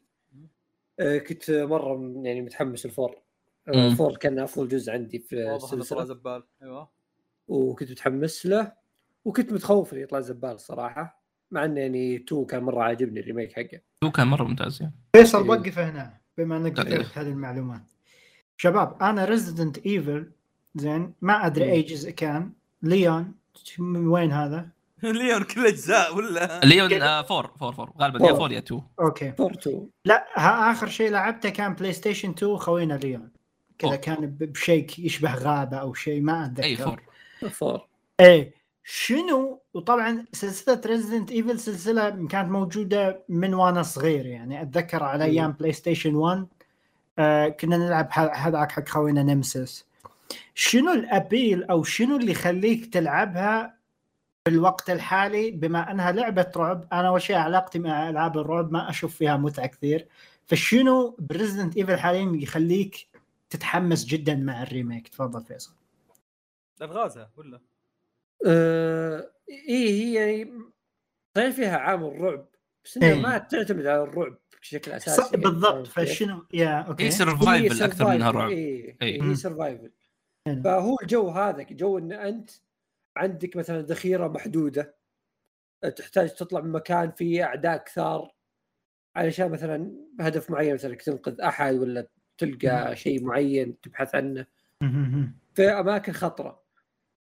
[0.99, 3.21] آه، كنت مرة يعني متحمس ال four
[3.67, 3.87] آه،.
[3.87, 6.03] ال four كان أفضل جزء عندي في واضح إنه طلع السلسلة.
[6.05, 6.43] زبال.
[6.61, 6.89] أيوه.
[7.47, 8.73] وكنت متحمس له
[9.25, 13.53] وكنت متخوف إنه يطلع زبال الصراحه مع إنه يعني 2 كان مرة عاجبني ال remake
[13.53, 13.81] حقه.
[14.03, 14.95] هو كان مرة ممتاز يعني.
[15.15, 15.49] فيصل إيه.
[15.49, 16.20] وقف هنا.
[16.37, 16.87] بما انك طيب.
[16.87, 17.81] ذكرت هذه المعلومات
[18.57, 20.31] شباب أنا Resident Evil
[20.75, 21.71] زين ما أدري.
[21.71, 22.51] أي جزء كان
[22.83, 23.33] ليون
[23.79, 24.69] من وين هذا؟
[25.03, 27.19] ليون كل أجزاء ولا ليون كده.
[27.19, 28.37] آه فور فور فور غالبا يا فور.
[28.37, 32.57] فور يا تو أوكي 4 2 لا ها آخر شيء لعبته كان بلاي ستيشن 2
[32.57, 33.31] خوينا ليون
[33.79, 33.95] كذا.
[33.95, 37.01] كان بشيء يشبه غابة أو شيء ما أتذكر اي فور
[37.63, 37.87] 4
[38.19, 45.23] إيه شنو؟ وطبعا سلسلة ريزدنت ايفل سلسلة كانت موجودة من وأنا صغير يعني أتذكر على.
[45.23, 46.47] أيام بلاي ستيشن 1
[47.19, 49.85] آه كنا نلعب هذاك حق خوينا Nemesis
[50.55, 53.77] شنو ال appeal أو شنو اللي يخليك تلعبها
[54.45, 58.89] في الوقت الحالي؟ بما أنها لعبة رعب أنا أول شيء علاقتي مع ألعاب الرعب ما
[58.89, 60.07] أشوف فيها متعة كثير.
[60.47, 63.07] فشنو ب Resident Evil حاليا يخليك
[63.49, 65.73] تتحمس جدا مع ال remake؟ تفضل فيصل.
[66.81, 67.59] الغازها ولا؟
[68.47, 70.51] آه، إيه هي يعني
[71.37, 72.47] صحيح فيها عامل رعب
[72.85, 73.21] بس إنها إيه.
[73.21, 78.31] ما تعتمد على الرعب بشكل أساسي ص- بالضبط؟ فشنو يا okay هي survival أكثر منها
[78.31, 79.23] رعب اي إيه.
[79.23, 79.91] هي survival.
[80.63, 82.49] فهو الجو هذا جو إن أنت
[83.17, 84.95] عندك مثلا ذخيرة محدودة
[85.95, 88.31] تحتاج تطلع من مكان فيه أعداء كثار
[89.15, 94.45] علشان مثلا هدف معين مثلا تنقذ أحد ولا تلقى شيء معين تبحث عنه.
[95.53, 96.60] في اماكن خطرة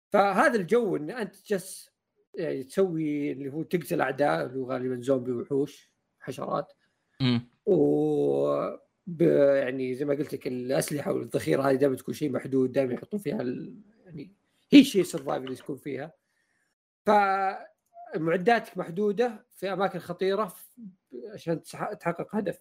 [0.09, 1.89] فهذا الجو إن أنت جس
[2.35, 6.73] يعني تسوي اللي هو تقتل أعداء اللي هو غالبا زومبي وحوش حشرات.
[7.21, 7.41] مم.
[7.65, 8.77] و
[9.19, 13.41] يعني زي ما قلت لك الأسلحة والذخيرة هذه دائما تكون شيء محدود دائما يحطون فيها
[13.41, 13.81] ال...
[14.05, 14.31] يعني
[14.71, 16.13] هي شيء سرفايفل اللي تكون فيها.
[18.15, 20.55] فمعداتك محدودة في أماكن خطيرة
[21.33, 22.59] عشان تح- تحقق هدف.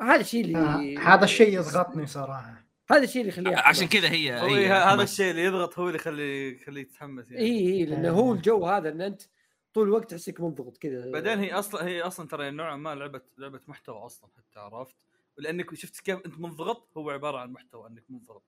[0.00, 2.64] هذا الشيء اللي آه، هذا الشيء يضغطني صراحة.
[2.92, 5.02] هذا الشيء اللي يخليه عشان كذا هي هذا.
[5.02, 7.44] الشيء اللي يضغط هو اللي يخلي يخليه يتحمس يعني.
[7.44, 9.22] اي اي لأنه هو الجو هذا إن أنت
[9.74, 11.10] طول الوقت تحسك منضغط كذا.
[11.10, 14.94] بعدين هي أصلا هي أصلا ترى نوعا ما لعبه لعبة محتوى أصلا حتى عرفت؟
[15.38, 18.42] ولأنك شفت كيف أنت منضغط هو عبارة عن محتوى إنك منضغط.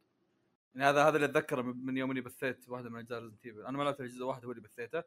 [0.74, 3.66] يعني هذا هذا اللي أتذكره من من يوم إني بثيت واحدة من أجزاء Resident Evil
[3.66, 5.02] أنا ما لعبت الجزء واحد هو اللي بثيته.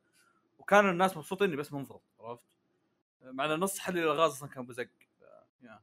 [0.59, 2.43] وكانوا الناس مبسوطين إني بس منضغط عرفت؟
[3.23, 4.87] مع إن نص حل الالغاز أصلا كان بزق.
[5.19, 5.79] ف- يا.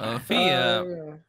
[0.00, 1.20] آه، في آه، آه،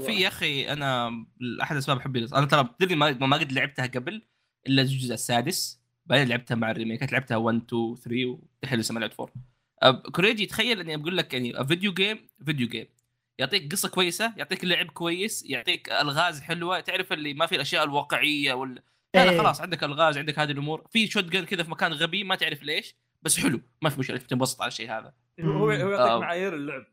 [0.00, 1.24] في يا أخي أنا
[1.62, 4.22] احد اسباب حبي أنا ترى تدري ما ما قد لعبتها قبل
[4.66, 5.84] إلا الجزء السادس.
[6.06, 9.34] بعدين لعبتها مع الريميكات لعبتها 1 2 3 والحين لسه ما لعبت 4
[9.82, 12.86] أه، كوريجي تخيل إني أقول لك يعني video game video game
[13.38, 16.80] يعطيك قصة كويسة يعطيك لعب كويس يعطيك ألغاز حلوة.
[16.80, 18.82] تعرف اللي ما في الأشياء الواقعية ولا
[19.14, 19.38] لا لا إيه.
[19.38, 20.86] خلاص عندك ألغاز عندك هذه الأمور.
[20.90, 23.60] في shotgun كذا في مكان غبي ما تعرف ليش بس حلو.
[23.82, 25.14] ما في مشكلة تنبسط على الشيء هذا.
[25.40, 25.70] هو هو.
[25.70, 26.22] يعطيك.
[26.22, 26.86] معايير اللعب.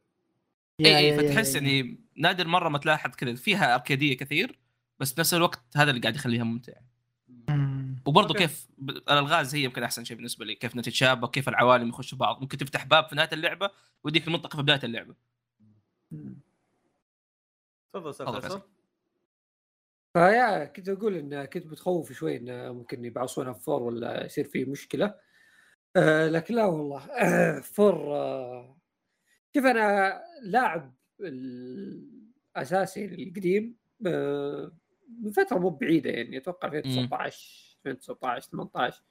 [0.86, 3.36] اي يا- اي يا- فتحس يا- يعني نادر مرة ما تلاحظ كذا.
[3.36, 4.60] فيها اركاديه كثير
[5.00, 6.82] بس بنفس الوقت هذا اللي قاعد يخليها ممتعه
[7.50, 7.96] مم.
[8.06, 8.34] وبرضه.
[8.34, 10.56] كيف الألغاز هي يمكن أحسن شيء بالنسبة لي.
[10.56, 12.42] كيف إنها تتشابك كيف العوالم يخشوا بعض.
[12.42, 13.70] ممكن تفتح باب في نهاية اللعبة
[14.04, 15.16] ويديك المنطقة في بداية اللعبة.
[17.94, 18.62] تفضل.
[20.14, 24.66] فيا كنت أقول إن كنت متخوف شوي انه ممكن يبعصونها في فور ولا يصير فيه
[24.66, 25.16] مشكلة.
[25.96, 27.06] آه لكن لا والله.
[27.06, 28.78] آه four آه
[29.56, 33.78] شوف أنا لاعب الأساسي القديم
[34.08, 34.72] آه
[35.22, 39.04] من فترة مو بعيدة يعني أتوقع 2019 2019 18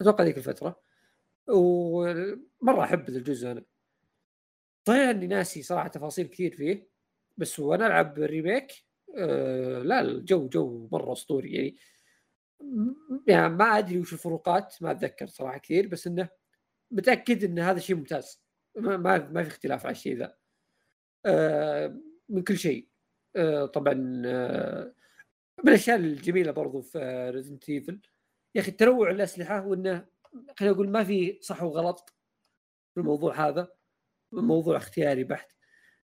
[0.00, 0.80] أتوقع ذيك الفترة
[1.48, 3.64] ومرة أحب ذا الجزء أنا.
[4.88, 6.88] صحيح إني ناسي صراحة تفاصيل كثير فيه
[7.36, 8.72] بس وأنا ألعب ال remake
[9.18, 11.76] آه لا الجو جو مرة أسطوري يعني.
[13.28, 16.28] يعني ما أدري وش الفروقات ما أتذكر صراحة كثير بس إنه
[16.90, 18.42] متأكد إن هذا شيء ممتاز.
[18.80, 20.36] ما ما, ما في اختلاف على الشيء ذا.
[21.26, 22.88] آه من كل شيء.
[23.36, 24.94] آه طبعا آه
[25.64, 28.00] من الأشياء الجميلة برضو في Resident Evil
[28.54, 30.06] يا أخي تنوع الأسلحة وانه
[30.58, 32.14] خلينا نقول ما في صح وغلط
[32.94, 33.72] في الموضوع هذا.
[34.32, 35.52] موضوع اختياري بحت.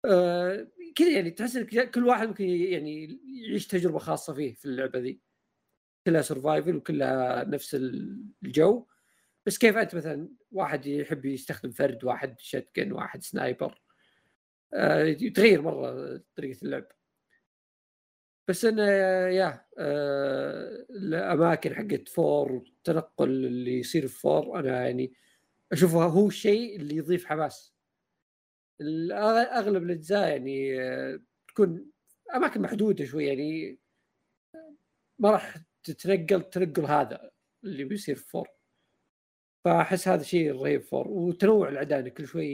[0.05, 4.99] آه كذا يعني تحس إنك كل واحد ممكن يعني يعيش تجربة خاصة فيه في اللعبة
[4.99, 5.21] ذي.
[6.07, 8.87] كلها survival وكلها نفس الجو.
[9.49, 13.83] بس كيف أنت مثلا واحد يحب يستخدم فرد واحد shotgun واحد sniper؟
[14.75, 16.87] آه يتغير مرة طريقة اللعب.
[18.49, 18.83] بس إنه
[19.29, 25.13] يا آه الأماكن حقت four والتنقل اللي يصير في four أنا يعني
[25.73, 27.75] أشوفه هو الشيء اللي يضيف حماس.
[28.81, 31.91] اغلب الأجزاء يعني آه، تكون
[32.35, 33.79] أماكن محدودة شوي يعني
[35.19, 37.31] ما راح تتنقل التنقل هذا
[37.65, 38.58] اللي بيصير في four.
[39.69, 42.47] فأحس هذا شيء رهيب four وتنوع الاعداء إن كل شوي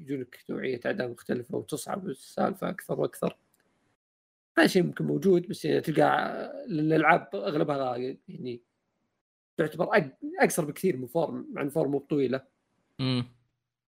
[0.00, 3.36] يجونك نوعية اعداء مختلفة وتصعب السالفة أكثر وأكثر.
[4.58, 6.06] هذا شيء ممكن موجود بس يعني تلقى
[6.66, 7.96] الألعاب أغلبها
[8.28, 8.62] يعني
[9.56, 12.44] تعتبر اقصر بكثير من four مع ان four مو طويلة.
[13.00, 13.24] امم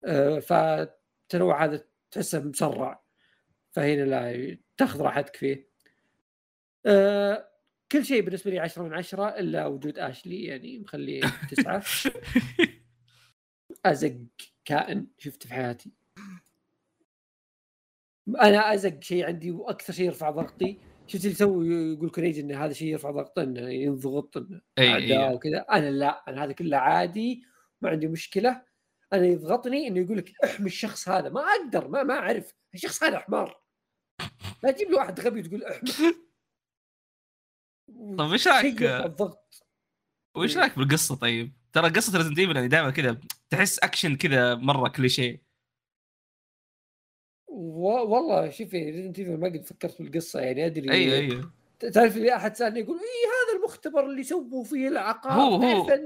[0.05, 3.03] آه، فالتنوع هذا تحسه مسرع.
[3.73, 5.69] فهنا لا تاخذ راحتك فيه.
[6.86, 7.49] آه،
[7.93, 11.83] كل شيء بالنسبة لي 10 من 10 إلا وجود اشلي يعني مخليه تسعة.
[13.87, 14.17] أزق
[14.65, 15.93] كائن شفته في حياتي.
[18.29, 20.79] أنا أزق شيء عندي وأكثر شيء يرفع ضغطي.
[21.07, 24.47] شفت اللي يسوي يقول كريج إن هذا شيء يرفع ضغطه إنه ينضغط
[24.79, 25.59] إي أعداء وكذا.
[25.59, 27.43] أنا لا أنا هذا كله عادي
[27.81, 28.63] ما عندي مشكلة.
[29.13, 31.29] أنا يضغطني إنه يقول لك احمي الشخص هذا.
[31.29, 32.55] ما أقدر ما ما أعرف.
[32.75, 33.61] الشخص هذا حمار.
[34.63, 35.91] لا تجيب لي واحد غبي تقول احمي.
[38.19, 39.63] طيب إيش رأيك؟ الضغط.
[40.37, 44.89] وايش رأيك بالقصة طيب؟ ترى قصة Resident Evil يعني دائما كذا تحس اكشن كذا مرة
[44.89, 45.43] كليشيه
[47.49, 47.83] و...
[47.89, 50.93] والله شوفي Resident Evil ما قد فكرت بالقصة يعني أدري.
[50.93, 51.41] اي اي
[51.91, 56.01] تعرف اللي أحد سألني يقول اي هذا المختبر اللي سووا فيه العقار؟ هو- هو.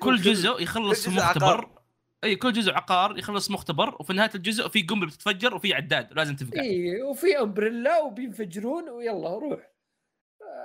[0.00, 1.44] كل جزء يخلص كل في جزء مختبر.
[1.46, 1.82] عقار.
[2.24, 6.36] اي كل جزء عقار يخلص مختبر وفي نهاية الجزء في قنبلة بتتفجر وفي عداد لازم
[6.36, 9.73] تفقع اي وفي Umbrella وبينفجرون ويلا روح.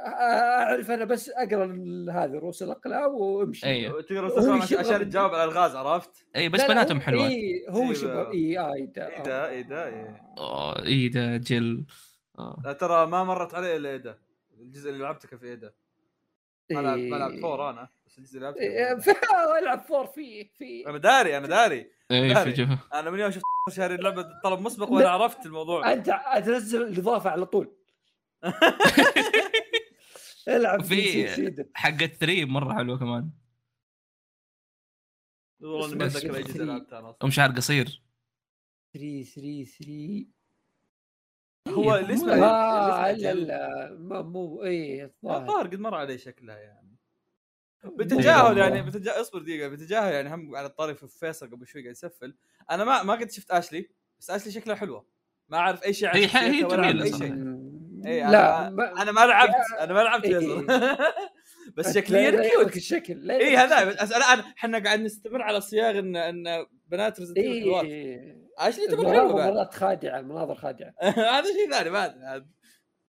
[0.06, 1.66] اعرف أنا بس اقرا
[2.12, 7.32] هذه رؤوس الاقلام وامشي تستخدم يشوف- عشان تجاوب على الغاز عرفت؟ اي بس بناتهم حلوات
[7.32, 7.94] اي هو.
[7.94, 9.24] شباب اي آه Ada إيه آه.
[9.24, 11.86] ده إيه ده إيه آه، اي ده جل.
[12.66, 14.20] لا ترى ما مرت علي الا ده
[14.60, 15.76] الجزء اللي لعبته كان في ده
[16.72, 17.42] ما إيه.
[17.42, 22.32] فور أنا بس الجزء اللي لعبته العب فور فيه في أنا داري أنا داري اي
[22.94, 25.10] أنا من يوم شفت شهري اللعبه طلب مسبق وأنا.
[25.10, 27.76] عرفت الموضوع انت تنزل الاضافه على طول
[30.48, 33.30] العب في حقت 3 مرة حلوة كمان.
[35.62, 37.18] والله ما أتذكر أي جزء في- لعبته أنا أصلاً.
[37.24, 38.04] أم شعر قصير.
[38.94, 40.28] 3 3 3
[41.68, 43.34] هو إيه، اللي اسمه مو- آه لا.
[43.34, 45.42] لا ما مو إيه الظاهر.
[45.42, 46.96] الظاهر قد مر علي شكلها يعني.
[47.86, 48.58] بتجاهل.
[48.58, 49.22] يعني بتجا...
[49.22, 52.36] اصبر دقيقة بتجاهل يعني هم على الطاري في فيصل قبل شوي قاعد يسفل.
[52.72, 53.90] أنا ما ما قد شفت Ashley
[54.20, 55.06] بس Ashley شكلها حلوة.
[55.50, 56.78] ما أعرف أي شيء عن هي ح- هي شخصيتها
[58.06, 60.40] إيه، لا أنا- ما أنا ما لعبت أنا ما لعبت إيه.
[60.40, 60.68] فيصل
[61.78, 63.32] بس لا- شكليا cute الشكل.
[63.32, 63.84] اي هذا.
[64.04, 68.50] بس أنا انا إحنا قاعد نستمر على صياغ إن إن بنات Resident Evil حلوات إيه.
[68.58, 70.94] Ashley تبغى مرات خادعة المناظر خادعة.
[71.38, 72.06] هذا شيء ثاني ما
[72.36, 72.46] أدري.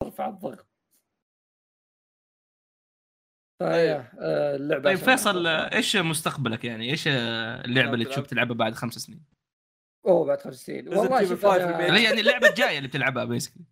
[0.03, 0.67] ترفع الضغط.
[3.61, 3.69] طيب.
[3.71, 8.93] فيا آه، اللعبة طيب فيصل إيش مستقبلك يعني؟ إيش اللعبة اللي؟ تشوف تلعبها بعد خمس
[8.93, 9.23] سنين؟
[10.07, 10.87] أوه بعد خمس سنين.
[10.97, 11.87] والله شوف 5 أنا- remake.
[11.87, 13.63] اللي يعني اللعبة الجاية اللي بتلعبها basically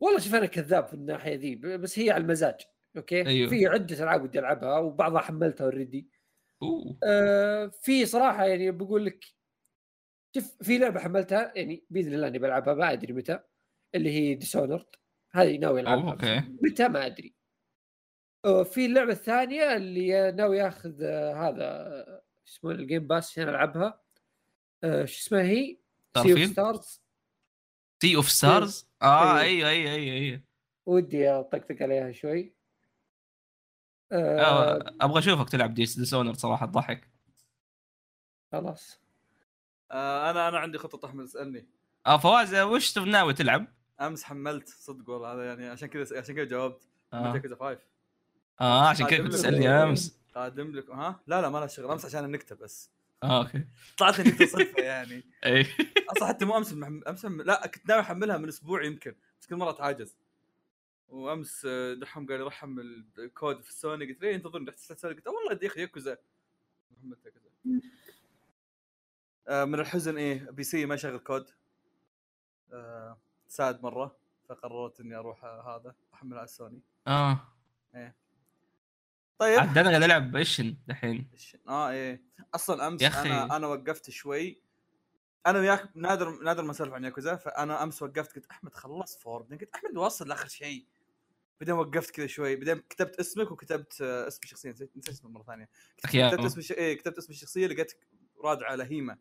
[0.00, 2.60] والله شوف أنا كذاب في الناحية ذي بس هي على المزاج
[2.96, 3.50] أوكي؟ أيوه.
[3.50, 6.10] في عدة ألعاب ودي ألعبها وبعضها حملتها already
[6.62, 6.98] أوه.
[7.04, 9.24] آه في صراحة يعني بقول لك
[10.34, 13.40] شوف في لعبة حملتها يعني بإذن الله إني بلعبها ما أدري متى
[13.94, 14.86] اللي هي Dishonored
[15.30, 16.12] هذه ناوي ألعبها.
[16.12, 16.42] أوكي.
[16.62, 17.34] متى؟ ما أدري.
[18.44, 23.48] آه في اللعبة الثانية اللي ناوي آخذ آه هذا آه، اسمه ال Game Pass عشان
[23.48, 24.02] ألعبها.
[24.82, 25.78] شو اسمها هي؟
[26.18, 27.02] Starfield؟ Stars
[28.02, 29.68] Sea of Stars آه أيوه.
[29.68, 30.40] أيوه أيوه أيوه.
[30.86, 32.52] ودي أطقطق عليها شوي.
[34.12, 37.08] آه آه، أبغى أشوفك تلعب Dis- Dishonored صراحة تضحك
[38.52, 39.00] خلاص.
[39.90, 41.66] آه، أنا أنا عندي خطة أحمد اسألني.
[42.06, 43.66] آه فواز آه، وش ناوي تلعب؟
[44.00, 46.82] أمس حملت صدق والله هذا يعني عشان كذا عشان كذا جاوبت.
[47.12, 47.78] آه, كذا 5
[48.60, 50.20] آه عشان كذا كنت تسألني أمس.
[50.34, 52.90] قادم لك ها؟ لا لا ما لها شغل أمس عشان نكتب بس.
[53.22, 53.66] آه أوكي.
[53.98, 55.24] طلعت لي صدفة يعني.
[55.46, 55.66] اي
[56.08, 57.00] أصلا حتى مو أمس محم...
[57.08, 57.24] أمس.
[57.24, 60.16] لا كنت ناوي أحملها من أسبوع يمكن بس كل مرة أتعاجز.
[61.08, 64.70] وأمس آه، دحوم قال لي روح حمل الكود في السوني قلت ليه انتظرني.
[64.70, 65.14] رحت سوني.
[65.14, 66.18] قلت والله يا أخي ياكوزا.
[69.48, 71.50] آه، من الحزن إيه PC ما يشغل كود.
[72.72, 73.18] آه،
[73.48, 74.16] sad مرة
[74.48, 77.40] فقررت إني أروح هذا أحملها على السوني آه.
[79.40, 79.58] طيب.
[79.58, 80.76] عاد أنا قاعد العب Ishin.
[80.92, 82.22] إيش- آه إيه.
[82.54, 83.02] أصلا أمس.
[83.02, 84.60] أنا أنا وقفت شوي.
[85.46, 89.42] أنا وياك نادر نادر ما نسولف عن ياكوزا فأنا أمس وقفت قلت أحمد خلص four
[89.42, 90.86] بعدين قلت أحمد واصل لآخر شيء.
[91.60, 92.56] بعدين وقفت كذا شوي.
[92.56, 95.68] بعدين كتبت اسمك وكتبت آه، اسم الشخصيه نسيت نسيت اسمه مرة ثانية.
[96.02, 96.74] كتبت اسم.
[96.74, 97.92] إيه كتبت اسم الشخصية لقيت
[98.44, 99.18] رادعه لهيمه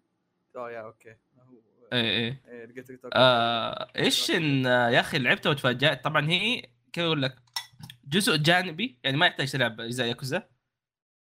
[0.56, 1.10] آه يا أوكي.
[1.40, 1.54] هو
[1.94, 3.88] اي اي إيه لقيت آه
[4.68, 6.04] آه، يا أخي لعبتها وتفاجأت.
[6.04, 6.62] طبعا هي
[6.94, 7.36] كيف أقول لك؟
[8.10, 10.50] جزء جانبي يعني ما يحتاج تلعب اجزاء ياكوزا.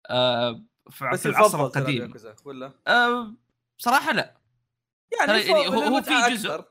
[0.09, 2.13] آه في بس العصر القديم.
[2.45, 3.33] ولا؟ آه
[3.77, 4.37] بصراحه لا.
[5.19, 6.65] يعني, يعني هو- هو في جزء أكثر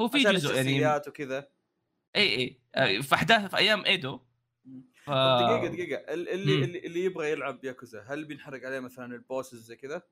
[0.00, 1.48] هو في جزء يعني وكذا.
[2.16, 2.60] إي إي.
[2.74, 4.20] آه، في أحداث في أيام إيدو.
[5.04, 5.10] ف...
[5.10, 6.14] دقيقة دقيقة.
[6.14, 6.62] ال- اللي مم.
[6.62, 10.02] اللي, اللي يبغى يلعب ياكوزا هل بينحرق عليه مثلا ال bosses زي كذا؟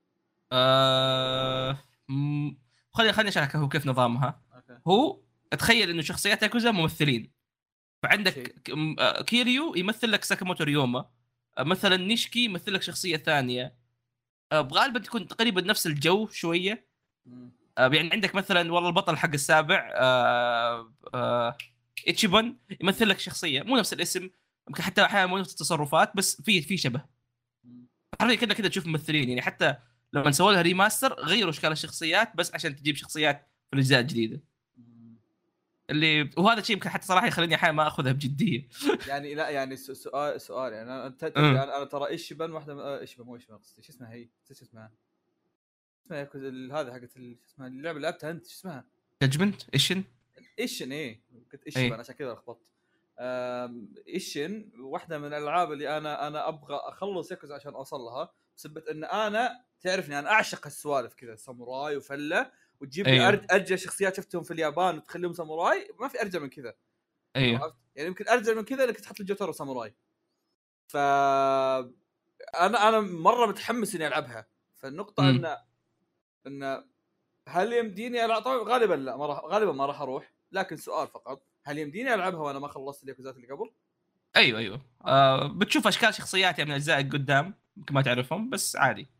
[0.51, 1.77] آه...
[2.91, 4.41] خليني خليني أشرح هو كيف نظامها.
[4.55, 4.79] أوكي.
[4.87, 5.19] هو
[5.59, 7.31] تخيل إنه شخصيات ياكوزا ممثلين.
[8.03, 8.69] فعندك
[8.99, 11.09] آه، كيريو يمثل لك ساكاموتو ريوما.
[11.57, 13.75] آه، مثلا نيشكي يمثل لك شخصية ثانية.
[14.51, 16.87] آه، غالبا تكون تقريبا نفس الجو شوية.
[17.77, 19.91] يعني عندك مثلا والله البطل حق السابع
[22.07, 23.61] اتشيبون يمثل لك شخصية.
[23.61, 24.29] مو نفس الاسم
[24.67, 27.05] يمكن حتى أحيانا مو نفس التصرفات بس في في شبه.
[28.21, 29.29] حرفيا كذا كذا تشوف ممثلين.
[29.29, 29.75] يعني حتى
[30.13, 34.41] لما سووا لها remaster غيروا أشكال الشخصيات بس عشان تجيب شخصيات في الأجزاء الجديدة.
[35.89, 38.67] اللي وهذا الشيء يمكن حتى صراحة يخليني أحيانا ما أخذها بجدية
[39.07, 41.77] يعني لا يعني سؤال سؤال يعني أنا أه.
[41.77, 44.91] أنا, ترى ايشبن واحدة من- آه، ايشبن مو ايشبن قصدي شو اسمها هي؟ شو اسمها
[46.11, 48.85] اسمها هذه حقت شو اسمها اللعبة اللي لعبتها أنت شو اسمها؟
[49.21, 50.03] Judgment Ishin
[50.59, 51.21] Ishin إيه
[51.53, 51.83] قلت إيه.
[51.83, 52.71] ايشبن عشان كذا لخبطت
[54.07, 59.03] Ishin واحدة من الألعاب اللي أنا أنا أبغى أخلص ياكوزا عشان أوصل لها بسبب إن
[59.03, 62.51] أنا تعرفني أنا أعشق السوالف كذا ساموراي وفلة
[62.81, 63.27] وتجيب لي أيوه.
[63.27, 66.73] أرج ارجى شخصيات شفتهم في اليابان وتخليهم ساموراي ما في ارجى من كذا
[67.35, 69.95] أيوه؟ يعني يمكن ارجى من كذا انك تحط لي جوتارو ساموراي
[70.87, 75.29] ف أنا أنا مرة متحمس إني ألعبها فالنقطة.
[75.29, 75.57] إن
[76.47, 76.83] انه
[77.47, 81.43] هل يمديني ألعب طبعا غالبا لا ما راح غالبا ما راح أروح لكن سؤال فقط
[81.63, 83.71] هل يمديني ألعبها وأنا ما خلصت الياكوزات اللي قبل؟
[84.35, 89.01] أيوه أيوه آه بتشوف أشكال شخصيات يعني من أجزاء قدام يمكن ما تعرفهم بس عادي
[89.01, 89.16] يعني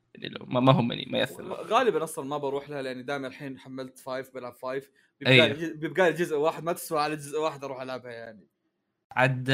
[0.47, 3.99] ما, ما هم يعني ما يأثر غالبا أصلا ما بروح لها لأني دائما الحين حملت
[3.99, 4.91] five بلعب five
[5.27, 5.47] أيوه.
[5.47, 8.47] بيبقى لي بيبقى جزء واحد ما تسوى على جزء واحد أروح ألعبها يعني.
[9.11, 9.49] عاد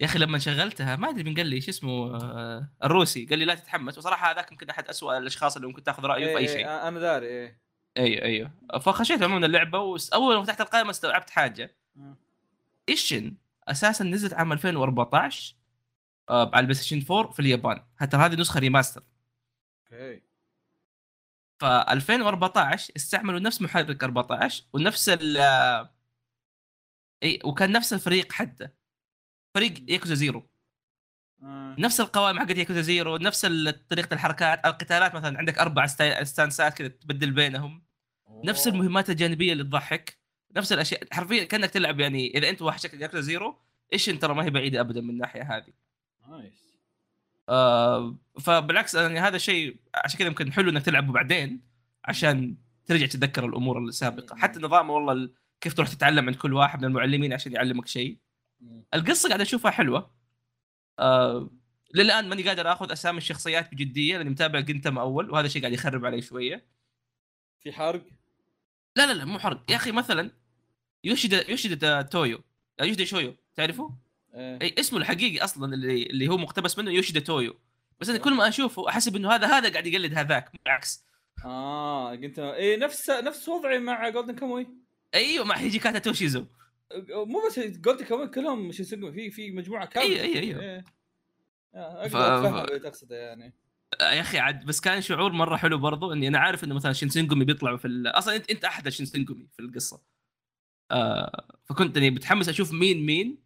[0.00, 3.24] يا أخي لما شغلتها ما أدري مين قال لي شو اسمه آه، الروسي.
[3.24, 3.98] قال لي لا تتحمس.
[3.98, 6.56] وصراحة هذاك يمكن أحد أسوأ الأشخاص اللي ممكن تأخذ رأيه في أي شيء.
[6.56, 7.60] إيه أنا داري إيه.
[7.96, 8.50] أيوه أيوه.
[8.80, 11.76] فخشيت عموما اللعبة واول ما فتحت القائمة استوعبت حاجة.
[12.88, 13.36] Ishin
[13.68, 15.56] أساسا نزلت عام 2014
[16.30, 17.82] آه، على البلاي ستيشن 4 في اليابان.
[17.96, 19.02] حتى هذه نسخة remaster.
[19.92, 20.22] أوكي.
[21.60, 25.36] ف 2014 استعملوا نفس محرك 14 ونفس ال
[27.22, 28.68] AI وكان نفس الفريق حتى.
[29.54, 30.48] فريق ياكوزا زيرو.
[31.42, 31.76] آه.
[31.78, 33.46] نفس القوائم حقت ياكوزا زيرو نفس
[33.90, 37.84] طريقة الحركات القتالات مثلا عندك أربع ستا- ستانسات كذا تبدل بينهم.
[38.44, 38.76] نفس أوه.
[38.76, 40.18] المهمات الجانبية اللي تضحك.
[40.56, 43.58] نفس الأشياء حرفيا كأنك تلعب يعني إذا أنت وحشك ياكوزا زيرو
[43.92, 45.72] إيش ترى ما هي بعيدة ابدا من الناحية هذه.
[46.28, 46.65] نايس.
[47.48, 51.60] آه فبالعكس يعني هذا شيء عشان كذا يمكن حلو إنك تلعبه بعدين
[52.04, 52.56] عشان
[52.86, 54.36] ترجع تتذكر الأمور السابقة.
[54.36, 58.18] حتى نظام والله ال- كيف تروح تتعلم عند كل واحد من المعلمين عشان يعلمك شيء.
[58.94, 60.10] القصة قاعد أشوفها حلوة.
[60.98, 61.50] آه
[61.94, 66.04] للآن ماني قادر آخذ أسامي الشخصيات بجدية لأني متابع جنتم أول وهذا الشيء قاعد يخرب
[66.06, 66.66] علي شوية.
[67.60, 68.02] في حرق؟
[68.96, 69.70] لا لا لا مو حرق.
[69.70, 70.30] يا أخي مثلا
[71.04, 72.40] يوشيدا يوشيدا تويو.
[72.80, 73.94] يوشيدا شويو تعرفه؟
[74.36, 77.56] اي اسمه الحقيقي أصلا اللي اللي هو مقتبس منه يوشيدا تويو.
[78.00, 81.04] بس أنا كل ما أشوفه احسب انه هذا هذا قاعد يقلد هذاك بالعكس.
[81.44, 84.66] آه قلت إيه نفس نفس وضعي مع Golden Kamuy
[85.14, 86.44] أيوه مع هيجيكاتا توشيزو.
[87.10, 90.08] مو بس Golden Kamuy كلهم شو يسمون في في مجموعة كاملة.
[90.20, 90.62] أيوه أيوه أيوه.
[90.62, 90.84] إيه.
[91.74, 93.54] آه، ف- أقدر افهم ف- اللي تقصده يعني.
[94.00, 97.44] يا أخي عاد بس كان شعور مرة حلو برضو إني أنا عارف إنه مثلا شينسينجومي
[97.44, 98.02] بيطلعوا في.
[98.06, 100.02] أصلا أنت أنت أحد الشينسينجومي في القصة.
[100.90, 103.45] آه فكنت إني متحمس أشوف مين مين.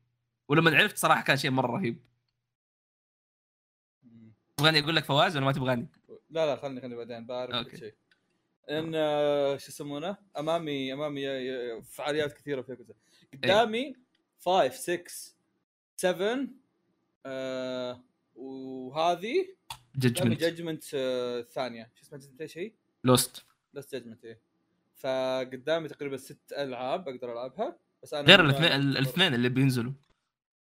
[0.51, 1.99] ولما عرفت صراحة كان شيء مرة رهيب.
[4.57, 5.87] تبغاني أقول لك فواز ولا ما تبغاني؟
[6.31, 7.67] لا لا خلني خلني بعدين بعرف.
[7.69, 7.95] كل شيء.
[8.71, 11.49] إن آه، شو يسمونه؟ أمامي أمامي ي-
[11.79, 12.95] ي- فعاليات كثيرة في ياكوزا.
[13.35, 13.95] قدامي
[14.45, 15.35] 5 6
[15.97, 16.47] 7
[17.27, 18.01] آه
[18.37, 19.49] وهذه
[19.97, 22.73] Judgment Judgment آه الثانية شو اسمها؟ Judgment إيش هي؟
[23.05, 23.45] Lost
[23.75, 24.41] بس Judgment إيه.
[24.97, 29.93] فقدامي تقريبا ست ألعاب أقدر ألعبها بس أنا غير الاثنين ال- الاثنين اللي بينزلوا.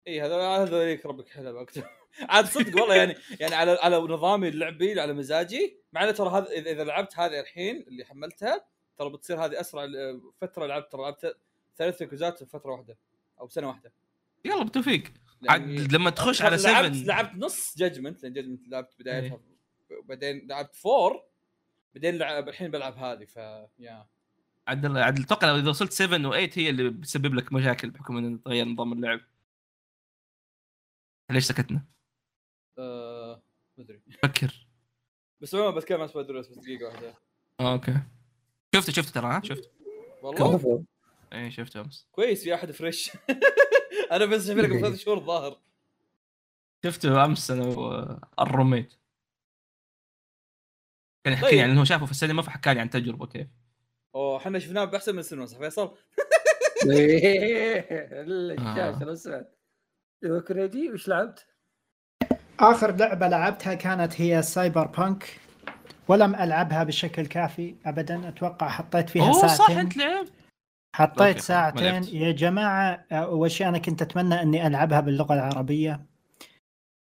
[0.08, 1.84] إي هذول هذوليك ربك حلو اكتب
[2.20, 6.50] عاد صدق والله يعني يعني على على نظامي اللعبي على مزاجي مع انه ترى هذا
[6.50, 8.66] اذا لعبت هذه الحين اللي حملتها
[8.98, 9.86] ترى بتصير هذه أسرع
[10.40, 11.36] فترة لعبت ترى لعبت
[11.76, 12.98] ثلاث ياكوزات في فترة واحدة
[13.40, 13.92] أو سنة واحدة.
[14.44, 15.02] يلا بالتوفيق.
[15.42, 19.40] يعني عاد لما تخش على لعبت 7 لعبت نص Judgment لأن Judgment لعبت بدايتها.
[19.90, 20.02] إيه.
[20.04, 21.22] بعدين لعبت four
[21.94, 23.36] بعدين لعب الحين بلعب هذه ف
[23.78, 24.06] yeah
[24.68, 28.66] عاد عاد أتوقع إذا وصلت 7 و8 هي اللي بتسبب لك مشاكل بحكم إنه تغير
[28.66, 29.20] نظام اللعب.
[31.34, 31.84] ليش سكتنا؟
[32.78, 33.42] آه،
[33.78, 34.02] ما أدري.
[34.22, 34.66] فكر.
[35.40, 37.14] بس عموما بتكلم عن Spider بس دقيقة واحدة.
[37.60, 37.94] آه، okay.
[38.74, 39.70] شفته شفته ترى ها؟ شفت
[40.22, 40.84] والله؟
[41.32, 42.08] إي شفته أمس.
[42.12, 43.10] كويس في أحد fresh.
[44.12, 45.60] أنا بس شايف لك قبل ثلاث شهور ظاهر.
[46.84, 48.94] شفته أمس أنا وال roommate
[51.24, 51.54] كان يحكي طيب.
[51.54, 53.48] لي عن إنه شافه في السينما فحكى لي عن تجربة كيف.
[54.14, 55.96] أوه إحنا شفناه بأحسن من السينما صح فيصل؟
[58.54, 59.53] الشاشه
[60.22, 61.46] الاسود كريدي وش لعبت؟
[62.60, 65.40] آخر لعبة لعبتها كانت هي Cyberpunk
[66.08, 68.28] ولم ألعبها بشكل كافي ابدا.
[68.28, 69.78] أتوقع حطيت فيها صح ساعتين.
[69.78, 70.32] أنت لعبت.
[70.96, 72.04] حطيت ساعتين.
[72.04, 76.06] يا جماعة آه، أول شيء أنا كنت أتمنى أني ألعبها باللغة العربية.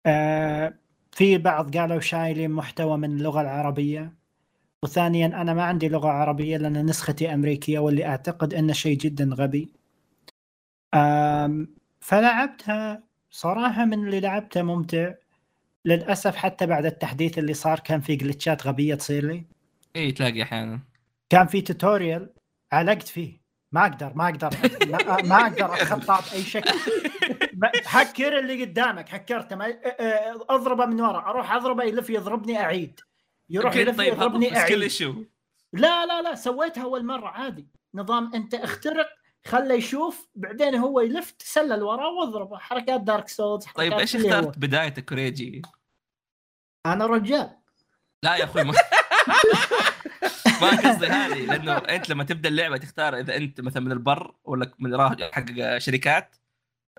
[0.06, 0.74] آه،
[1.12, 4.14] في بعض قالوا شايلين محتوى من اللغة العربية.
[4.84, 9.72] وثانيا أنا ما عندي لغة عربية لأن نسختي أمريكية واللي أعتقد إنه شيء جدا غبي.
[12.04, 15.12] فلعبتها صراحة من اللي لعبته ممتع
[15.84, 19.44] للأسف حتى بعد التحديث اللي صار كان في glitch ات غبية تصير لي.
[19.96, 20.80] اي تلاقي أحيانا.
[21.30, 22.30] كان في tutorial
[22.72, 23.40] علقت فيه.
[23.72, 24.50] ما أقدر ما أقدر
[24.86, 26.78] ما, ما أقدر اتخطاه باي شكل.
[27.84, 29.74] هكر اللي قدامك هكرته ما-
[30.50, 33.00] أضربه من ورا أروح أضربه يلف يضربني أعيد.
[33.50, 35.26] يروح يلف طيب يضربني أعيد.
[35.72, 37.66] لا لا لا سويتها أول مرة عادي.
[37.94, 39.08] نظام أنت اخترق
[39.46, 45.04] خله يشوف بعدين هو يلف تسلل وراه واضربه حركات Dark Souls طيب إيش اخترت بدايتك
[45.04, 45.62] كوريجي؟
[46.86, 47.50] أنا رجال.
[48.22, 48.74] لا يا أخوي ما
[50.62, 54.70] ما قصدي هذه لأنه أنت لما تبدأ اللعبة تختار إذا أنت مثلا من البر ولا
[54.78, 56.36] من راجل حق شركات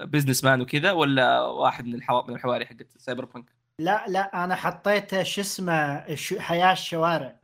[0.02, 2.28] businessman وكذا ولا واحد من الحوا...
[2.28, 3.46] من الحواري حقت Cyberpunk
[3.80, 6.06] لا لا أنا حطيت شو اسمه
[6.40, 7.36] حياة الشوارع.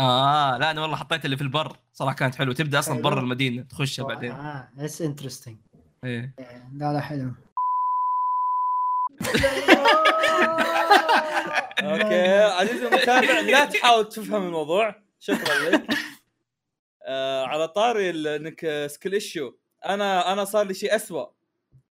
[0.00, 1.76] آه لا أنا والله حطيت اللي في البر.
[1.92, 2.54] صراحة كانت حلوة.
[2.54, 3.02] تبدأ أصلا حلو.
[3.02, 4.30] برا المدينة تخشها بعدين.
[4.32, 5.56] آه it's interesting
[6.04, 6.34] إيه.
[6.72, 7.32] لا لا حلو.
[11.82, 14.94] okay عزيزي المتابع لا تحاول تفهم الموضوع.
[15.20, 15.86] شكرا لك.
[17.06, 19.52] آه على طاري إنك skill issue
[19.86, 21.30] أنا أنا صار لي شيء اسوء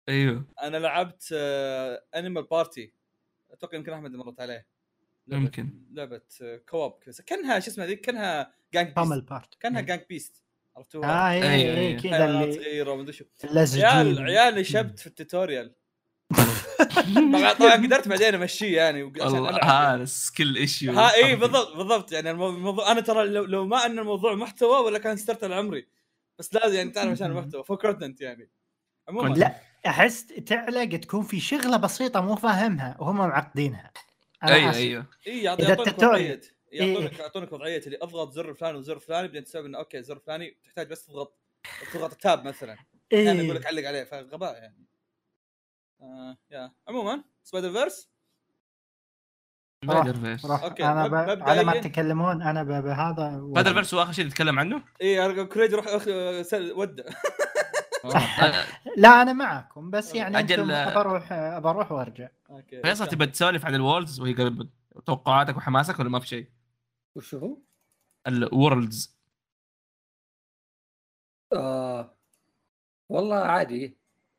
[0.08, 0.44] أيوه.
[0.62, 2.92] أنا لعبت آه Animal Party
[3.52, 4.66] أتوقع يمكن أحمد مرت عليه.
[5.28, 5.70] لعبة- يمكن.
[5.92, 7.24] لعبة آه، co-op كذا.
[7.26, 10.42] كأنها شو اسمها ذيك كأنها Gang Beast بارت كأنها Gang Beast
[10.76, 12.00] عرفتوها؟ آه اي أيوة، اي أيوة.
[12.00, 13.24] كذا حيوانات اللي صغيره ومدري شو.
[13.44, 15.74] عيال عيال نشبت في ال tutorial.
[17.32, 19.64] طبعا طبعا قدرت بعدين أمشيه يعني ألعب.
[19.64, 22.12] هذا skill issue ها اي بالضبط بالضبط.
[22.12, 25.88] يعني المو- الموضوع أنا ترى لو, لو ما أن الموضوع محتوى ولا كان سترت العمري
[26.38, 27.64] بس لازم يعني تعرف عشان المحتوى.
[27.64, 28.50] for content يعني.
[29.08, 29.34] عموما.
[29.34, 29.54] لا
[29.86, 33.92] أحس تعلق تكون في شغلة بسيطة مو فاهمها وهم معقدينها.
[34.44, 34.74] أيوه.
[34.74, 35.06] أيوه.
[35.26, 36.40] إي يعطونك وضعية.
[36.72, 37.20] يعطونك إيه.
[37.20, 37.82] يعطونك وضعية.
[37.86, 41.38] اللي أضغط زر فلان وزر الفلاني بعدين تسوي إنه okay الزر الفلاني تحتاج بس تضغط
[41.92, 42.76] تضغط ال tab مثلا.
[43.14, 43.66] أحيانا يقول لك.
[43.66, 44.86] علق عليه فغباء يعني.
[46.00, 46.72] آه يا.
[46.88, 48.10] عموما Spider-Verse
[49.84, 51.42] Spider-Verse okay، أنا ب...
[51.42, 52.66] على ما تتكلمون أنا ب...
[52.68, 57.08] بهذا سبايدر فيرس هو آخر شيء نتكلم عنه؟ إي كريدي روح أخ- سل- ودع آه،
[58.96, 62.28] لا أنا معكم بس يعني أجل- أنتم بروح بروح وأرجع.
[62.50, 64.68] okay فيصل تبى تسولف عن ال Worlds وهي قبل
[65.06, 66.48] توقعاتك وحماسك ولا ما في شيء؟
[67.14, 67.58] وش هو؟
[68.26, 69.18] الوورلدز
[71.52, 72.14] آه
[73.08, 73.96] والله عادي.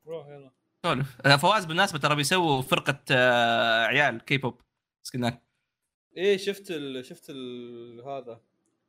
[0.07, 0.52] روح يلا.
[0.86, 1.18] سولف.
[1.26, 4.62] آه، فواز بالمناسبة ترى بيسووا فرقة آه، عيال K-pop skin
[5.04, 5.44] ات
[6.18, 7.06] إيه شفت ال...
[7.06, 8.02] شفت ال...
[8.07, 8.41] هذا.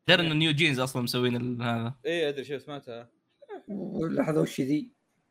[0.09, 1.95] غير إنه NewJeans أصلا مسوين ال- هذا.
[2.05, 3.09] إيه أدري شو سمعتها.
[4.11, 4.91] لحظة وش ذي؟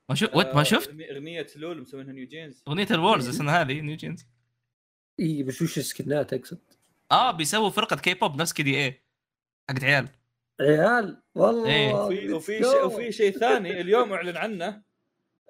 [0.09, 3.51] ما شفت وات ما آه، شفت؟ أغنية- أغنية LoL مسوينها NewJeans أغنية ال Worlds السنة
[3.51, 4.25] هذه NewJeans
[5.19, 6.59] إي بس وش ال skin ات أقصد؟
[7.11, 9.03] آه بيسووا فرقة كي بوب نفس K/DA
[9.69, 10.09] حقت عيال.
[10.61, 11.93] عيال؟ والله إيه.
[11.93, 12.85] وفي وفي شيء.
[12.85, 14.81] وفي شيء ثاني اليوم أعلن عنه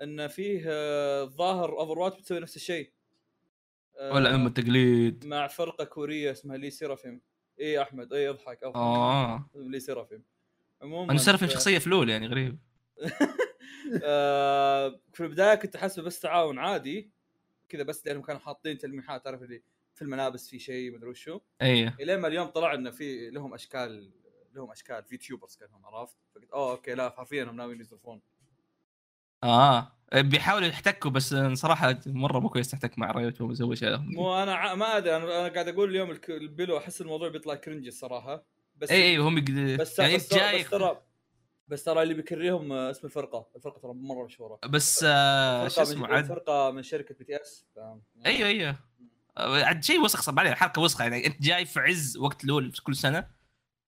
[0.04, 2.92] إن فيه آه، الظاهر Overwatch بتسوي نفس الشيء.
[4.00, 5.26] آه، ولا أم التقليد.
[5.26, 7.22] مع فرقة كورية اسمها Le Sserafim
[7.60, 8.76] إيه أحمد إيه أضحك أضحك.
[8.76, 9.50] آه.
[9.56, 10.24] Le Sserafim
[10.82, 12.60] عموما أنا ف- شخصيه ف LoL يعني غريب.
[14.04, 17.10] آه، في البداية كنت احسبه بس تعاون عادي
[17.70, 19.62] كذا بس لأنهم كانوا حاطين تلميحات تعرف اللي
[19.96, 21.40] في الملابس في شيء مدري وشو.
[21.62, 21.96] إيه.
[22.00, 24.12] إلين ما اليوم طلع إنه في لهم أشكال
[24.54, 28.22] لهم أشكال VTubers كانهم عرفت؟ فقلت أوه okay لا حرفيا هم ناويين يصرفون
[29.44, 29.92] آه.
[30.16, 33.98] بيحاولوا يحتكوا بس صراحة مرة مو كويس تحتك مع Riot وهو مسوي شيء.
[33.98, 38.44] مو أنا ع- ما أدري أنا قاعد أقول اليوم البيلو أحس الموضوع بيطلع cringy الصراحة.
[38.78, 41.02] بس اي اي هم يقد- بس يعني بس, جاي بس ترى
[41.70, 43.48] بس ترى اللي بي carry هم آه، اسم الفرقة.
[43.56, 44.60] الفرقة ترى مرة مشهورة.
[44.70, 47.66] بس آه شو فرقه اسمه؟ من عاد فرقه من شركة BTS
[48.26, 48.76] أيوه أيوه.
[49.38, 51.28] آه، عاد شيء وسخ صب عليه حركة وسخة يعني.
[51.28, 53.28] أنت جاي في عز وقت LoL في كل سنة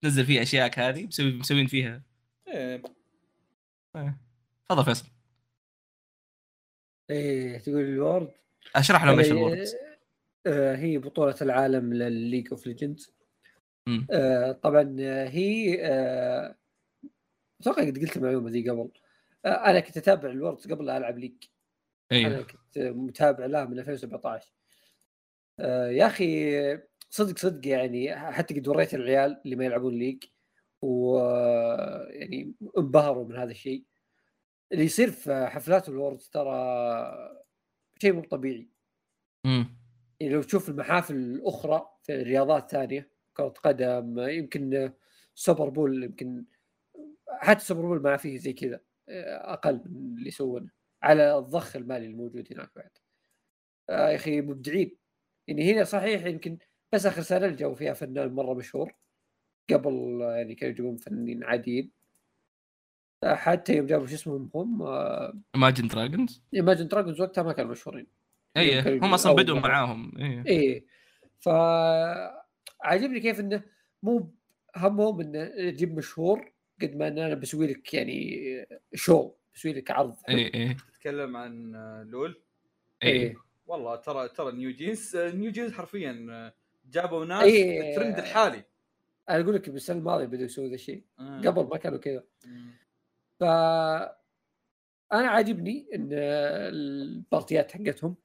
[0.01, 2.03] تنزل فيه اشياء هذه مسوي مسوين فيها.
[2.47, 2.83] إيه.
[4.69, 5.05] تفضل فيصل.
[7.09, 8.31] إيه تقول ال Worlds؟
[8.75, 9.67] أشرح لهم إيش إيه، ال Worlds.
[10.79, 13.13] هي بطولة العالم للل League of Legends.
[14.63, 14.95] طبعا
[15.27, 16.55] هي آه،
[17.61, 18.91] أتوقع قد قلت المعلومة ذي قبل.
[19.45, 21.43] آه، أنا كنت أتابع ال Worlds قبل لا ألعب League.
[22.11, 24.53] أنا أيوه كنت متابع لها من 2017
[25.59, 26.79] آه، يا أخي
[27.09, 30.23] صدق صدق يعني حتى قد وريت العيال اللي ما يلعبون League
[30.81, 33.85] و آه، يعني انبهروا من هذا الشيء.
[34.71, 37.41] اللي يصير في حفلات ال Worlds ترى
[38.01, 38.69] شيء مو طبيعي.
[39.45, 39.77] مم.
[40.19, 44.91] يعني لو تشوف المحافل الأخرى في رياضات ثانية كرة قدم يمكن
[45.35, 46.45] Super Bowl يمكن
[47.39, 48.79] حتى Super Bowl ما فيه زي كذا
[49.09, 50.69] أقل من اللي يسوونه.
[51.03, 52.89] على الضخ المالي الموجود هناك بعد.
[53.89, 54.97] آه يا أخي مبدعين.
[55.47, 56.57] يعني هنا صحيح يمكن
[56.91, 58.93] بس آخر سنة جابوا فيها فنان مرة مشهور.
[59.69, 61.91] قبل يعني كانوا يجيبون فنانين عاديين.
[63.23, 64.77] آه، حتى يوم جابوا شو اسمهم هم
[65.55, 68.07] Imagine Dragons Imagine Dragons وقتها ما كانوا مشهورين.
[68.57, 69.59] اي هم أصلا بدوا.
[69.59, 70.17] معاهم.
[70.17, 70.85] اي إيه.
[71.39, 71.49] ف
[72.81, 73.63] عاجبني كيف إنه
[74.03, 74.33] مو
[74.77, 76.50] همهم إنه تجيب مشهور
[76.81, 78.41] قد ما ان أنا بسوي لك يعني
[78.93, 80.15] شو بسوي لك عرض.
[80.29, 81.71] اي اي تتكلم عن
[82.09, 82.41] لول؟
[83.03, 83.35] اي
[83.67, 86.53] والله ترى ترى NewJeans NewJeans حرفيا
[86.91, 87.89] جابوا ناس إيه.
[87.89, 88.63] الترند الحالي.
[89.29, 91.03] أنا أقول لك بالسنة الماضية بدأوا يسووا ذا الشيء.
[91.19, 91.41] آه.
[91.41, 92.23] قبل ما كانوا كذا.
[93.39, 93.43] ف
[95.13, 98.15] أنا عاجبني إن ال partyات حقتهم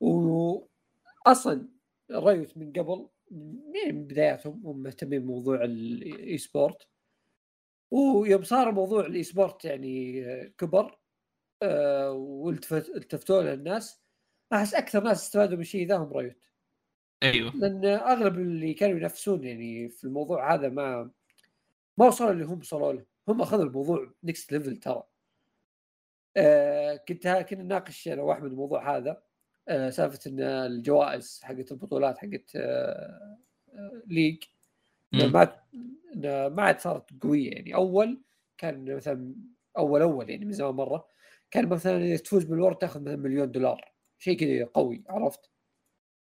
[0.00, 1.68] واصلا
[2.10, 6.88] رايوت من قبل من من بداياتهم هم مهتمين بموضوع ال esport
[7.94, 10.24] ويوم صار موضوع ال esport يعني
[10.58, 10.98] كبر
[11.62, 14.02] آه، والتفت- التفتوا له الناس.
[14.52, 16.36] أحس أكثر ناس استفادوا من الشيء ذا هم رايوت
[17.22, 17.56] أيوه.
[17.56, 21.10] لأن أغلب اللي كانوا ينافسون يعني في الموضوع هذا ما
[21.98, 23.06] ما وصلوا اللي هم وصلوا له.
[23.28, 25.02] هم أخذوا الموضوع next level ترى.
[26.36, 29.22] آه كنت كنا نناقش أنا وأحمد الموضوع هذا
[29.68, 33.38] آه سالفة إن الجوائز حقت البطولات حقت آه
[33.74, 34.44] آه League.
[35.14, 37.74] ما ما عاد صارت قوية يعني.
[37.74, 38.22] أول
[38.58, 39.34] كان مثلا
[39.78, 41.08] اول أول يعني من زمان مرة
[41.50, 43.94] كان مثلا إذا تفوز بال Worlds تأخذ مثلا مليون دولار.
[44.18, 45.50] شيء كذا قوي عرفت؟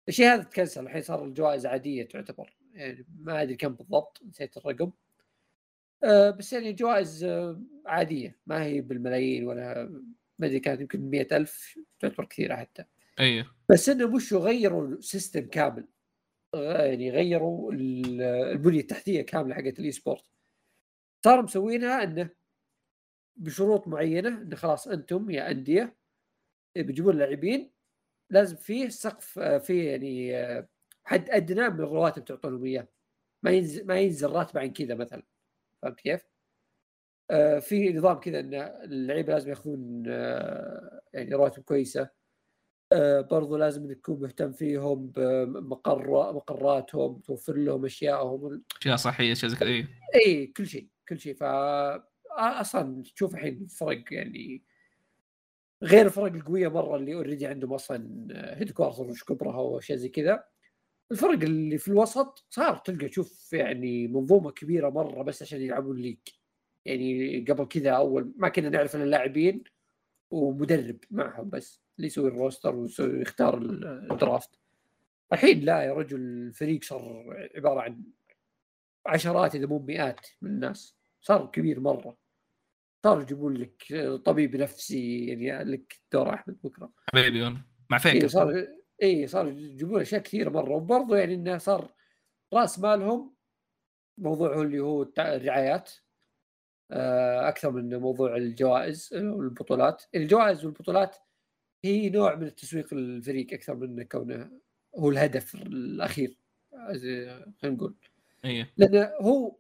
[0.08, 0.82] الشيء هذا ت cancel.
[0.82, 2.56] الحين صار الجوائز عادية تعتبر.
[2.72, 4.90] يعني ما أدري كم بالضبط نسيت الرقم.
[6.04, 8.38] آه بس يعني جوائز آه عادية.
[8.46, 9.84] ما هي بالملايين ولا
[10.38, 12.84] ما أدري كانت يمكن مئة ألف تعتبر كثيرة حتى.
[13.20, 13.46] أيوه.
[13.68, 15.86] بس انهم وشو غيروا ال system كامل.
[16.54, 20.24] يعني غيروا ال- البنية التحتية كاملة حقت ال esport
[21.24, 22.30] صاروا مسوينها إنه
[23.36, 25.96] بشروط معينة إنه خلاص أنتم يا أندية
[26.76, 27.70] بيجيبون لاعبين
[28.30, 30.68] لازم فيه سقف آه، فيه يعني آه،
[31.04, 32.88] حد أدنى من الرواتب تعطونهم إياه.
[33.42, 35.22] ما ينزل ما ينزل راتب عن كذا مثلا.
[35.82, 36.26] فهمت كيف؟
[37.30, 38.54] آه، في نظام كذا إن
[38.84, 42.02] اللعيبة لازم ياخذون آه، يعني رواتب كويسة.
[42.02, 42.10] آه،
[43.30, 49.56] برضو لازم إنك تكون مهتم فيهم بمقر مقراتهم توفر لهم اشيائهم أشياء صحية أشياء زي
[49.56, 49.88] كذا.
[50.14, 51.34] اي كل شيء كل شيء.
[51.34, 51.42] ف
[52.32, 54.62] أصلا تشوف الحين فرق يعني
[55.82, 58.26] غير الفرق القوية مرة اللي already عندهم أصلا
[58.58, 60.44] headquarter وش كبرها وأشياء زي كذا.
[61.10, 66.18] الفرق اللي في الوسط صار تلقى تشوف يعني منظومة كبيرة مرة بس عشان يلعبون League
[66.84, 69.64] يعني قبل كذا أول ما كنا نعرف الا اللاعبين
[70.30, 71.81] ومدرب معهم بس.
[72.02, 73.58] اللي يسوي ال roster ويختار
[74.10, 74.50] ال draft.
[75.32, 77.24] الحين لا يا رجل الفريق صار
[77.56, 78.02] عبارة عن
[79.06, 80.96] عشرات إذا مو مئات من الناس.
[81.20, 82.16] صار كبير مرة.
[83.04, 86.92] صار يجيبون لك طبيب نفسي يعني لك دور أحمد بكرة.
[87.12, 88.66] حبيبي والله مع اي فيك صار
[89.02, 90.70] اي صار يجيبون أشياء كثيرة مرة.
[90.70, 91.92] وبرضه يعني إنه صار
[92.52, 93.34] رأس مالهم
[94.18, 95.92] موضوع هو اللي هو الرعايات.
[96.90, 100.04] آه، أكثر من موضوع الجوائز والبطولات.
[100.14, 101.16] الجوائز والبطولات
[101.84, 104.50] هي نوع من التسويق للفريق أكثر من كونه
[104.98, 106.36] هو الهدف الأخير
[106.72, 107.94] خلينا نقول
[108.44, 109.56] أيوه لأنه هو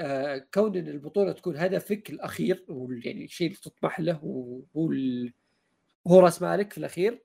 [0.00, 4.92] آه، كون إن البطولة تكون هدفك الأخير هو يعني الشيء اللي تطمح له وهو
[6.06, 7.22] هو رأس مالك في الأخير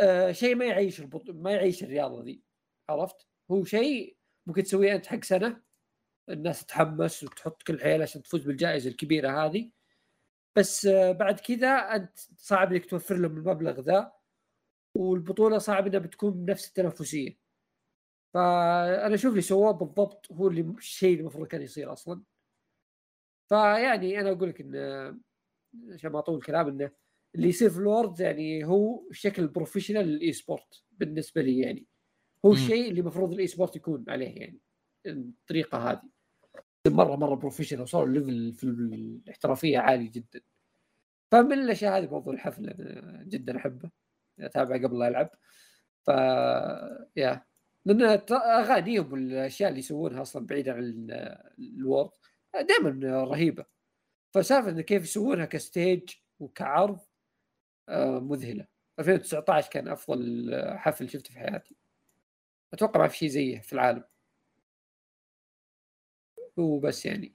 [0.00, 1.30] آه، شيء ما يعيش البط...
[1.30, 2.42] ما يعيش الرياضة ذي
[2.88, 4.16] عرفت؟ هو شيء
[4.46, 5.60] ممكن تسويه أنت حق سنة
[6.28, 9.70] الناس تتحمس وتحط كل حيل عشان تفوز بالجائزة الكبيرة هذه
[10.56, 14.12] بس آه، بعد كذا أنت صعب إنك توفر لهم المبلغ ذا
[14.96, 17.38] والبطولة صعب إنها بتكون بنفس التنافسية.
[18.34, 22.22] فأنا أشوف اللي سووه بالضبط هو اللي الشيء المفروض كان يصير أصلا.
[23.48, 24.78] فيعني أنا أقول لك انه
[25.94, 26.90] عشان ما أطول الكلام إنه
[27.34, 31.86] اللي يصير في ال Worlds يعني هو الشكل ال professional لل esport بالنسبة لي يعني.
[32.46, 32.52] هو.
[32.52, 34.60] الشيء اللي المفروض ال esport يكون عليه يعني
[35.06, 36.13] الطريقة هذه.
[36.86, 40.40] مره مرة professional وصاروا level في الاحترافية عالي جدا.
[41.32, 42.74] فمن الأشياء هذه موضوع الحفل
[43.28, 43.90] جدا أحبه
[44.40, 45.30] أتابعه قبل لا ألعب.
[46.02, 46.08] ف
[47.16, 47.44] يا.
[47.84, 48.02] لأن
[48.32, 52.10] أغانيهم والأشياء اللي يسوونها أصلا بعيدا عن ال- ال Worlds
[52.54, 53.64] دائما رهيبة.
[54.34, 56.98] فسالفة انه كيف يسوونها ك stage وكعرض
[57.88, 58.66] آه، مذهلة.
[58.98, 61.76] 2019 كان أفضل حفل شفته في حياتي.
[62.72, 64.04] أتوقع ما في شيء زيه في العالم.
[66.56, 67.34] وبس يعني.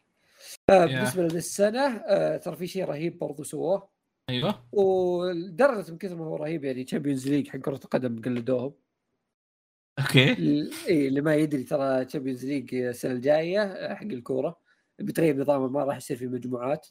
[0.69, 3.89] آه بالنسبة للسنة آه ترى في شيء رهيب برضو سووه.
[4.29, 4.67] أيوه.
[4.71, 8.73] ولدرجه من كثر ما هو رهيب يعني Champions League حق كرة القدم قلدوهم.
[9.99, 10.29] okay.
[10.87, 14.59] إي اللي ما يدري ترى Champions League السنة الجاية آه، حق الكورة.
[14.99, 16.87] بتغير نظامه ما راح يصير في مجموعات.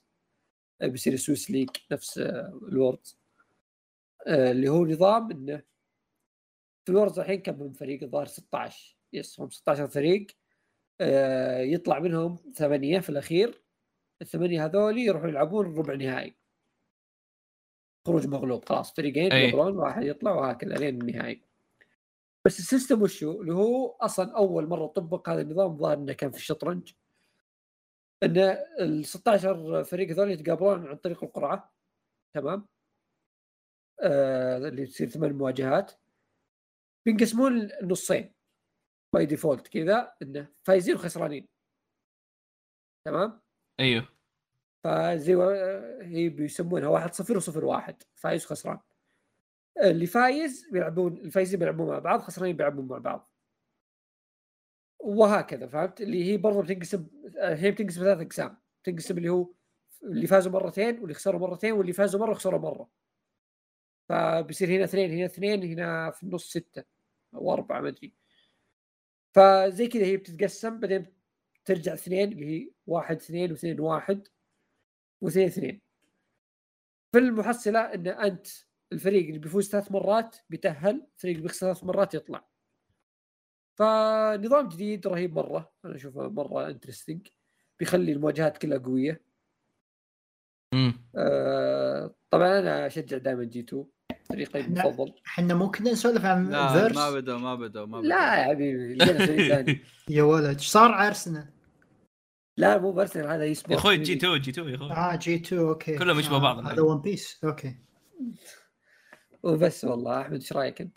[0.82, 2.18] بيصير Swiss league نفس
[2.69, 3.19] ال Worlds.
[4.26, 5.62] اللي هو نظام إنه
[6.84, 10.26] في ال Worlds الحين كم من فريق؟ الظاهر 16 yes هم 16 فريق.
[11.61, 13.62] يطلع منهم ثمانية في الأخير.
[14.23, 16.37] الثمانية هذول يروحون يلعبون ربع نهائي.
[18.07, 18.65] خروج مغلوب.
[18.65, 19.49] خلاص فريقين أي.
[19.49, 21.43] يطلعون واحد يطلع وهكذا لين النهائي.
[22.45, 26.37] بس السيستم وشو؟ اللي هو أصلا أول مرة طبق هذا النظام ظاهر إنه كان في
[26.37, 26.93] الشطرنج.
[28.23, 28.39] إن
[28.81, 31.75] ال 16 فريق هذول يتقابلون عن طريق القرعة.
[32.35, 32.66] تمام؟
[34.01, 35.93] آه اللي تصير ثمان مواجهات.
[37.07, 38.38] بينقسمون نصين.
[39.12, 41.48] by default كذا إنه فايزين وخسرانين.
[43.05, 43.40] تمام؟
[43.80, 44.09] أيوه.
[44.85, 45.35] فزي.
[46.02, 48.02] هي بيسمونها واحد صفر وصفر واحد.
[48.14, 48.78] فايز وخسران.
[49.82, 53.30] اللي فايز بيلعبون الفايزين بيلعبون مع بعض خسرانين بيلعبون مع بعض.
[54.98, 57.06] وهكذا فهمت؟ اللي هي برضه بتنقسم
[57.39, 58.59] هي بتنقسم ثلاث أقسام.
[58.85, 59.52] تنقسم اللي هو
[60.02, 62.90] اللي فازوا مرتين واللي خسروا مرتين واللي فازوا مرة وخسروا مرة.
[64.09, 66.85] فبصير هنا اثنين هنا اثنين هنا في النص ستة
[67.35, 68.14] أو أربعة ما أدري.
[69.39, 71.06] فزي كذا هي بتتقسم بعدين
[71.65, 74.28] ترجع اثنين اللي هي واحد اثنين واثنين واحد
[75.20, 75.81] واثنين اثنين.
[77.12, 78.47] في المحصلة إن أنت
[78.93, 82.48] الفريق اللي بيفوز ثلاث مرات بيتأهل الفريق اللي بيخسر ثلاث مرات يطلع.
[83.78, 87.28] فنظام جديد رهيب مرة أنا أشوفه مرة انترستنج
[87.78, 89.23] بيخلي المواجهات كلها قوية.
[90.74, 93.86] امم آه طبعا أنا أشجع دائما جي 2
[94.28, 94.60] فريقي.
[94.60, 98.36] المفضل إحنا مو كنا نسولف عن لا فيرس ما بدوا ما بدوا ما بدوا لا
[98.36, 98.98] يا حبيبي
[99.48, 101.48] ثاني يا ولد إيش صار أرسنال؟
[102.56, 105.34] لا مو برسنال هذا يا يسبورت أخوي جي 2 جي 2 يا أخوي آه جي
[105.34, 106.82] 2 أوكي كلهم يشبهوا آه، بعض هذا.
[106.82, 107.76] ون بيس أوكي
[109.42, 110.96] وبس والله أحمد إيش رأيك أنت؟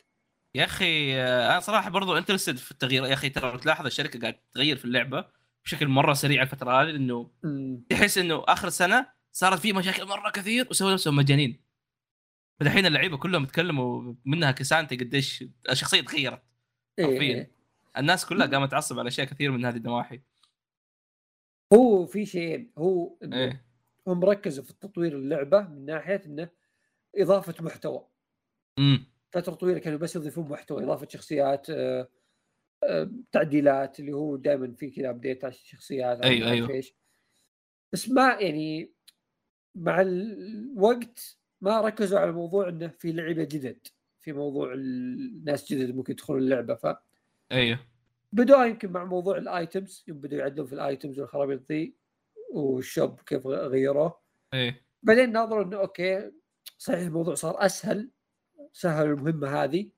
[0.55, 4.35] يا أخي آه، أنا صراحة برضو انترستد في التغيير يا أخي ترى تلاحظ الشركة قاعد
[4.53, 5.25] تغير في اللعبة
[5.65, 7.31] بشكل مرة سريع الفترة هذه لأنه.
[7.89, 11.70] تحس إنه آخر سنة صارت في مشاكل مرة كثير وسووا نفسهم مجانين
[12.61, 16.41] فدحين اللعيبة كلهم يتكلموا منها كسانتي قديش الشخصية تغيرت
[16.99, 17.35] إيه، حرفياً.
[17.35, 17.51] إيه.
[17.97, 20.21] الناس كلها قامت تعصب على أشياء كثير من هذه النواحي
[21.73, 23.65] هو في شيئين هو إنه إيه
[24.07, 26.49] هم ركزوا في تطوير اللعبة من ناحية إنه
[27.15, 28.07] إضافة محتوى
[28.79, 32.09] امم فترة طويلة كانوا بس يضيفون محتوى إضافة شخصيات آه،
[32.83, 36.69] آه، تعديلات اللي هو دائما في كذا update على الشخصيات أيوة.
[36.69, 36.93] إيش.
[37.93, 38.93] بس ما يعني
[39.75, 43.87] مع الوقت ما ركزوا على موضوع إنه في لعبه جدد
[44.19, 46.95] في موضوع الناس جدد ممكن يدخلون اللعبة ف
[47.51, 47.79] أيوه.
[48.31, 51.95] بدوا يمكن مع موضوع ال items يوم بدوا يعدلون في ال items والخرابيط ذي
[52.53, 54.21] وال shop كيف غيروه.
[54.53, 56.31] إيه بعدين ناظروا إنه okay
[56.77, 58.11] صحيح الموضوع صار أسهل
[58.73, 59.91] سهل المهمة هذه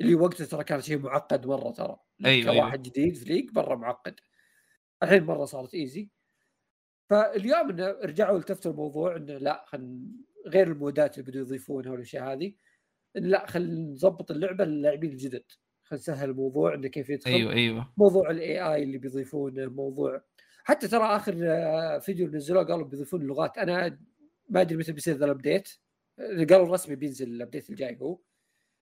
[0.00, 1.96] اللي وقتها ترى كان شيء معقد مرة ترى.
[2.24, 4.14] أيوة، كواحد جديد في League مرة معقد.
[5.02, 6.10] الحين مرة صارت easy
[7.10, 10.06] فاليوم إنه رجعوا التفتوا الموضوع إنه لا خل
[10.46, 12.54] غير المودات اللي بدوا يضيفونها والاشياء هذه.
[13.14, 15.44] لا خل نظبط اللعبة للاعبين الجدد.
[15.84, 17.30] خل نسهل الموضوع إنه كيف يدخل.
[17.30, 17.92] أيوه أيوه.
[17.96, 20.22] موضوع ال AI اللي بيضيفونه موضوع
[20.64, 23.98] حتى ترى آخر آه، فيديو نزلوه قالوا بيضيفون اللغات أنا
[24.48, 25.68] ما أدري متى بيصير ذا ال update.
[26.18, 28.18] قالوا رسمي بينزل ال update الجاي هو.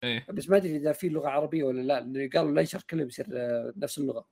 [0.04, 0.26] إيه.
[0.30, 3.26] بس ما أدري إذا في لغة عربية ولا لا لأن قالوا لا ينشر كلهم يصير
[3.32, 4.26] آه، نفس اللغة.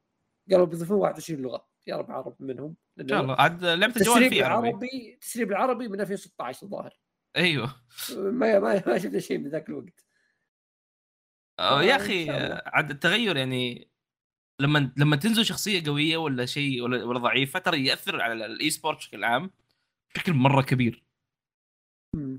[0.51, 1.67] قالوا بيضيفون 21 لغة.
[1.87, 2.77] يا رب عرب منهم.
[3.01, 3.35] إن شاء الله.
[3.35, 5.15] عاد لعبة الجوال التسريب فيه عربي.
[5.15, 7.01] التسريب العربي من 2016 الظاهر.
[7.37, 7.75] أيوه.
[8.17, 10.05] ما ما, ما شفنا شيء من ذاك الوقت.
[11.59, 12.31] آه، يا أخي
[12.67, 13.91] عاد التغير يعني
[14.61, 18.97] لما لما تنزل شخصية قوية ولا شيء ولا, ولا ضعيفة ترى يأثر على ال esports
[18.99, 19.51] بشكل عام
[20.15, 21.05] بشكل مرة كبير.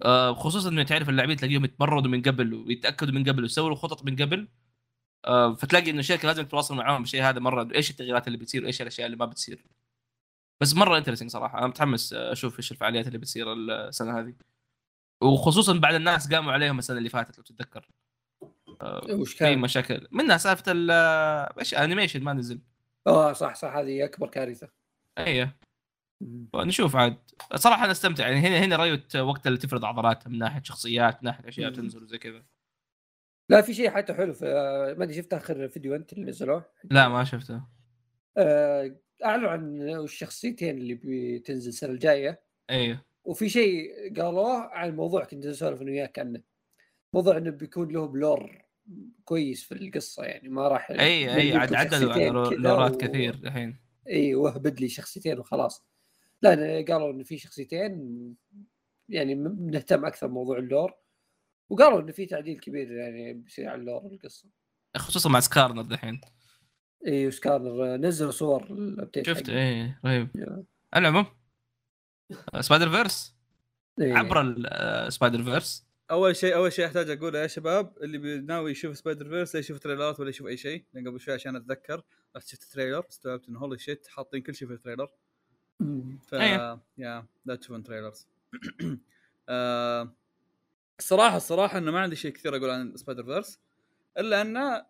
[0.04, 4.16] آه، خصوصا إنه تعرف اللاعبين تلاقيهم يتمرنوا من قبل ويتأكدوا من قبل ويسووا خطط من
[4.16, 4.48] قبل.
[5.26, 8.82] آه، فتلاقي إنه الشركة لازم تتواصل معاهم بالشيء هذا مرة إيش التغييرات اللي بتصير وإيش
[8.82, 9.66] الأشياء اللي ما بتصير.
[10.62, 11.58] بس مرة interesting صراحة.
[11.60, 14.34] أنا متحمس آه، أشوف إيش الفعاليات اللي بتصير السنة هذه.
[15.22, 17.90] وخصوصا بعد الناس قاموا عليهم السنة اللي فاتت لو تتذكر.
[19.10, 20.08] وش في كان؟ مشاكل.
[20.12, 22.62] منها سالفة ال آه، إيش؟ animation ما نزل.
[23.08, 24.70] آه صح صح هذه أكبر كارثة.
[26.22, 26.50] مم.
[26.56, 27.18] نشوف عاد.
[27.56, 28.28] صراحة أنا أستمتع.
[28.28, 31.74] يعني هنا هنا رأيوت وقت اللي تفرض عضلاتها من ناحية شخصيات من ناحية أشياء.
[31.74, 32.44] تنزل وزي كذا.
[33.50, 36.66] لا في شيء حتى حلو في آه، ما أدري شفت آخر فيديو أنت اللي نزلوه؟
[36.92, 37.62] لا ما شفته.
[38.38, 38.96] آه،
[39.26, 42.44] أعلنوا عن الشخصيتين اللي بتنزل السنة الجاية.
[42.70, 43.06] إيه.
[43.24, 43.92] وفي شيء
[44.22, 46.42] قالوه عن الموضوع كنت أسولف أنا وياك عنه
[47.14, 48.66] موضوع إنه بيكون له بلور
[49.26, 53.80] كويس في القصة يعني ما راح أي أي عاد عدلوا لورات كثير الحين.
[54.10, 55.86] إي وهبد لي شخصيتين وخلاص.
[56.42, 58.36] لا قالوا إنه في شخصيتين
[59.10, 60.94] يعني نهتم أكثر بموضوع ال lore.
[61.70, 64.50] وقالوا إنه في تعديل كبير يعني بيصير على ال lore والقصة
[64.98, 66.22] خصوصا مع Skarner دحين.
[67.08, 69.50] إي و Skarner نزلوا صور ال update شفت.
[69.50, 70.28] إيه رهيب.
[70.94, 71.26] على العموم
[72.60, 73.36] Spider-Verse؟
[74.02, 74.14] إيه.
[74.14, 79.56] عبر ال Spider-Verse؟ أول شيء أول شيء أحتاج أقوله يا شباب اللي ناوي يشوف Spider-Verse
[79.56, 80.86] لا يشوف تريلرات ولا يشوف أي شيء.
[80.94, 82.04] لأن قبل شوي عشان أتذكر
[82.36, 85.10] رحت شفت trailer استوعبت انه holy shit حاطين كل شيء في ال trailer.
[85.80, 86.20] مم.
[86.28, 86.34] ف.
[86.98, 88.28] يا لا تشوفون trailers.
[89.50, 90.16] آه،
[91.00, 93.60] الصراحه الصراحة إنه ما عندي شيء كثير أقول عن Spider-Verse
[94.18, 94.86] إلا إنه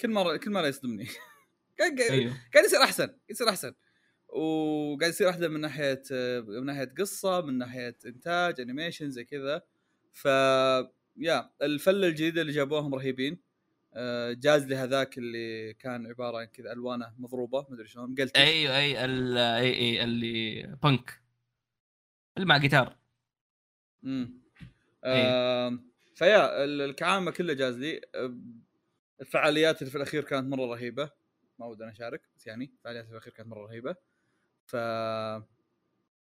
[0.00, 1.08] كل مره كل مرة يصدمني.
[1.78, 2.00] قاعد
[2.54, 3.74] قاعد يصير احسن يصير أحسن.
[4.28, 6.02] وقاعد يصير احسن من ناحية
[6.48, 9.62] من ناحية قصة من ناحية إنتاج انيميشن زي كذا.
[10.12, 10.24] ف
[11.16, 13.42] يا الفله الجديده اللي جابوهم رهيبين.
[13.94, 18.76] آه، جاز لي هذاك اللي كان عبارة عن كذا ألوانه مضروبة مدري شلون مقلتش أيوه
[18.78, 21.22] اي ال- أي أي اللي بنك
[22.36, 22.96] اللي مع جيتار
[24.04, 24.42] امم
[26.14, 28.00] فيا ال- الكعامة كله جاز لي.
[29.20, 31.10] الفعاليات اللي في الأخير كانت مرة رهيبة.
[31.58, 33.96] ما ودي أنا أشارك بس يعني الفعاليات في الأخير كانت مرة رهيبة.
[34.66, 34.76] ف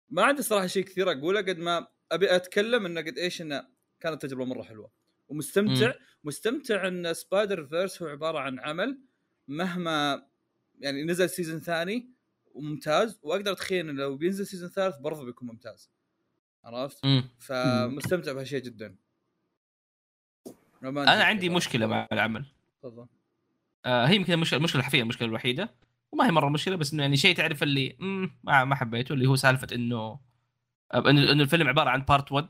[0.10, 3.68] ما عندي صراحة شيء كثير أقوله قد ما أبي أتكلم انه قد إيش إنه
[4.00, 4.92] كانت تجربة مرة حلوة
[5.30, 5.94] ومستمتع مم.
[6.24, 9.00] مستمتع إن Spider-Verse هو عبارة عن عمل
[9.48, 10.28] مهما
[10.80, 12.10] يعني نزل season ثاني
[12.54, 15.92] وممتاز وأقدر أتخيل إنه لو بينزل season ثالث برضه بيكون ممتاز
[16.64, 17.30] عرفت؟ مم.
[17.40, 18.96] فمستمتع بهالشيء جدا
[20.84, 22.46] أنا عندي مشكلة مع العمل
[22.82, 23.08] تفضل
[23.86, 25.76] آه هي يمكن المشكلة المشكلة الحرفيه المشكلة الوحيدة
[26.16, 27.96] وما هي مرة مشكلة بس إنه يعني شيء تعرف اللي
[28.44, 30.20] ما ما حبيته اللي هو سالفة إنه
[30.96, 32.48] انه إنه الفيلم عبارة عن بارت 1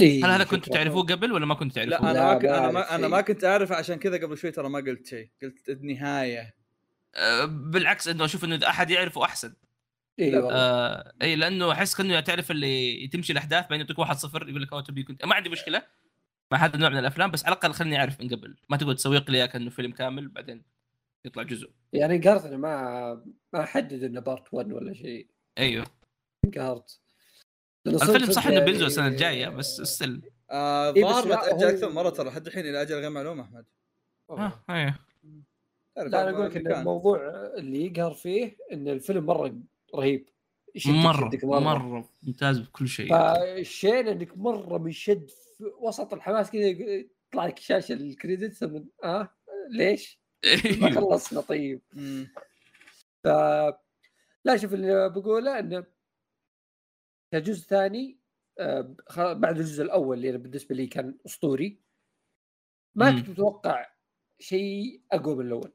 [0.00, 0.72] إيه، هل هذا كنتوا.
[0.72, 3.08] تعرفوه قبل ولا ما كنتوا تعرفوه؟ لا أنا ما أنا ما أنا شيء.
[3.08, 6.54] ما كنت أعرف عشان كذا قبل شوي ترى ما قلت شيء قلت النهاية
[7.14, 9.54] آه بالعكس إنه أشوف إنه إذا أحد يعرفه أحسن
[10.20, 14.48] اي والله آه اي لأنه أحس كأنه تعرف اللي تمشي الأحداث بين يعطيك واحد صفر
[14.48, 15.82] يقول لك أوه تبي كنت ما عندي مشكلة
[16.52, 19.30] مع هذا النوع من الأفلام بس على الأقل خليني أعرف من قبل ما تقعد تسوق
[19.30, 20.77] لي إياه كأنه فيلم كامل بعدين
[21.28, 21.70] يطلع جزء.
[21.92, 25.28] يعني قهرت إنه ما ما حدد إنه part 1 ولا شيء.
[25.58, 25.86] أيوه.
[26.56, 27.00] قهرت
[27.86, 31.90] الفيلم صح إنه يعني- بينزل السنة الجاية بس still آه إيه، ظهر بتاجل هو- أكثر
[31.92, 33.64] مرة ترى لحد الحين إلى أجل غير معلوم أحمد.
[34.30, 34.94] آه أيوه.
[35.96, 36.72] لا أنا أقول لك إن.
[36.72, 37.18] الموضوع
[37.58, 39.54] اللي يقهر فيه إن الفيلم مرة
[39.94, 40.26] رهيب.
[40.86, 42.08] مرة مرة.
[42.22, 43.08] ممتاز بكل شيء.
[43.10, 45.28] فالشين إنك مرة منشد
[45.58, 49.28] في وسط الحماس كذا يطلع لك شاشة الكريدت ثم آه
[49.70, 51.00] ليش؟ ما أيوه.
[51.00, 51.82] خلصنا طيب.
[53.24, 53.26] ف
[54.44, 55.86] لا شوف اللي بقوله إنه
[57.32, 58.18] كجزء ثاني
[58.58, 61.80] آه، بعد الجزء الأول اللي بالنسبة لي كان أسطوري
[62.94, 63.10] ما.
[63.10, 63.86] كنت متوقع
[64.38, 65.72] شيء أقوى من الأول.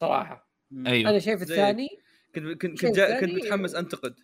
[0.00, 0.52] صراحة.
[0.86, 1.42] أيوه أنا شايف.
[1.42, 1.88] الثاني
[2.34, 4.20] كنت كنت كنت, متحمس أنتقد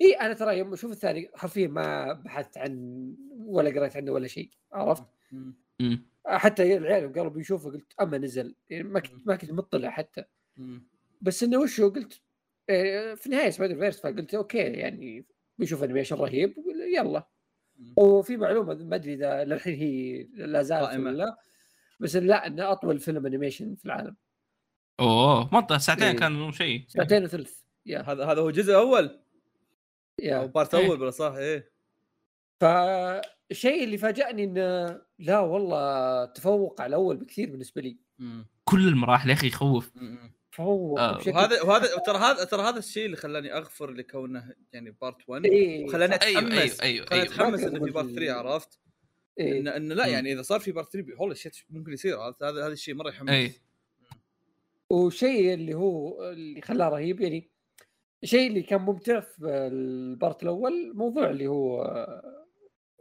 [0.00, 3.16] اي أنا ترى يوم أشوف الثاني حرفيا ما بحثت عن
[3.46, 5.54] ولا قريت عنه ولا شيء عرفت؟ مم.
[5.80, 6.06] مم.
[6.26, 10.24] حتى العيال قالوا بيشوفه قلت أما نزل يعني ما كنت ما كنت مطلع حتى
[10.56, 10.86] مم.
[11.20, 12.20] بس إنه وش هو قلت
[12.70, 15.26] آه، في النهاية Spider-Verse فقلت okay يعني
[15.58, 16.54] بيشوف animation رهيب
[16.94, 17.28] يلا
[17.78, 17.94] مم.
[17.96, 20.98] وفي معلومة ما أدري إذا للحين هي لا زالت.
[20.98, 21.38] ولا لا
[22.00, 24.16] بس لا إنه أطول فيلم animation في العالم
[25.00, 26.16] أوه منطقه ساعتين إيه.
[26.16, 29.18] كان شيء ساعتين وثلث يا هذا هذا هو جزء أول أو
[30.22, 30.86] يا part إيه.
[30.86, 31.72] أول بلا صح إيه
[33.48, 38.46] فالشيء اللي فاجأني انه لا والله تفوق على الأول بكثير بالنسبة لي مم.
[38.64, 39.90] كل المراحل يا أخي يخوف.
[40.52, 44.90] تفوق آه، بشكل وهذا وهذا ترى هذا ترى هذا الشيء اللي خلاني أغفر لكونه يعني
[44.90, 46.22] part 1 إيه وخلاني صح.
[46.22, 48.78] أيوه أيوه اتحمس أيوه خلاني أيوه أتحمس ما إنه في part قبل- 3 عرفت؟
[49.40, 49.58] إيه.
[49.60, 50.12] انه إنه لا مم.
[50.12, 53.08] يعني إذا صار في part 3 holy shit ممكن يصير عرفت؟ هذا هذا الشيء مرة
[53.08, 53.52] يحمس اي
[54.90, 57.50] وشيء اللي هو اللي خلاه رهيب يعني
[58.22, 61.84] الشيء اللي كان ممتع في ال part الأول موضوع اللي هو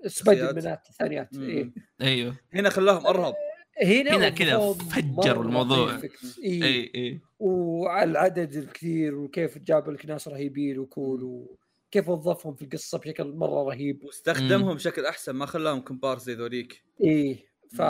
[0.05, 1.37] سبايدر منات الثانيات.
[1.37, 1.73] إيه.
[2.01, 2.35] أيوه.
[2.53, 3.35] هنا خلاهم أرهب.
[3.83, 6.01] هنا هنا كذا فجروا الموضوع.
[6.43, 6.63] إيه.
[6.63, 12.61] اي اي وعلى العدد الكثير وكيف جاب لك ناس رهيبين و cool وكيف وظفهم في
[12.61, 14.03] القصة بشكل مرة رهيب.
[14.03, 16.83] واستخدمهم بشكل أحسن ما خلاهم كومبارس زي ذوليك.
[17.03, 17.45] إيه.
[17.71, 17.81] ف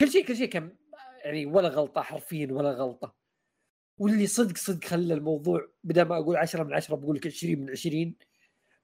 [0.00, 0.76] كل شيء كل شيء كان
[1.24, 3.14] يعني ولا غلطة حرفيا ولا غلطة.
[3.98, 7.70] واللي صدق صدق خلى الموضوع بدل ما أقول 10 من 10 بقول لك 20 من
[7.70, 8.14] 20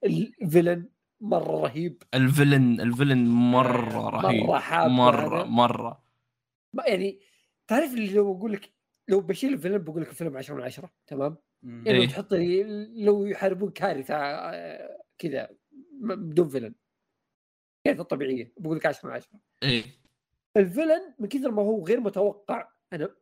[0.03, 0.89] الفيلن
[1.21, 2.03] مرة رهيب.
[2.13, 5.43] الفيلن الفيلن مرة رهيب مرة حاب مرة.
[5.43, 6.03] مرة.
[6.73, 7.19] ما- يعني
[7.67, 8.73] تعرف اللي لو أقول لك
[9.07, 11.37] لو بشيل الفيلن بقول لك الفيلم 10 من 10 تمام.
[11.63, 12.07] يعني لو إيه.
[12.07, 12.63] تحط لي
[13.05, 15.49] لو يحاربون كارثة آه، كذا
[16.01, 16.75] بدون villain.
[17.85, 19.83] كارثة طبيعية بقول لك 10 من 10 اي
[20.57, 23.15] ال villain من كثر ما هو غير متوقع أنا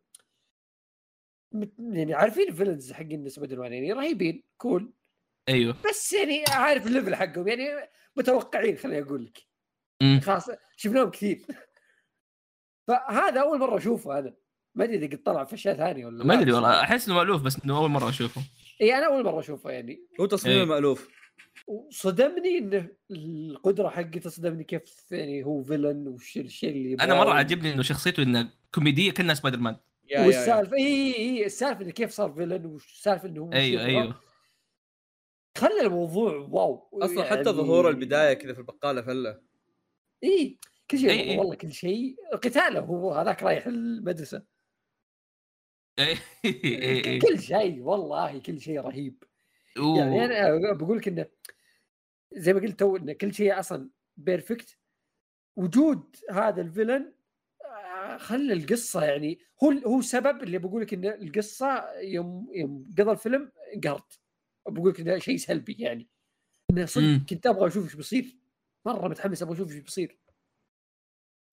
[1.52, 4.94] مت- يعني عارفين ال villains حقين سبايدر مان يعني رهيبين cool.
[5.50, 5.76] أيوه.
[5.90, 9.46] بس يعني عارف ال level حقهم يعني متوقعين خليني أقول لك.
[10.24, 11.46] خلاص شفناهم كثير.
[12.88, 14.34] فهذا أول مرة أشوفه أنا.
[14.76, 17.42] ما أدري إذا قد طلع في أشياء ثانية ولا ما أدري والله أحس إنه مألوف
[17.42, 18.42] بس إنه أول مرة أشوفه.
[18.82, 20.08] إي أنا أول مرة أشوفه يعني.
[20.22, 20.66] هو تصميم إيه.
[20.66, 21.10] مألوف.
[21.68, 27.74] وصدمني انه القدرة حقته صدمني كيف يعني هو villain وش الشيء اللي أنا مرة عجبني
[27.74, 29.76] إنه شخصيته انها كوميدية كأنها سبايدر مان.
[30.18, 33.86] والسالفة إي إي السالفة إنه كيف صار villain والسالفه إنه هو وش أيوه.
[33.86, 34.16] أيوه.
[35.58, 36.90] خلى الموضوع واو.
[37.04, 39.42] أصلا حتى يعني- ظهور البداية كذا في البقالة فلة.
[40.24, 40.60] إي
[40.92, 41.38] كل شيء إي إي.
[41.38, 42.16] والله كل شيء.
[42.34, 44.44] قتاله هو هذاك رايح المدرسة.
[46.00, 46.16] إيه،
[46.46, 47.20] إيه، إيه.
[47.28, 49.24] كل شيء والله كل شيء رهيب.
[49.78, 49.98] أوه.
[50.00, 51.26] يعني أنا بقول لك إنه
[52.34, 54.78] زي ما قلت تو إنه كل شيء أصلا perfect
[55.56, 57.14] وجود هذا ال villain
[57.66, 63.12] آه، خلى القصة يعني هو هو سبب اللي بقول لك ان القصة يوم يوم قضى
[63.12, 63.52] الفيلم
[63.84, 64.20] قهرت
[64.68, 66.08] بقول لك انه شيء سلبي يعني.
[66.72, 67.26] إنه صدق.
[67.30, 68.38] كنت أبغى أشوف إيش بيصير.
[68.86, 70.18] مرة متحمس أبغى أشوف إيش بيصير.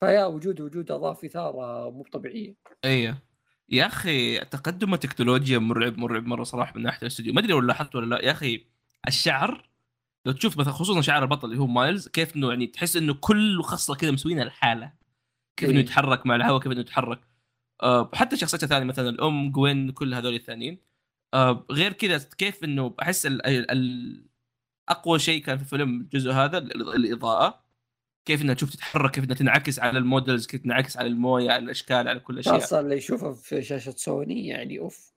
[0.01, 2.57] فيا وجود وجود اضاف اثاره مو طبيعية.
[2.85, 3.19] أيوه
[3.69, 7.33] يا أخي تقدم التكنولوجيا مرعب مرعب مرة صراحة من ناحية الاستوديو.
[7.33, 8.25] ما أدري لو لاحظت ولا لا.
[8.25, 8.67] يا أخي
[9.09, 9.69] الشعر
[10.27, 13.63] لو تشوف مثلا خصوصا شعر البطل اللي هو مايلز كيف إنه يعني تحس إنه كل
[13.63, 14.93] خصلة كذا مسوينها لحاله
[15.57, 15.85] كيف إنه إيه.
[15.85, 17.21] يتحرك مع الهواء كيف إنه يتحرك.
[17.83, 20.79] أه حتى شخصيته الثانية مثلا الأم جوين كل هذول الثانيين.
[21.71, 24.25] غير كذا كيف إنه أحس ال
[24.89, 27.63] أقوى شيء كان في الفيلم الجزء هذا ال- الإضاءة.
[28.29, 31.65] كيف إنها تشوف تتحرك كيف إنها تنعكس على ال models كيف تنعكس على الموية على
[31.65, 35.13] الأشكال على كل الاشياء خاصة اللي يشوفها في شاشة سوني يعني أوف.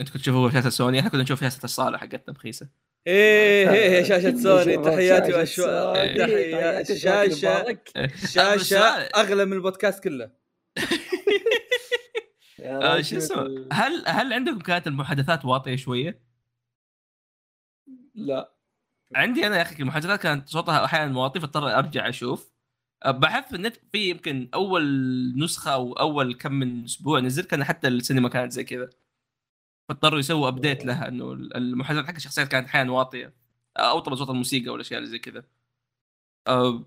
[0.00, 2.68] أنت كنت تشوفه في شاشة سوني؟ إحنا كنا نشوف في شاشة الصالة حقتنا بخيسة.
[3.06, 4.76] إيه إيه شاشة سوني.
[4.76, 7.60] تحياتي واشواق تحيات تحياتي شاشة.
[7.60, 8.10] مبارك.
[8.26, 8.78] شاشة
[9.16, 10.30] أغلى من البودكاست كله.
[12.66, 13.00] آه،.
[13.00, 16.20] شو اسمه؟ هل هل عندكم كانت المحادثات واطية شوية؟
[18.14, 18.52] لا.
[19.14, 22.52] عندي أنا يا أخي المحادثات كانت صوتها أحيانا واطي فاضطر أرجع أشوف.
[23.04, 24.84] أه، بحث في النت في يمكن أول
[25.38, 28.90] نسخة أو أول كم من أسبوع نزل كان حتى السينما كانت زي كذا.
[29.88, 33.34] فاضطروا يسووا ابديت لها إنه المحادثات حق الشخصيات كانت أحيانا واطية.
[33.76, 35.44] أو طبعا صوت الموسيقى والأشياء اللي زي كذا.
[36.48, 36.84] أه،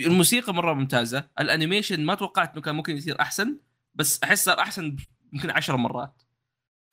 [0.00, 1.28] الموسيقى مرة ممتازة.
[1.40, 3.58] الأنيميشن ما توقعت إنه كان ممكن يصير أحسن
[3.94, 4.96] بس أحس صار أحسن
[5.36, 6.22] يمكن عشر مرات.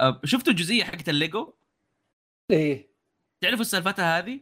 [0.02, 1.54] أه، شفتوا الجزئية حقت الليجو؟
[2.52, 2.94] إيه.
[3.42, 4.40] تعرفوا سالفتها هذه؟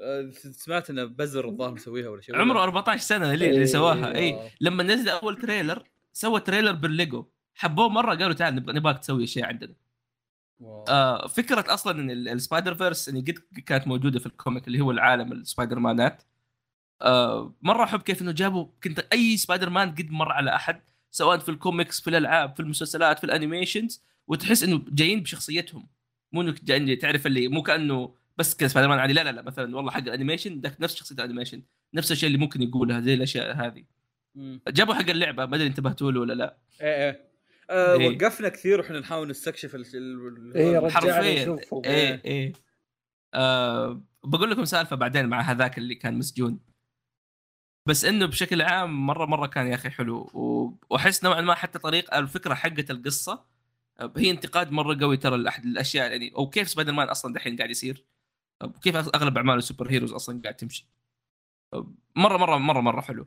[0.00, 2.36] آه، سمعت إنه بزر الظاهر مسويها ولا شيء.
[2.36, 3.66] عمره 14 سنة اللي, اللي.
[3.66, 4.14] سواها.
[4.14, 4.48] إي واو.
[4.60, 7.26] لما نزل أول trailer سوى trailer بالليجو.
[7.54, 9.74] حبوه مرة قالوا تعال نبغى نبغاك تسوي شيء عندنا.
[10.60, 10.84] واو.
[10.88, 14.80] آه فكرة أصلا إن ال- السبايدر فيرس يعني قد كانت موجودة في ال comic اللي
[14.80, 16.22] هو العالم السبايدر مانات.
[17.02, 20.82] آه مرة أحب كيف إنه جابوا كنت أي سبايدر مان قد مر على أحد.
[21.12, 25.88] سواء في الكوميكس في الألعاب في المسلسلات في ال animations وتحس إنه جايين بشخصيتهم.
[26.32, 29.12] مو إنك جايين تعرف اللي مو كأنه بس كذا سبايدر مان عادي.
[29.12, 31.62] لا لا لا مثلا والله حق ال animation ذاك نفس شخصية ال animation.
[31.94, 33.84] نفس الشيء اللي ممكن يقولها زي الأشياء هذه.
[34.68, 36.56] جابوا حق اللعبة ما أدري انتبهتوا له ولا لا.
[36.80, 37.32] إيه إيه.
[37.70, 38.16] آه، إيه.
[38.16, 41.58] وقفنا كثير وإحنا نحاول نستكشف ال- ال- إيه، ال- رجعنا حرفيا.
[41.84, 42.52] إيه إيه.
[43.34, 46.58] آه بقول لكم سالفة بعدين مع هذاك اللي كان مسجون.
[47.86, 50.30] بس إنه بشكل عام مره مرة كان يا أخي حلو.
[50.90, 53.44] وأحس نوعا ما حتى طريق الفكرة حقت القصة
[54.16, 56.32] هي انتقاد مرة قوي ترى لأحد الأشياء يعني.
[56.36, 58.04] أو كيف سبايدر مان أصلا دحين قاعد يصير؟
[58.64, 60.86] وكيف أغلب أعمال ال superheroes أصلا قاعد تمشي؟
[62.16, 63.26] مره مره مره مرة حلو.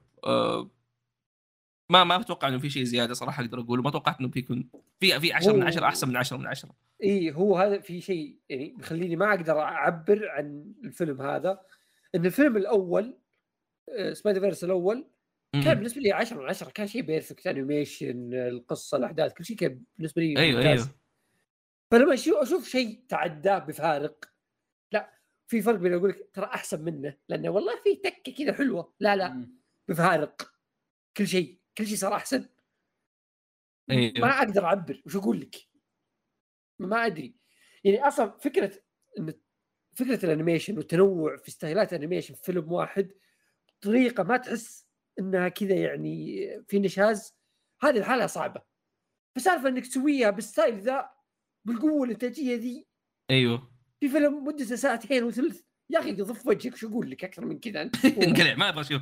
[1.90, 3.82] ما ما أتوقع إنه في شيء زيادة صراحة أقدر أقوله.
[3.84, 4.70] ما توقعت إنه بيكون
[5.00, 6.70] في في 10 من هو- 10 أحسن من 10 من 10
[7.04, 11.60] إي هو هذا في شيء يعني بيخليني ما أقدر أعبر عن الفيلم هذا.
[12.16, 13.18] إن الفيلم الأول
[14.14, 15.08] سبايدر فيرس الأول
[15.54, 19.84] كان بالنسبة لي 10 من 10 كان شيء perfect animation القصة الأحداث كل شيء كان
[19.98, 20.82] بالنسبة لي أيوه ممتاز.
[20.82, 20.96] أيوه.
[21.92, 24.26] فلما أشوف- أشوف شيء تعداه بفارق
[24.92, 25.14] لا
[25.48, 28.94] في فرق بين أقول لك ترى أحسن منه لأنه والله في تكة كذا حلوة.
[29.00, 29.50] لا لا.
[29.88, 30.52] بفارق.
[31.18, 32.46] كل شيء كل شيء صار أحسن.
[33.92, 34.14] أيوه.
[34.18, 35.56] ما أقدر أعبر وش أقول لك.
[36.80, 37.36] ما أدري.
[37.84, 38.72] يعني أصلا فكرة
[39.20, 39.34] ان
[39.94, 43.12] فكرة ال animation والتنوع في ستايلات ال animation في فيلم واحد
[43.86, 44.86] طريقة ما تحس
[45.20, 47.36] إنها كذا يعني في نشاز
[47.82, 48.62] هذه الحالة صعبة.
[49.36, 51.10] فسالفة إنك تسويها بال style ذا
[51.66, 52.88] بالقوة الانتاجيه ذي.
[53.30, 53.72] أيوه.
[54.00, 55.62] في فيلم مدته ساعتين وثلث.
[55.90, 57.82] يا أخي ضف وجهك شو أقول لك أكثر من كذا.
[57.82, 59.02] انت انقلع ما أبغى أشوف.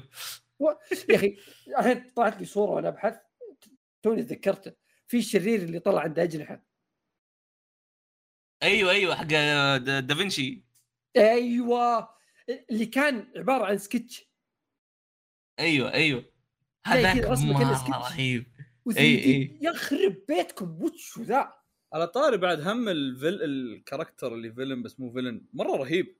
[1.10, 1.38] يا أخي
[1.68, 3.18] الحين طلعت لي صورة وأنا أبحث.
[4.04, 4.74] توني تذكرته.
[5.08, 6.66] في الشرير اللي طلع عنده أجنحة.
[8.64, 10.64] أيوه أيوه حق دا- دافنشي.
[11.18, 12.10] أيوه.
[12.72, 14.33] اللي كان عبارة عن سكتش.
[15.60, 16.24] أيوه أيوه
[16.86, 17.88] هذاك مرة.
[17.90, 18.46] رهيب
[18.88, 19.00] دي.
[19.00, 19.58] إي.
[19.62, 21.54] يخرب بيتكم وش ذا
[21.94, 26.18] على طاري بعد هم ال vill- ال character اللي villain بس مو villain مرة رهيب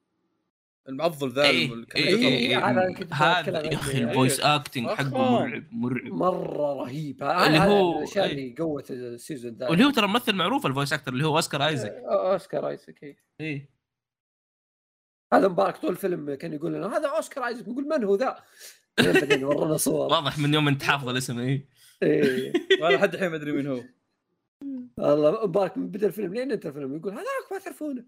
[0.90, 1.44] المعضل ذا.
[1.50, 4.04] إي، هذا يا أخي.
[4.04, 4.88] ال voice acting.
[4.88, 8.32] حقه مرعب مرعب مرة رهيب هذا اللي هو- من الاشياء.
[8.32, 11.36] اللي قوت ال season ذا واللي هو ترى ممثل معروف ال voice actor اللي هو
[11.36, 13.18] أوسكار ايزك آه، أوسكار ايزك إي.
[13.42, 13.70] إي
[15.34, 18.44] هذا مبارك طول الفيلم كان يقول لنا هذا أوسكار ايزك نقول من هو ذا
[19.00, 21.68] ورانا صور واضح من يوم انت حافظ الاسم اي
[22.04, 22.54] إي.
[22.82, 23.84] وأنا لحد الحين ما أدري مين هو.
[24.98, 28.06] والله مبارك من بدا الفيلم لين انتهى الفيلم يقول هذاك ما تعرفونه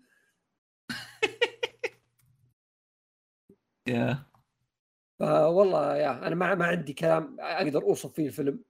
[3.88, 4.26] يا.
[5.20, 8.64] فوالله يا أنا ما ما عندي كلام أقدر أوصف فيه الفيلم.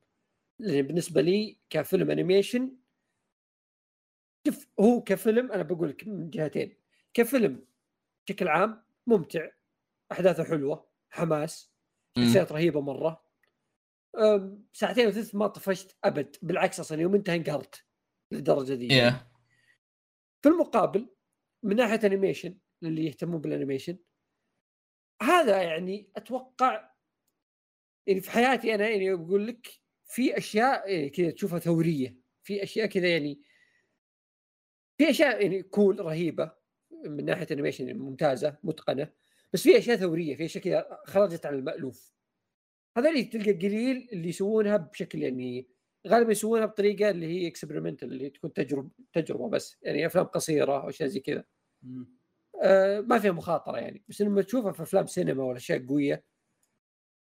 [0.60, 2.78] لأن بالنسبة لي كفيلم انيميشن
[4.48, 6.78] شوف هو كفيلم أنا بقول لك من جهتين.
[7.14, 7.66] كفيلم
[8.28, 9.50] بشكل عام ممتع
[10.12, 11.75] أحداثه حلوة حماس.
[12.20, 13.26] شخصيات رهيبة مرة.
[14.74, 17.86] ساعتين وثلث ما طفشت أبد بالعكس أصلا يوم انتهى انقهرت
[18.32, 19.28] للدرجة ذي يا
[20.42, 21.10] في المقابل
[21.64, 23.98] من ناحية animation للي يهتمون بال animation
[25.22, 26.92] هذا يعني أتوقع
[28.08, 29.68] يعني في حياتي أنا يعني بقول لك
[30.06, 32.18] في أشياء يعني كذا تشوفها ثورية.
[32.44, 33.42] في أشياء كذا يعني
[34.98, 36.52] في أشياء يعني cool رهيبة
[37.06, 39.12] من ناحية animation يعني ممتازة متقنة.
[39.54, 42.14] بس في أشياء ثورية في أشياء كذا خرجت عن المألوف
[42.98, 45.68] هذول تلقى قليل اللي يسوونها بشكل يعني
[46.08, 50.90] غالبا يسوونها بطريقة اللي هي experimental اللي تكون تجربه تجربة بس يعني أفلام قصيرة أو
[50.90, 51.44] أشياء زي كذا.
[52.64, 56.24] آه، ما فيها مخاطرة يعني بس لما تشوفها في أفلام سينما ولا أشياء قوية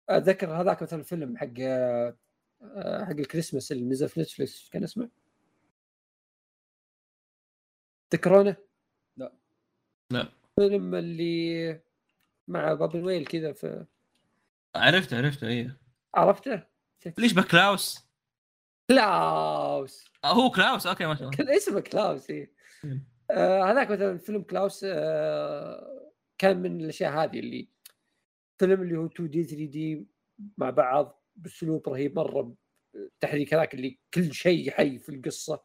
[0.09, 2.17] أتذكر هذاك مثلا الفيلم حق آه،
[3.05, 5.09] حق الكريسماس اللي نزل في Netflix كان اسمه؟
[8.09, 8.55] تذكرونه؟
[9.17, 9.33] لا.
[10.11, 10.29] لا.
[10.59, 11.81] فيلم اللي
[12.47, 13.85] مع بابا نويل كذا في
[14.75, 15.77] عرفت عرفت إيه
[16.15, 16.63] عرفته؟
[17.17, 18.09] ليش ب Klaus؟
[18.89, 22.31] Klaus آه هو Klaus okay ما شاء الله كان اسمه كلاوس.
[22.83, 23.07] مم.
[23.31, 27.69] آه هذاك مثلا فيلم كلاوس آه كان من الأشياء هذه اللي
[28.57, 30.07] فيلم اللي هو 2D 3D
[30.57, 32.55] مع بعض بأسلوب رهيب مرة
[33.19, 35.63] تحريك هذاك اللي كل شيء حي في القصة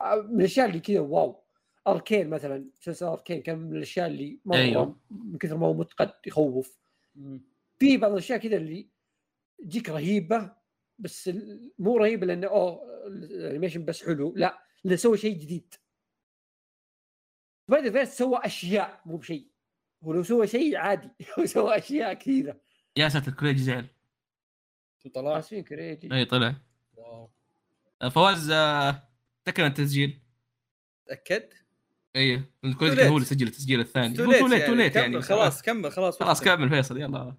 [0.00, 1.41] آه، من الأشياء اللي كذا wow
[1.86, 5.00] Arcane مثلا مسلسل Arcane كان من الأشياء اللي مرة أيوه.
[5.10, 6.78] من كثر ما هو متقن يخوف.
[7.78, 8.88] في بعض الأشياء كذا اللي
[9.58, 10.52] تجيك رهيبة
[10.98, 15.74] بس ال- مو رهيبة لأنه أوه الأنيميشن بس حلو لا لأنه سوى شيء جديد.
[17.68, 19.46] سبايدر فيرس سوى أشياء مو بشيء.
[20.04, 22.60] هو لو سوى شيء عادي هو سوى أشياء كثيرة.
[22.96, 23.86] يا ساتر كريجي زعل.
[25.14, 26.54] طلع؟ اسفين كريتي إي طلع.
[26.96, 27.30] واو.
[28.10, 29.08] فواز آه،
[29.44, 30.20] تكمل التسجيل؟
[31.06, 31.48] تأكد؟
[32.16, 33.14] اي الكريجي Too كان هو.
[33.16, 34.14] اللي سجل التسجيل الثاني.
[34.14, 35.22] تو late too late كمل يعني.
[35.22, 36.42] خلاص كمل خلاص خلاص.
[36.44, 37.34] كمل فيصل يلا.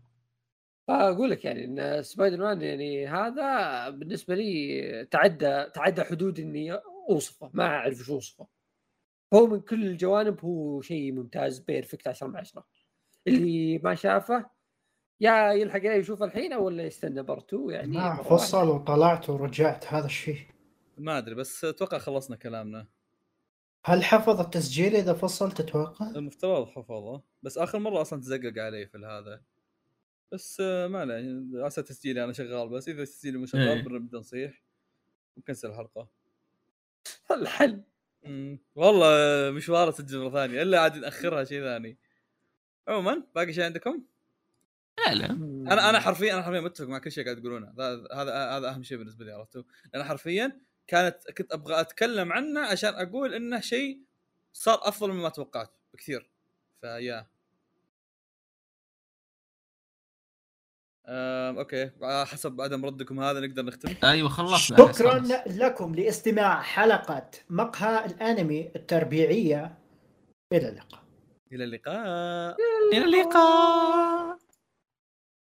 [0.87, 6.73] فاقول لك يعني إن سبايدر مان يعني هذا بالنسبة لي تعدى تعدى حدود إني
[7.09, 7.49] أوصفه.
[7.53, 8.47] ما أعرف شو أوصفه.
[9.33, 12.65] هو من كل الجوانب هو شيء ممتاز perfect 10 من 10
[13.27, 14.49] اللي ما شافه
[15.21, 17.97] يا يلحق عليه يشوفه الحين أو ولا يستنى part two يعني.
[17.97, 18.23] ما.
[18.23, 20.39] فصل وطلعت ورجعت هذا الشيء.
[20.97, 22.87] ما أدري بس أتوقع خلصنا كلامنا.
[23.85, 28.97] هل حفظ التسجيل إذا فصل تتوقع؟ المفترض حفظه بس آخر مرة أصلا تزقق علي في
[28.97, 29.41] هذا
[30.31, 33.83] بس آه، ما عليه عسى تسجيلي أنا شغال بس إذا تسجيلي مو شغال إيه.
[33.83, 34.63] بنبدأ نصيح
[35.37, 36.09] ونكنسل الحلقة
[37.31, 37.83] الحل.
[38.75, 41.97] والله آه، مشوار أسجل مرة ثانية إلا عاد نأخرها شيء ثاني
[42.87, 44.03] عموما باقي شيء عندكم؟
[44.97, 45.25] لا لا
[45.73, 48.83] أنا أنا حرفيا أنا حرفيا متفق مع كل شيء قاعد تقولونه هذا هذا هذا أهم
[48.83, 54.01] شيء بالنسبة لي عرفتوا؟ لأن حرفيا كانت كنت أبغى أتكلم عنه عشان أقول إنه شيء
[54.53, 56.29] صار أفضل مما توقعت بكثير.
[56.81, 57.27] فيا
[61.57, 61.91] أوكي.
[62.25, 63.95] حسب عدم ردكم هذا نقدر نختم.
[64.03, 64.93] أيوه خلصنا.
[64.93, 65.19] شكرا.
[65.47, 69.77] لكم لاستماع حلقة مقهى الأنمي التربيعية.
[70.53, 71.03] إلى اللقاء.
[71.51, 72.57] إلى اللقاء.
[72.93, 74.32] إلى اللقاء.